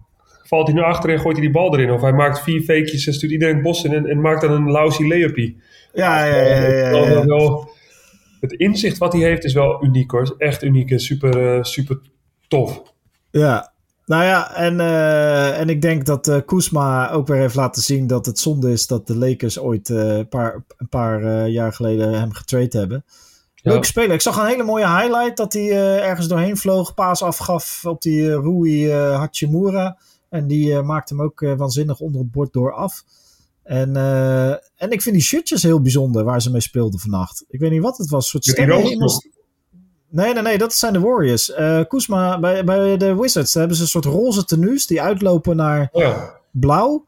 Valt 0.47 0.67
hij 0.67 0.77
naar 0.77 0.85
achter 0.85 1.11
en 1.11 1.21
gooit 1.21 1.37
hij 1.37 1.45
die 1.45 1.55
bal 1.55 1.75
erin. 1.75 1.91
Of 1.91 2.01
hij 2.01 2.13
maakt 2.13 2.43
vier 2.43 2.61
fakejes 2.61 3.07
en 3.07 3.15
stuurt 3.15 3.33
iedereen 3.33 3.55
het 3.55 3.63
bos 3.63 3.85
in 3.85 3.93
en, 3.93 4.07
en 4.07 4.21
maakt 4.21 4.41
dan 4.41 4.53
een 4.53 4.71
lousy 4.71 5.09
layupie. 5.09 5.61
Ja, 5.93 6.25
ja, 6.25 6.37
ja. 6.37 6.69
ja, 6.69 7.25
ja, 7.27 7.67
het 8.41 8.53
inzicht 8.53 8.99
wat 8.99 9.13
hij 9.13 9.23
heeft 9.23 9.45
is 9.45 9.53
wel 9.53 9.85
uniek 9.85 10.11
hoor. 10.11 10.35
Echt 10.39 10.63
uniek 10.63 10.91
en 10.91 11.01
super, 11.01 11.57
uh, 11.57 11.63
super 11.63 11.99
tof. 12.49 12.83
Ja, 13.31 13.73
nou 14.05 14.25
ja, 14.25 14.55
en, 14.55 14.79
uh, 14.79 15.61
en 15.61 15.69
ik 15.69 15.83
denk 15.83 16.07
dat 16.07 16.29
uh, 16.29 16.37
Kuzma 16.47 17.11
ook 17.11 17.27
weer 17.27 17.39
heeft 17.39 17.55
laten 17.55 17.83
zien 17.83 18.07
dat 18.07 18.27
het 18.27 18.39
zonde 18.39 18.73
is 18.73 18.87
dat 18.87 19.07
de 19.07 19.17
Lakers 19.17 19.59
ooit 19.59 19.89
een 19.89 20.29
paar, 20.29 20.65
een 20.77 20.89
paar 20.89 21.49
jaar 21.49 21.73
geleden 21.73 22.19
hem 22.19 22.33
getrade 22.33 22.79
hebben. 22.79 23.05
Leuk 23.63 23.85
speler. 23.85 24.13
Ik 24.13 24.21
zag 24.21 24.37
een 24.37 24.47
hele 24.47 24.63
mooie 24.63 24.89
highlight 24.89 25.37
dat 25.37 25.53
hij 25.53 25.71
ergens 26.03 26.29
doorheen 26.29 26.57
vloog, 26.57 26.95
paas 26.95 27.23
afgaf 27.23 27.85
op 27.85 28.03
die 28.03 28.41
Rui 28.41 28.93
Hachimura. 28.93 29.99
En 30.37 30.47
die 30.47 30.83
maakte 30.83 31.15
hem 31.15 31.25
ook 31.25 31.41
waanzinnig 31.41 32.01
onder 32.01 32.21
het 32.21 32.31
bord 32.31 32.53
door 32.53 32.73
af. 32.73 33.05
En, 33.63 33.91
uh, 33.97 34.51
en 34.51 34.91
ik 34.91 35.03
vind 35.03 35.15
die 35.15 35.25
shirtjes 35.25 35.63
heel 35.63 35.81
bijzonder 35.81 36.25
waar 36.25 36.43
ze 36.43 36.51
mee 36.51 36.61
speelden 36.61 37.01
vannacht. 37.01 37.45
Ik 37.49 37.61
weet 37.61 37.71
niet 37.71 37.83
wat 37.83 37.99
het 37.99 38.09
was. 38.09 38.29
Soort 38.29 38.45
sterrenhemels. 38.45 39.29
Nee, 40.09 40.33
nee, 40.33 40.43
nee, 40.43 40.59
dat 40.59 40.75
zijn 40.75 40.93
de 40.93 41.01
Warriors. 41.01 41.51
Uh, 41.51 41.81
Kuzma, 41.89 42.41
bij, 42.41 42.65
bij 42.65 42.97
de 42.97 43.17
Wizards 43.17 43.55
hebben 43.55 43.77
ze 43.77 43.83
een 43.83 43.89
soort 43.89 44.05
roze 44.05 44.45
tenues 44.45 44.87
die 44.87 45.03
uitlopen 45.03 45.57
naar 45.57 45.89
ja. 45.93 46.41
blauw. 46.51 47.05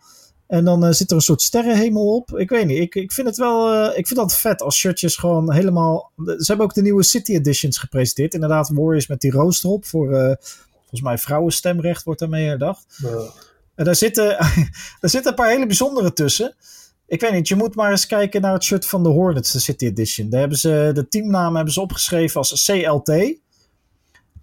En 0.47 0.65
dan 0.65 0.85
uh, 0.85 0.91
zit 0.91 1.11
er 1.11 1.17
een 1.17 1.23
soort 1.23 1.43
sterrenhemel 1.43 2.15
op. 2.15 2.39
Ik 2.39 2.49
weet 2.49 2.67
niet, 2.67 2.79
ik, 2.79 2.95
ik 2.95 3.13
vind 3.13 3.27
het 3.27 3.37
wel 3.37 3.73
uh, 3.73 3.99
ik 3.99 4.07
vind 4.07 4.21
dat 4.21 4.37
vet 4.37 4.63
als 4.63 4.77
shirtjes 4.77 5.17
gewoon 5.17 5.53
helemaal... 5.53 6.13
Ze 6.17 6.45
hebben 6.47 6.67
ook 6.67 6.75
de 6.75 6.83
nieuwe 6.83 7.03
City 7.03 7.33
Editions 7.33 7.79
gepresenteerd. 7.79 8.35
Inderdaad, 8.35 8.69
Warriors 8.69 9.07
met 9.07 9.21
die 9.21 9.31
roos 9.31 9.65
erop. 9.65 9.85
Voor, 9.85 10.37
volgens 10.89 11.01
mij 11.01 11.19
vrouwenstemrecht 11.19 12.03
wordt 12.05 12.21
daarmee 12.21 12.47
herdacht. 12.47 12.85
Ja. 13.03 13.31
En 13.75 13.85
daar 13.85 13.97
zitten, 13.97 14.29
daar 15.01 15.11
zitten 15.11 15.31
een 15.31 15.37
paar 15.37 15.51
hele 15.51 15.67
bijzondere 15.67 16.13
tussen. 16.13 16.55
Ik 17.07 17.21
weet 17.21 17.33
niet, 17.33 17.49
je 17.49 17.57
moet 17.57 17.75
maar 17.75 17.91
eens 17.91 18.07
kijken 18.07 18.41
naar 18.41 18.53
het 18.53 18.65
shirt 18.65 18.87
van 18.87 19.03
de 19.03 19.09
Hornets, 19.09 19.53
de 19.53 19.61
City 19.61 19.85
Edition. 19.85 20.29
Daar 20.29 20.41
hebben 20.41 20.59
ze 20.59 20.91
de 20.95 21.09
teamnaam 21.09 21.55
hebben 21.55 21.73
ze 21.73 21.81
opgeschreven 21.81 22.37
als 22.41 22.65
CLT. 22.65 23.09
Um, 23.09 23.37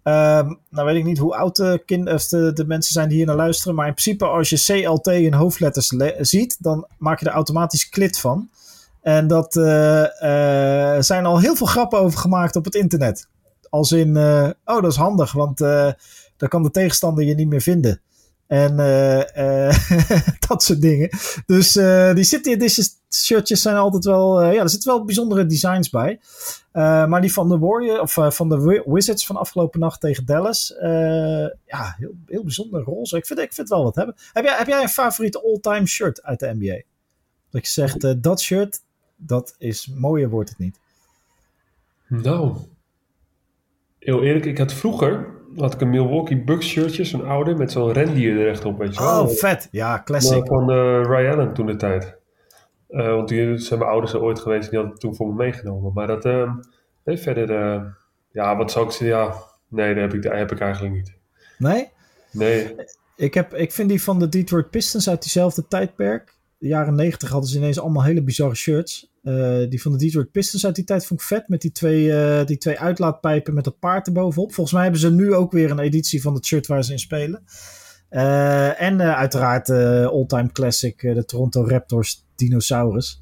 ehm, 0.04 0.54
nou 0.70 0.86
weet 0.86 0.96
ik 0.96 1.04
niet 1.04 1.18
hoe 1.18 1.36
oud 1.36 1.56
de, 1.56 1.84
kind, 1.86 2.10
of 2.10 2.28
de, 2.28 2.54
de, 2.54 2.66
mensen 2.66 2.94
zijn 2.94 3.08
die 3.08 3.18
hier 3.18 3.26
naar 3.26 3.36
luisteren. 3.36 3.76
Maar 3.76 3.88
in 3.88 3.94
principe 3.94 4.26
als 4.26 4.50
je 4.50 4.84
CLT 4.84 5.08
in 5.08 5.34
hoofdletters 5.34 5.88
ziet, 6.20 6.58
dan 6.60 6.88
maak 6.98 7.20
je 7.20 7.26
er 7.26 7.32
automatisch 7.32 7.90
klit 7.90 8.20
van. 8.20 8.50
En 9.02 9.28
dat 9.28 9.56
uh, 9.56 10.02
uh, 10.02 10.96
zijn 11.00 11.26
al 11.26 11.40
heel 11.40 11.56
veel 11.56 11.68
grappen 11.68 12.00
over 12.00 12.20
gemaakt 12.20 12.56
op 12.56 12.66
het 12.66 12.76
internet. 12.76 13.28
Als 13.76 13.92
in, 13.92 14.16
uh, 14.16 14.50
oh 14.66 14.82
dat 14.82 14.92
is 14.92 14.98
handig, 14.98 15.32
want 15.32 15.58
dan 16.38 16.50
kan 16.50 16.64
de 16.64 16.72
tegenstander 16.72 17.24
je 17.24 17.36
niet 17.36 17.48
meer 17.48 17.62
vinden. 17.62 18.02
En 18.48 18.80
uh, 18.80 19.18
uh, 19.18 19.78
dat 20.48 20.64
soort 20.64 20.82
dingen. 20.82 21.10
Dus 21.46 21.76
uh, 21.76 22.14
die 22.14 22.24
City 22.24 22.50
Edition 22.50 22.86
shirtjes 23.16 23.62
zijn 23.62 23.76
altijd 23.76 24.06
wel... 24.06 24.44
ja, 24.44 24.62
er 24.62 24.70
zitten 24.70 24.90
wel 24.90 25.06
bijzondere 25.06 25.46
designs 25.46 25.90
bij. 25.90 26.20
maar 26.72 27.22
die 27.22 27.34
van 27.34 27.50
de 27.50 27.58
Warrior, 27.58 28.02
of 28.02 28.18
van 28.36 28.50
de 28.50 28.84
Wizards 28.86 29.26
van 29.26 29.36
afgelopen 29.36 29.80
nacht 29.80 30.02
tegen 30.02 30.26
Dallas... 30.26 30.76
ja, 31.66 31.96
heel, 31.98 32.14
heel 32.26 32.44
bijzonder 32.44 32.84
roze. 32.84 33.18
Ik 33.18 33.26
vind, 33.26 33.40
ik 33.40 33.54
vind 33.54 33.70
het 33.70 33.78
wel 33.78 33.84
wat 33.84 33.96
hebben. 33.96 34.16
Heb 34.34 34.44
jij, 34.44 34.58
heb 34.58 34.68
jij 34.68 34.82
een 34.82 34.90
favoriete 34.90 35.42
all-time 35.42 35.86
shirt 35.86 36.24
uit 36.24 36.40
de 36.40 36.54
NBA? 36.54 36.82
Dat 37.50 37.66
je 37.66 37.72
zegt, 37.72 38.24
dat 38.24 38.42
shirt, 38.42 38.82
dat 39.16 39.56
is 39.58 39.88
mooier 39.96 40.30
wordt 40.30 40.50
het 40.50 40.60
niet. 40.60 40.80
Nou, 42.08 42.58
heel 44.06 44.24
eerlijk, 44.24 44.46
ik 44.46 44.58
had 44.58 44.74
vroeger 44.74 45.34
had 45.58 45.74
ik 45.74 45.82
een 45.82 45.90
Milwaukee 45.90 46.44
Bucks 46.44 46.68
shirtje, 46.68 47.04
zo'n 47.04 47.26
oude, 47.26 47.56
met 47.56 47.72
zo'n 47.72 47.92
rendier 47.92 48.40
er 48.40 48.50
echt 48.50 48.66
op, 48.66 48.78
weet 48.78 48.96
je 48.96 49.02
wel. 49.02 49.22
Oh, 49.22 49.30
vet. 49.30 49.68
Ja, 49.72 50.02
classic. 50.06 50.46
van 50.46 50.72
uh, 50.72 51.02
Ray 51.02 51.30
Allen 51.32 51.54
toen 51.54 51.66
de 51.66 51.76
tijd. 51.76 52.16
Uh, 52.90 53.08
want 53.08 53.28
die 53.28 53.58
zijn 53.58 53.80
mijn 53.80 53.92
ouders 53.92 54.14
er 54.14 54.22
ooit 54.22 54.40
geweest 54.40 54.64
en 54.64 54.70
die 54.70 54.80
hadden 54.80 54.92
het 54.94 55.02
toen 55.02 55.16
voor 55.16 55.28
me 55.28 55.34
meegenomen. 55.34 55.94
Maar 55.94 56.08
dat, 56.08 56.26
uh, 56.26 56.54
nee, 57.04 57.18
verder, 57.18 57.50
uh, 57.50 57.82
ja, 58.32 58.58
wat 58.58 58.72
zou 58.72 58.86
ik 58.86 58.92
zeggen, 58.92 59.18
ja, 59.18 59.34
nee, 59.68 59.94
dat 59.94 60.04
heb 60.04 60.14
ik, 60.14 60.22
dat 60.22 60.34
heb 60.34 60.52
ik 60.52 60.60
eigenlijk 60.60 60.94
niet. 60.94 61.14
Nee? 61.58 61.90
Nee. 62.32 62.76
Ik, 63.16 63.34
heb, 63.34 63.54
ik 63.54 63.72
vind 63.72 63.90
die 63.90 64.04
van 64.04 64.20
de 64.20 64.30
Detroit 64.30 64.70
Pistons 64.70 65.10
uit 65.10 65.22
diezelfde 65.22 65.68
tijdperk, 65.68 66.35
de 66.58 66.68
jaren 66.68 66.96
negentig 66.96 67.30
hadden 67.30 67.50
ze 67.50 67.58
ineens 67.58 67.80
allemaal 67.80 68.04
hele 68.04 68.24
bizarre 68.24 68.56
shirts. 68.56 69.14
Uh, 69.24 69.70
die 69.70 69.82
van 69.82 69.92
de 69.92 69.98
Detroit 69.98 70.32
Pistons 70.32 70.66
uit 70.66 70.76
die 70.76 70.84
tijd 70.84 71.06
vond 71.06 71.20
ik 71.20 71.26
vet. 71.26 71.48
Met 71.48 71.62
die 71.62 71.72
twee, 71.72 72.06
uh, 72.06 72.46
die 72.46 72.58
twee 72.58 72.80
uitlaatpijpen 72.80 73.54
met 73.54 73.64
dat 73.64 73.80
paard 73.80 74.08
erbovenop. 74.08 74.54
Volgens 74.54 74.76
mij 74.76 74.84
hebben 74.84 75.02
ze 75.02 75.12
nu 75.12 75.34
ook 75.34 75.52
weer 75.52 75.72
een 75.72 75.80
editie 75.80 76.22
van 76.22 76.34
het 76.34 76.46
shirt 76.46 76.68
waar 76.68 76.84
ze 76.84 76.92
in 76.92 77.00
spelen. 77.00 77.44
Uh, 78.10 78.82
en 78.82 79.02
uiteraard 79.02 79.70
all-time 79.70 80.52
classic, 80.52 81.02
de 81.02 81.26
Toronto 81.26 81.68
Raptors 81.68 82.26
Dinosaurus. 82.36 83.22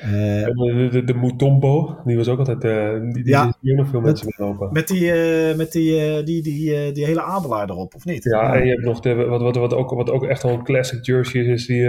de, 0.00 0.88
de, 0.90 1.04
de, 1.04 1.14
Mutombo, 1.14 1.98
die 2.04 2.16
was 2.16 2.28
ook 2.28 2.38
altijd. 2.38 2.60
die, 2.60 3.12
die 3.12 3.28
ja, 3.28 3.54
hier 3.60 3.74
nog 3.74 3.88
veel 3.88 4.00
mensen 4.00 4.34
lopen. 4.36 4.72
Met 4.72 4.88
die, 4.88 5.12
met 5.54 5.72
die, 5.72 6.22
die, 6.22 6.42
die, 6.42 6.92
die 6.92 7.04
hele 7.04 7.22
adelaar 7.22 7.70
erop, 7.70 7.94
of 7.94 8.04
niet? 8.04 8.24
Ja, 8.24 8.54
en 8.54 8.64
je 8.64 8.70
hebt 8.70 8.84
nog 8.84 9.00
de, 9.00 9.14
wat, 9.14 9.40
wat, 9.40 9.56
wat, 9.56 9.74
ook, 9.74 9.90
wat 9.90 10.10
ook 10.10 10.24
echt 10.24 10.42
wel 10.42 10.52
een 10.52 10.64
classic 10.64 11.06
jersey 11.06 11.40
is, 11.40 11.46
is 11.48 11.66
die 11.66 11.86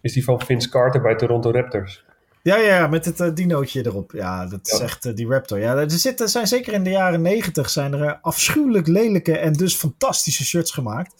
is 0.00 0.12
die 0.12 0.24
van 0.24 0.40
Vince 0.40 0.68
Carter 0.68 1.00
bij 1.00 1.16
Toronto 1.16 1.50
Raptors. 1.50 2.04
Ja, 2.42 2.56
ja, 2.56 2.86
met 2.86 3.04
het 3.04 3.20
uh, 3.20 3.34
dinootje 3.34 3.86
erop. 3.86 4.12
Ja, 4.12 4.46
dat 4.46 4.60
is 4.62 4.78
echt 4.78 5.04
uh, 5.04 5.14
die 5.14 5.26
Raptor. 5.26 5.58
Ja, 5.58 5.76
er 5.76 5.90
zitten, 5.90 6.28
zijn 6.28 6.46
zeker 6.46 6.72
in 6.72 6.84
de 6.84 6.90
jaren 6.90 7.22
negentig 7.22 7.70
zijn 7.70 7.92
er 7.92 8.18
afschuwelijk 8.22 8.86
lelijke 8.86 9.38
en 9.38 9.52
dus 9.52 9.74
fantastische 9.74 10.44
shirts 10.44 10.70
gemaakt. 10.70 11.14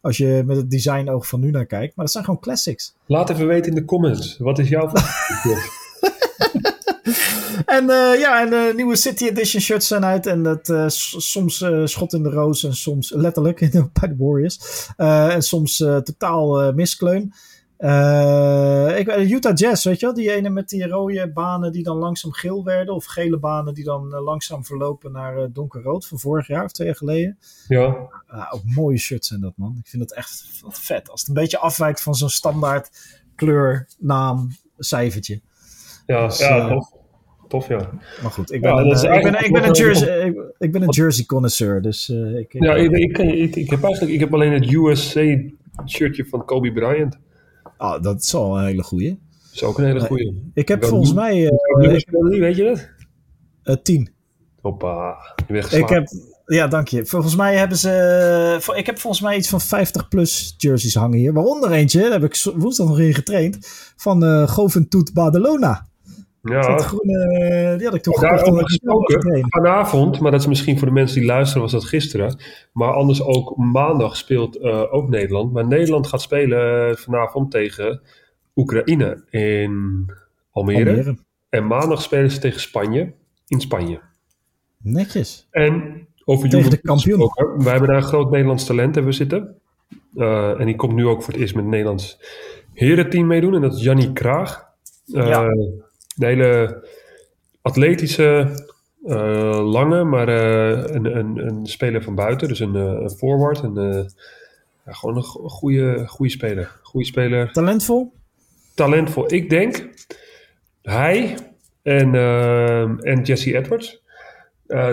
Als 0.00 0.16
je 0.16 0.42
met 0.46 0.56
het 0.56 0.70
design 0.70 1.08
oog 1.08 1.26
van 1.26 1.40
nu 1.40 1.50
naar 1.50 1.66
kijkt. 1.66 1.96
Maar 1.96 2.04
dat 2.04 2.14
zijn 2.14 2.24
gewoon 2.24 2.40
classics. 2.40 2.94
Laat 3.06 3.30
even 3.30 3.46
weten 3.46 3.70
in 3.70 3.74
de 3.74 3.84
comments. 3.84 4.36
Wat 4.38 4.58
is 4.58 4.68
jouw 4.68 4.92
En 7.66 7.84
uh, 7.84 8.18
ja, 8.18 8.40
en 8.40 8.50
de 8.50 8.72
nieuwe 8.76 8.96
City 8.96 9.24
Edition 9.24 9.62
shirts 9.62 9.86
zijn 9.86 10.04
uit. 10.04 10.26
En 10.26 10.42
dat 10.42 10.68
uh, 10.68 10.84
soms 10.88 11.60
uh, 11.60 11.86
schot 11.86 12.12
in 12.12 12.22
de 12.22 12.30
roos 12.30 12.64
en 12.64 12.74
soms 12.74 13.10
letterlijk 13.10 13.58
bij 14.00 14.08
de 14.08 14.16
Warriors. 14.18 14.88
en 14.96 15.42
soms 15.42 15.76
totaal 15.76 16.72
miskleun. 16.72 17.32
Ik, 18.98 19.16
Utah 19.30 19.54
Jazz, 19.54 19.84
weet 19.84 20.00
je 20.00 20.06
wel? 20.06 20.14
Die 20.14 20.32
ene 20.32 20.50
met 20.50 20.68
die 20.68 20.86
rode 20.86 21.32
banen 21.32 21.72
die 21.72 21.82
dan 21.82 21.96
langzaam 21.96 22.32
geel 22.32 22.64
werden. 22.64 22.94
Of 22.94 23.04
gele 23.04 23.38
banen 23.38 23.74
die 23.74 23.84
dan 23.84 24.08
langzaam 24.08 24.64
verlopen 24.64 25.12
naar 25.12 25.52
donkerrood 25.52 26.06
van 26.06 26.18
vorig 26.18 26.46
jaar 26.46 26.64
of 26.64 26.72
twee 26.72 26.86
jaar 26.86 26.96
geleden. 26.96 27.38
Ja. 27.68 27.86
ook 28.50 28.62
mooie 28.64 28.98
shirts 28.98 29.28
zijn 29.28 29.40
dat, 29.40 29.52
man. 29.56 29.76
Ik 29.78 29.88
vind 29.88 30.08
dat 30.08 30.18
echt 30.18 30.44
vet. 30.68 31.10
Als 31.10 31.20
het 31.20 31.28
een 31.28 31.34
beetje 31.34 31.58
afwijkt 31.58 32.02
van 32.02 32.14
zo'n 32.14 32.28
standaard 32.28 32.90
kleur, 33.34 33.88
naam, 33.98 34.48
cijfertje. 34.78 35.40
Ja, 36.06 36.26
dus, 36.26 36.38
ja 36.38 36.68
tof. 36.68 36.94
Tof, 37.48 37.68
ja. 37.68 37.90
Maar 38.22 38.30
goed, 38.30 38.52
ik 38.52 38.60
ben, 38.60 38.70
ja, 38.70 38.80
een, 38.80 39.10
uh, 39.10 39.16
ik 39.16 39.22
ben, 39.22 39.44
ik 39.44 39.52
ben 39.52 39.64
een 39.64 39.72
jersey, 39.72 40.26
ik, 40.26 40.36
ik, 40.58 40.72
ben 40.72 40.82
een 40.82 40.88
jersey 40.88 41.24
connoisseur, 41.24 41.82
dus 41.82 42.08
uh, 42.08 42.38
ik... 42.38 42.52
Ja, 42.52 42.74
ik, 42.74 42.90
ik, 42.90 43.18
ik, 43.18 43.56
ik, 43.56 43.70
heb 43.70 43.82
eigenlijk 43.82 44.14
ik 44.14 44.20
heb 44.20 44.34
alleen 44.34 44.52
het 44.52 44.72
USA 44.72 45.36
shirtje 45.86 46.24
van 46.24 46.44
Kobe 46.44 46.72
Bryant. 46.72 47.18
Ah, 47.76 48.02
dat 48.02 48.22
is 48.22 48.34
al 48.34 48.58
een 48.58 48.64
hele 48.64 48.82
goeie. 48.82 49.08
Dat 49.08 49.54
is 49.54 49.62
ook 49.62 49.78
een 49.78 49.84
hele 49.84 50.00
goeie. 50.00 50.32
Uh, 50.32 50.38
ik 50.54 50.68
heb 50.68 50.84
volgens 50.84 51.12
mij... 51.12 51.44
Uh, 51.44 52.38
weet 52.38 52.56
je 52.56 52.88
dat? 53.62 53.84
tien. 53.84 54.10
Hoppa, 54.60 55.16
je 55.48 55.56
Ik 55.56 55.88
heb... 55.88 56.08
Ja, 56.46 56.66
dank 56.66 56.88
je. 56.88 57.06
Volgens 57.06 57.36
mij 57.36 57.56
hebben 57.56 57.78
ze. 57.78 58.72
Ik 58.74 58.86
heb 58.86 58.98
volgens 58.98 59.22
mij 59.22 59.36
iets 59.36 59.48
van 59.48 59.60
50 59.60 60.08
plus 60.08 60.54
jerseys 60.56 60.94
hangen 60.94 61.18
hier. 61.18 61.32
Waaronder 61.32 61.70
eentje, 61.70 62.00
daar 62.00 62.10
heb 62.10 62.24
ik 62.24 62.52
woensdag 62.56 62.86
nog 62.86 62.98
in 62.98 63.14
getraind. 63.14 63.58
Van 63.96 64.24
uh, 64.24 64.48
Goventoet 64.48 65.12
Badalona. 65.12 65.86
Ja. 66.50 66.78
Groene, 66.78 67.74
die 67.76 67.86
had 67.86 67.94
ik 67.94 68.06
gesproken, 68.64 69.46
vanavond, 69.48 70.20
maar 70.20 70.30
dat 70.30 70.40
is 70.40 70.46
misschien 70.46 70.78
voor 70.78 70.88
de 70.88 70.94
mensen 70.94 71.18
die 71.18 71.28
luisteren, 71.28 71.62
was 71.62 71.72
dat 71.72 71.84
gisteren. 71.84 72.38
Maar 72.72 72.92
anders 72.92 73.22
ook 73.22 73.56
maandag 73.56 74.16
speelt 74.16 74.56
uh, 74.56 74.94
ook 74.94 75.08
Nederland. 75.08 75.52
Maar 75.52 75.66
Nederland 75.66 76.06
gaat 76.06 76.20
spelen 76.20 76.96
vanavond 76.98 77.50
tegen 77.50 78.00
Oekraïne 78.56 79.24
in 79.30 80.04
Almere. 80.50 80.90
Almere. 80.90 81.16
En 81.48 81.66
maandag 81.66 82.02
spelen 82.02 82.30
ze 82.30 82.38
tegen 82.38 82.60
Spanje 82.60 83.12
in 83.46 83.60
Spanje. 83.60 84.00
Netjes. 84.82 85.46
En 85.50 86.06
over 86.24 86.48
tegen 86.48 86.70
de 86.70 86.80
kampioen. 86.80 87.18
We 87.56 87.68
hebben 87.68 87.88
daar 87.88 87.96
een 87.96 88.02
groot 88.02 88.30
Nederlands 88.30 88.64
talent 88.66 88.94
hebben 88.94 89.14
zitten. 89.14 89.60
Uh, 90.14 90.60
en 90.60 90.66
die 90.66 90.76
komt 90.76 90.94
nu 90.94 91.06
ook 91.06 91.22
voor 91.22 91.32
het 91.32 91.42
eerst 91.42 91.54
met 91.54 91.62
het 91.62 91.72
Nederlands 91.72 92.20
herenteam 92.72 93.26
meedoen. 93.26 93.54
En 93.54 93.60
dat 93.60 93.74
is 93.74 93.82
Jannie 93.82 94.12
Kraag. 94.12 94.64
Uh, 95.06 95.28
ja 95.28 95.48
de 96.16 96.26
hele 96.26 96.84
atletische, 97.62 98.48
uh, 99.04 99.70
lange, 99.70 100.04
maar 100.04 100.28
uh, 100.28 100.94
een, 100.94 101.16
een, 101.16 101.46
een, 101.46 101.66
speler 101.66 102.02
van 102.02 102.14
buiten. 102.14 102.48
Dus 102.48 102.60
een, 102.60 102.76
uh, 102.76 102.82
een 102.82 103.10
forward. 103.10 103.62
Een, 103.62 104.10
ja, 104.84 104.92
gewoon 104.92 105.16
een 105.16 105.22
goede, 105.22 106.08
goede 106.08 106.32
speler. 106.32 106.70
Goede 106.82 107.06
speler. 107.06 107.52
Talentvol? 107.52 108.12
Talentvol. 108.74 109.32
Ik 109.32 109.50
denk 109.50 109.88
hij 110.82 111.36
en, 111.82 112.14
en 113.00 113.22
Jesse 113.22 113.56
Edwards. 113.56 114.02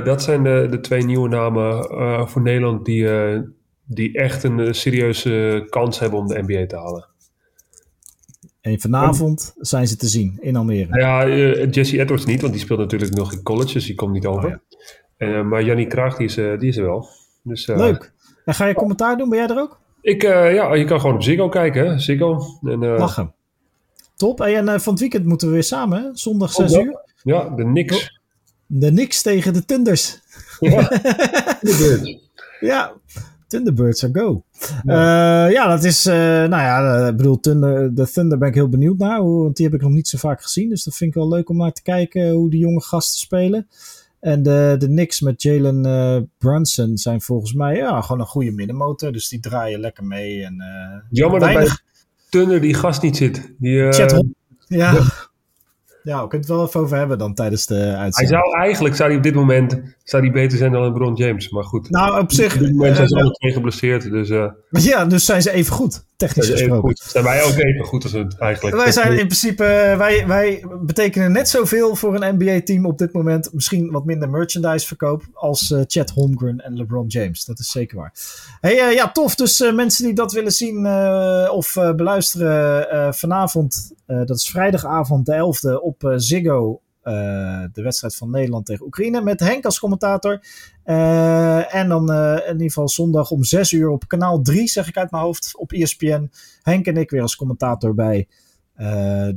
dat 0.04 0.24
zijn 0.24 0.44
de, 0.44 0.68
de 0.70 0.80
twee 0.80 1.04
nieuwe 1.04 1.30
namen 1.30 2.30
voor 2.30 2.42
Nederland 2.42 2.86
die, 2.86 3.08
die 3.86 4.18
echt 4.18 4.44
een 4.44 4.76
serieuze 4.76 5.66
kans 5.70 6.00
hebben 6.00 6.20
om 6.20 6.28
de 6.28 6.42
NBA 6.42 6.66
te 6.66 6.76
halen. 6.76 7.13
En 8.64 8.80
vanavond 8.80 9.54
zijn 9.58 9.88
ze 9.88 9.96
te 9.96 10.08
zien 10.08 10.38
in 10.42 10.56
Almere. 10.56 11.00
Ja, 11.00 11.28
uh, 11.28 11.72
Jesse 11.72 12.00
Edwards 12.00 12.26
niet, 12.26 12.42
want 12.42 12.54
die 12.54 12.62
speelt 12.62 12.80
natuurlijk 12.80 13.16
nog 13.16 13.34
in 13.34 13.44
college, 13.44 13.74
dus 13.74 13.86
die 13.86 13.96
komt 13.96 14.14
niet 14.14 14.26
over. 14.26 14.46
Oh, 14.46 14.56
ja. 15.18 15.28
uh, 15.28 15.44
maar 15.44 15.64
Jannie 15.64 15.88
Kraag, 15.88 16.18
die 16.18 16.28
is, 16.28 16.38
uh, 16.38 16.60
die 16.60 16.70
is 16.70 16.78
er 16.78 16.86
wel. 16.86 17.08
Dus, 17.42 17.68
Leuk. 17.68 18.12
En 18.46 18.54
ga 18.54 18.66
je 18.66 18.74
commentaar 18.74 19.18
doen? 19.18 19.30
Ben 19.30 19.38
jij 19.38 19.48
er 19.48 19.60
ook? 19.60 19.80
Ik, 20.02 20.22
ja, 20.22 20.74
je 20.74 20.86
kan 20.86 21.00
gewoon 21.00 21.16
op 21.16 21.24
Ziggo 21.24 21.50
kijken, 21.50 21.88
hè? 21.88 22.00
Ziggo. 22.00 22.40
En, 22.62 22.80
Lachen. 22.80 23.34
Top. 24.16 24.42
En 24.42 24.82
van 24.82 24.94
het 24.94 25.02
weekend 25.02 25.26
moeten 25.26 25.48
we 25.48 25.54
weer 25.54 25.64
samen, 25.64 26.04
hè? 26.04 26.10
Zondag 26.14 26.52
6 26.52 26.74
uur. 26.74 27.00
Ja, 27.24 27.50
de 27.50 27.64
Knicks. 27.64 28.20
De 28.66 28.90
Knicks 28.90 29.22
tegen 29.22 29.54
de 29.54 29.66
Tunders. 29.66 30.20
Ja, 30.60 30.92
ja, 32.60 32.94
Thunderbirds 33.54 34.04
are 34.04 34.14
go. 34.14 34.44
Ja, 34.84 35.46
uh, 35.46 35.54
ja 35.54 35.68
dat 35.68 35.84
is, 35.84 36.08
uh, 36.08 36.14
nou 36.14 36.50
ja, 36.50 37.08
ik 37.08 37.18
bedoel, 37.18 37.40
Thunder, 37.40 37.96
de 37.96 38.10
Thunder 38.10 38.38
ben 38.38 38.48
ik 38.48 38.54
heel 38.54 38.70
benieuwd 38.70 38.98
naar, 38.98 39.20
hoe, 39.20 39.44
want 39.44 39.56
die 39.56 39.66
heb 39.66 39.76
ik 39.76 39.82
nog 39.82 39.92
niet 39.92 40.08
zo 40.08 40.18
vaak 40.18 40.42
gezien. 40.42 40.70
Dus 40.70 40.84
dat 40.84 40.96
vind 40.96 41.10
ik 41.10 41.16
wel 41.16 41.30
leuk 41.30 41.50
om 41.50 41.58
naar 41.58 41.72
te 41.72 41.82
kijken 41.82 42.30
hoe 42.30 42.50
die 42.50 42.60
jonge 42.60 42.82
gasten 42.82 43.20
spelen. 43.20 43.68
En 44.20 44.44
de, 44.44 44.76
de 44.80 44.86
Knicks 44.86 45.22
met 45.22 45.42
Jalen 45.42 45.86
uh, 45.86 46.18
Brunson 46.38 46.98
zijn 46.98 47.22
volgens 47.22 47.54
mij 47.54 47.76
ja, 47.76 48.02
gewoon 48.02 48.22
een 48.22 48.28
goede 48.28 48.52
middenmotor. 48.52 49.12
Dus 49.12 49.30
die 49.30 49.40
draaien 49.40 49.80
lekker 49.80 50.04
mee. 50.04 50.44
En, 50.44 50.64
Jammer 51.10 51.40
dat 51.40 51.54
bij 51.54 51.68
Thunder 52.30 52.62
die 52.62 52.74
gast 52.74 53.02
niet 53.02 53.18
zit. 53.18 53.54
Die, 53.60 53.92
Chat 53.92 54.24
ja. 54.68 55.04
Ja, 56.04 56.22
we 56.22 56.28
kunnen 56.28 56.48
het 56.48 56.56
wel 56.56 56.66
even 56.66 56.80
over 56.80 56.98
hebben 56.98 57.18
dan 57.18 57.34
tijdens 57.34 57.66
de 57.66 57.76
uitzending. 57.76 58.16
Hij 58.16 58.28
zou 58.28 58.58
eigenlijk, 58.62 58.96
zou 58.96 59.10
hij 59.10 59.18
op 59.18 59.24
dit 59.24 59.34
moment, 59.36 59.82
zou 60.04 60.24
hij 60.24 60.32
beter 60.32 60.58
zijn 60.58 60.72
dan 60.72 60.84
LeBron 60.84 61.16
James. 61.16 61.50
Maar 61.50 61.64
goed. 61.64 61.90
Nou, 61.90 62.20
op 62.20 62.32
zich... 62.32 62.54
Op 62.54 62.60
dit 62.60 62.72
moment 62.72 62.96
zijn 62.96 63.08
ze 63.08 63.16
uh, 63.16 63.22
alle 63.22 63.32
twee 63.32 63.52
geblesseerd, 63.52 64.10
dus... 64.12 64.30
Uh, 64.30 64.52
ja, 64.70 65.06
dus 65.06 65.26
zijn 65.26 65.42
ze 65.42 65.52
even 65.52 65.74
goed, 65.74 66.06
technisch 66.18 66.46
zijn 66.46 66.58
gesproken. 66.58 66.90
Goed. 66.90 67.00
Zijn 67.00 67.24
wij 67.24 67.44
ook 67.44 67.58
even 67.58 67.86
goed 67.86 68.04
als 68.04 68.12
het 68.12 68.38
eigenlijk... 68.38 68.76
Wij 68.76 68.92
zijn 68.92 69.12
in 69.12 69.26
principe, 69.26 69.96
wij, 69.98 70.28
wij 70.28 70.66
betekenen 70.82 71.32
net 71.32 71.50
zoveel 71.50 71.96
voor 71.96 72.22
een 72.22 72.36
NBA-team 72.36 72.86
op 72.86 72.98
dit 72.98 73.14
moment. 73.14 73.54
Misschien 73.54 73.92
wat 73.92 74.06
minder 74.06 74.30
merchandise 74.30 74.88
verkoop 74.88 75.24
als 75.34 75.70
uh, 75.72 75.82
Chad 75.88 76.10
Holmgren 76.10 76.60
en 76.60 76.78
LeBron 76.78 77.08
James. 77.08 77.46
Dat 77.46 77.60
is 77.60 77.72
zeker 77.72 77.98
waar. 77.98 78.14
Hey, 78.62 78.90
uh, 78.90 78.94
ja, 78.94 79.12
tof. 79.12 79.36
Dus 79.36 79.72
mensen 79.74 80.06
die 80.06 80.14
dat 80.14 80.32
willen 80.32 80.52
zien 80.52 80.88
of 81.50 81.74
beluisteren 81.96 83.14
vanavond, 83.14 83.94
dat 84.06 84.38
is 84.38 84.50
vrijdagavond 84.50 85.26
de 85.26 85.54
11e 85.78 85.82
op 85.82 86.14
Ziggo 86.16 86.82
uh, 87.04 87.64
de 87.74 87.82
wedstrijd 87.82 88.16
van 88.16 88.30
Nederland 88.30 88.66
tegen 88.66 88.86
Oekraïne 88.86 89.22
met 89.22 89.40
Henk 89.40 89.66
als 89.66 89.80
commentator. 89.80 90.42
En 90.84 91.88
dan 91.88 92.14
in 92.14 92.52
ieder 92.52 92.68
geval 92.68 92.90
zondag 92.90 93.32
om 93.32 93.44
6 93.44 93.72
uur 93.72 93.90
op 93.90 94.08
kanaal 94.08 94.42
3, 94.42 94.68
zeg 94.68 94.88
ik 94.88 94.98
uit 94.98 95.12
mijn 95.12 95.24
hoofd, 95.24 95.58
op 95.58 95.72
ESPN. 95.72 96.32
Henk 96.62 96.86
en 96.86 96.98
ik 96.98 97.10
weer 97.10 97.22
als 97.22 97.36
commentator 97.36 97.94
bij 97.94 98.28
uh, 98.78 98.88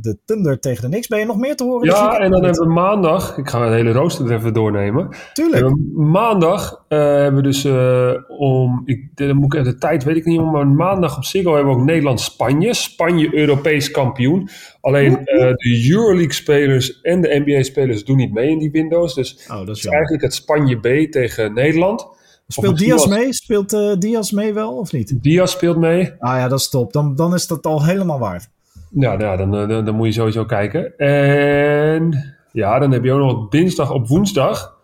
de 0.01 0.19
Thunder 0.25 0.61
tegen 0.61 0.83
de 0.83 0.89
Knicks. 0.89 1.07
Ben 1.07 1.19
je 1.19 1.25
nog 1.25 1.37
meer 1.37 1.57
te 1.57 1.65
horen? 1.65 1.87
Ja, 1.87 2.19
en 2.19 2.31
dan 2.31 2.45
hebben 2.45 2.67
we 2.67 2.73
maandag, 2.73 3.37
ik 3.37 3.49
ga 3.49 3.65
het 3.65 3.73
hele 3.73 3.93
rooster 3.93 4.27
er 4.27 4.37
even 4.37 4.53
doornemen. 4.53 5.09
Tuurlijk. 5.33 5.77
maandag 5.95 6.85
uh, 6.89 6.99
hebben 6.99 7.35
we 7.35 7.43
dus 7.43 7.65
uh, 7.65 8.13
om, 8.39 8.83
ik, 8.85 9.09
dan 9.15 9.37
moet 9.37 9.55
ik 9.55 9.61
even 9.61 9.73
de 9.73 9.79
tijd, 9.79 10.05
weet 10.05 10.17
ik 10.17 10.25
niet 10.25 10.41
meer, 10.41 10.51
maar 10.51 10.67
maandag 10.67 11.17
op 11.17 11.25
Ziggo 11.25 11.55
hebben 11.55 11.73
we 11.73 11.79
ook 11.81 11.87
Nederland-Spanje. 11.87 12.75
Spanje 12.75 13.35
Europees 13.35 13.91
kampioen. 13.91 14.49
Alleen 14.81 15.13
de 15.25 15.89
Euroleague 15.91 16.33
spelers 16.33 17.01
en 17.01 17.21
de 17.21 17.43
NBA 17.45 17.63
spelers 17.63 18.05
doen 18.05 18.17
niet 18.17 18.33
mee 18.33 18.51
in 18.51 18.59
die 18.59 18.71
windows. 18.71 19.15
Dus 19.15 19.47
oh, 19.51 19.67
dat 19.67 19.77
is, 19.77 19.87
eigenlijk 19.87 20.23
het 20.23 20.35
Spanje 20.35 20.77
B 20.77 21.11
tegen 21.11 21.55
Nederland. 21.55 22.07
Speelt 22.49 22.79
Diaz 22.79 23.07
mee? 23.07 23.33
Speelt 23.33 23.73
uh, 23.73 23.95
Diaz 23.99 24.31
mee 24.31 24.53
wel 24.53 24.77
of 24.77 24.93
niet? 24.93 25.23
Diaz 25.23 25.53
speelt 25.53 25.77
mee. 25.77 26.13
Ah 26.19 26.37
ja, 26.37 26.49
dat 26.49 26.59
is 26.59 26.69
top. 26.69 26.93
Dan, 26.93 27.15
dan 27.15 27.35
is 27.35 27.47
dat 27.47 27.67
al 27.67 27.85
helemaal 27.85 28.19
waard. 28.19 28.49
Ja, 28.91 29.17
nou, 29.17 29.37
dan, 29.37 29.69
dan, 29.69 29.85
dan, 29.85 29.95
moet 29.95 30.07
je 30.07 30.13
sowieso 30.13 30.45
kijken. 30.45 30.99
En 30.99 32.35
ja, 32.53 32.79
dan 32.79 32.93
heb 32.93 33.05
je 33.05 33.13
ook 33.13 33.33
nog 33.33 33.49
dinsdag 33.49 33.91
op 33.91 34.09
woensdag. 34.09 34.77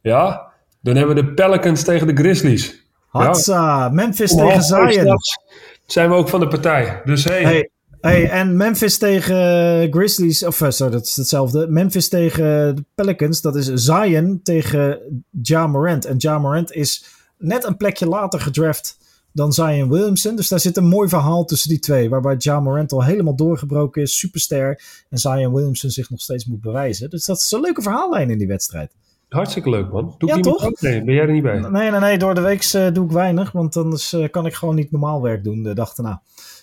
Ja, 0.00 0.52
dan 0.80 0.96
hebben 0.96 1.14
we 1.14 1.22
de 1.22 1.34
Pelicans 1.34 1.84
tegen 1.84 2.06
de 2.06 2.22
Grizzlies. 2.22 2.86
Hatsa, 3.08 3.78
ja. 3.78 3.88
Memphis 3.88 4.34
tegen 4.34 4.62
Zion. 4.62 5.18
Zijn 5.86 6.08
we 6.08 6.14
ook 6.14 6.28
van 6.28 6.40
de 6.40 6.48
partij. 6.48 7.00
Dus 7.04 7.24
hey. 7.24 7.42
hey. 7.42 7.68
Hey, 8.00 8.30
en 8.30 8.56
Memphis 8.56 8.98
tegen 8.98 9.92
Grizzlies, 9.92 10.44
of 10.44 10.60
eh, 10.60 10.70
sorry, 10.70 10.92
dat 10.92 11.04
is 11.04 11.16
hetzelfde. 11.16 11.66
Memphis 11.68 12.08
tegen 12.08 12.76
de 12.76 12.84
Pelicans, 12.94 13.40
dat 13.40 13.56
is 13.56 13.66
Zion 13.66 14.40
tegen 14.42 14.98
Ja 15.42 15.66
Morant. 15.66 16.04
En 16.04 16.14
Ja 16.18 16.38
Morant 16.38 16.72
is 16.72 17.04
net 17.38 17.64
een 17.64 17.76
plekje 17.76 18.06
later 18.06 18.40
gedraft 18.40 18.98
dan 19.34 19.52
Zion 19.52 19.90
Williamson. 19.90 20.36
Dus 20.36 20.48
daar 20.48 20.60
zit 20.60 20.76
een 20.76 20.88
mooi 20.88 21.08
verhaal 21.08 21.44
tussen 21.44 21.68
die 21.68 21.78
twee. 21.78 22.08
Waarbij 22.08 22.34
Ja 22.38 22.60
Morant 22.60 22.92
al 22.92 23.04
helemaal 23.04 23.36
doorgebroken 23.36 24.02
is, 24.02 24.18
superster. 24.18 24.82
En 25.10 25.18
Zion 25.18 25.52
Williamson 25.52 25.90
zich 25.90 26.10
nog 26.10 26.20
steeds 26.20 26.46
moet 26.46 26.60
bewijzen. 26.60 27.10
Dus 27.10 27.24
dat 27.24 27.38
is 27.38 27.52
een 27.52 27.60
leuke 27.60 27.82
verhaallijn 27.82 28.30
in 28.30 28.38
die 28.38 28.46
wedstrijd. 28.46 28.92
Hartstikke 29.28 29.70
leuk, 29.70 29.92
man. 29.92 30.14
Doe 30.18 30.28
ja, 30.28 30.40
toch? 30.40 30.80
Nee, 30.80 31.04
ben 31.04 31.14
jij 31.14 31.24
er 31.24 31.32
niet 31.32 31.42
bij? 31.42 31.60
Nee, 31.60 31.90
nee, 31.90 32.00
nee. 32.00 32.18
Door 32.18 32.34
de 32.34 32.40
week 32.40 32.72
uh, 32.72 32.86
doe 32.92 33.04
ik 33.04 33.10
weinig. 33.10 33.52
Want 33.52 33.76
anders 33.76 34.12
uh, 34.12 34.28
kan 34.30 34.46
ik 34.46 34.54
gewoon 34.54 34.74
niet 34.74 34.90
normaal 34.90 35.22
werk 35.22 35.44
doen 35.44 35.62
de 35.62 35.74
dag 35.74 35.94
daarna. 35.94 36.22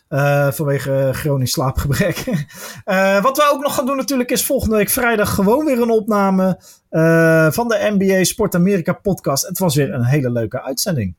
Uh, 0.09 0.51
vanwege 0.51 1.09
chronisch 1.11 1.51
slaapgebrek. 1.51 2.15
wat 3.21 3.37
we 3.37 3.49
ook 3.53 3.61
nog 3.61 3.75
gaan 3.75 3.85
doen 3.85 3.97
natuurlijk 3.97 4.31
is 4.31 4.45
volgende 4.45 4.75
week 4.75 4.89
vrijdag 4.89 5.33
gewoon 5.33 5.65
weer 5.65 5.81
een 5.81 5.89
opname 5.89 6.59
van 7.51 7.67
de 7.67 7.95
NBA 7.97 8.23
Sport 8.23 8.55
Amerika 8.55 8.93
podcast. 8.93 9.47
Het 9.47 9.59
was 9.59 9.75
weer 9.75 9.93
een 9.93 10.05
hele 10.05 10.31
leuke 10.31 10.63
uitzending. 10.63 11.15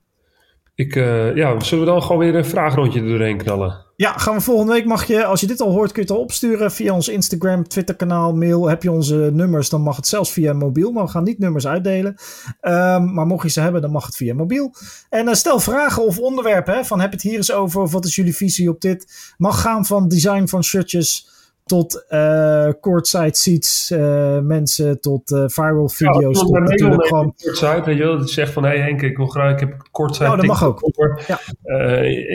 Ik, 0.75 0.95
ja, 1.35 1.61
zullen 1.61 1.85
we 1.85 1.91
dan 1.91 2.03
gewoon 2.03 2.19
weer 2.19 2.35
een 2.35 2.45
vraagrondje 2.45 3.03
doorheen 3.03 3.37
knallen? 3.37 3.91
Ja, 3.97 4.13
gaan 4.19 4.35
we 4.35 4.41
volgende 4.41 4.73
week 4.73 4.85
mag 4.85 5.05
je, 5.05 5.25
als 5.25 5.41
je 5.41 5.47
dit 5.47 5.61
al 5.61 5.71
hoort, 5.71 5.93
kun 5.93 6.03
je 6.03 6.09
het 6.09 6.17
al 6.17 6.23
opsturen 6.23 6.73
via 6.73 6.95
ons 6.95 7.09
Instagram, 7.09 7.69
Twitter 7.69 7.97
kanaal, 7.97 8.35
mail. 8.35 8.69
Heb 8.69 8.83
je 8.83 8.91
onze 8.91 9.31
nummers, 9.33 9.69
dan 9.69 9.81
mag 9.81 9.97
het 9.97 10.07
zelfs 10.07 10.33
via 10.33 10.53
mobiel, 10.53 10.93
maar 10.93 11.05
we 11.05 11.11
gaan 11.11 11.25
niet 11.25 11.39
nummers 11.39 11.67
uitdelen. 11.67 12.15
Um, 12.63 13.15
maar 13.15 13.27
mocht 13.27 13.43
je 13.43 13.51
ze 13.51 13.61
hebben, 13.61 13.83
dan 13.83 13.91
mag 13.91 14.07
het 14.07 14.17
via 14.17 14.35
mobiel. 14.35 14.75
En 15.09 15.29
uh, 15.29 15.35
stel 15.35 15.61
vragen 15.61 16.05
of 16.05 16.19
onderwerpen, 16.19 16.87
van 16.87 17.01
heb 17.01 17.13
het 17.13 17.23
hier 17.23 17.37
eens 17.37 17.53
over, 17.53 17.81
of 17.81 17.93
wat 17.93 18.05
is 18.05 18.15
jullie 18.15 18.37
visie 18.37 18.71
op 18.71 18.81
dit? 18.81 19.35
Mag 19.37 19.61
gaan 19.61 19.87
van 19.87 20.09
design 20.09 20.47
van 20.47 20.65
shirtjes 20.65 21.32
tot 21.65 22.05
uh, 22.11 22.69
courtside 22.81 23.37
seats, 23.37 23.91
uh, 23.91 24.39
mensen, 24.39 25.01
tot 25.01 25.31
uh, 25.31 25.45
viral 25.47 25.89
video's. 25.89 26.39
Ja, 26.39 26.45
tot 26.45 26.59
natuurlijk 26.59 27.07
gewoon. 27.07 27.35
Courtside, 27.37 27.83
weet 27.85 27.97
je 27.97 28.03
wel, 28.03 28.19
dat 28.19 28.31
zegt 28.31 28.53
van 28.53 28.63
hé 28.63 28.69
hey 28.69 28.81
Henk, 28.81 29.03
ik 29.03 29.17
wil 29.17 29.27
graag, 29.27 29.53
ik 29.53 29.61
heb 29.61 29.89
courtside. 29.93 30.25
Nou, 30.25 30.37
dat 30.37 30.47
mag 30.47 30.65
ook. 30.65 30.91
Ja. 31.27 31.39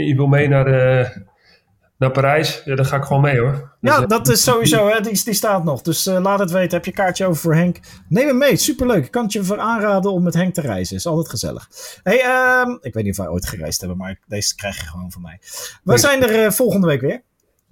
je 0.05 0.13
wil 0.15 0.27
mee 0.27 0.47
naar 0.47 1.25
naar 1.97 2.11
Parijs, 2.11 2.61
ja, 2.65 2.75
daar 2.75 2.85
ga 2.85 2.97
ik 2.97 3.03
gewoon 3.03 3.21
mee 3.21 3.39
hoor. 3.39 3.75
Ja, 3.81 3.95
dus, 3.95 4.03
eh, 4.03 4.07
dat 4.07 4.27
is 4.27 4.43
sowieso, 4.43 4.87
hè, 4.87 5.01
die, 5.01 5.23
die 5.23 5.33
staat 5.33 5.63
nog. 5.63 5.81
Dus 5.81 6.05
laat 6.05 6.39
het 6.39 6.51
weten. 6.51 6.77
Heb 6.77 6.85
je 6.85 6.91
kaartje 6.91 7.25
over 7.25 7.41
voor 7.41 7.55
Henk? 7.55 7.79
Neem 8.09 8.27
hem 8.27 8.37
mee, 8.37 8.55
superleuk. 8.55 9.05
Ik 9.05 9.11
kan 9.11 9.23
het 9.23 9.33
je 9.33 9.43
voor 9.43 9.59
aanraden 9.59 10.11
om 10.11 10.23
met 10.23 10.33
Henk 10.33 10.53
te 10.53 10.61
reizen. 10.61 10.95
Is 10.95 11.05
altijd 11.05 11.29
gezellig. 11.29 11.69
Hey, 12.03 12.25
um, 12.61 12.77
ik 12.81 12.93
weet 12.93 13.03
niet 13.03 13.11
of 13.11 13.25
wij 13.25 13.33
ooit 13.33 13.47
gereisd 13.47 13.79
hebben, 13.79 13.97
maar 13.97 14.19
deze 14.27 14.55
krijg 14.55 14.77
je 14.77 14.85
gewoon 14.85 15.11
van 15.11 15.21
mij. 15.21 15.37
We 15.39 15.79
nee. 15.83 15.97
zijn 15.97 16.23
er 16.23 16.53
volgende 16.53 16.87
week 16.87 17.01
weer. 17.01 17.21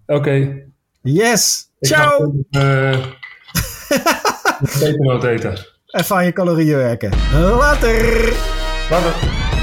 Oké. 0.06 0.20
Okay. 0.20 0.74
Yes. 1.06 1.70
Ik 1.80 1.88
Ciao. 1.88 2.34
Uh, 2.52 3.06
eten. 5.32 5.58
Even 5.88 6.16
aan 6.16 6.26
je 6.26 6.34
calorieën 6.34 6.78
werken. 6.78 7.12
Later. 7.34 8.34
Later. 8.90 9.54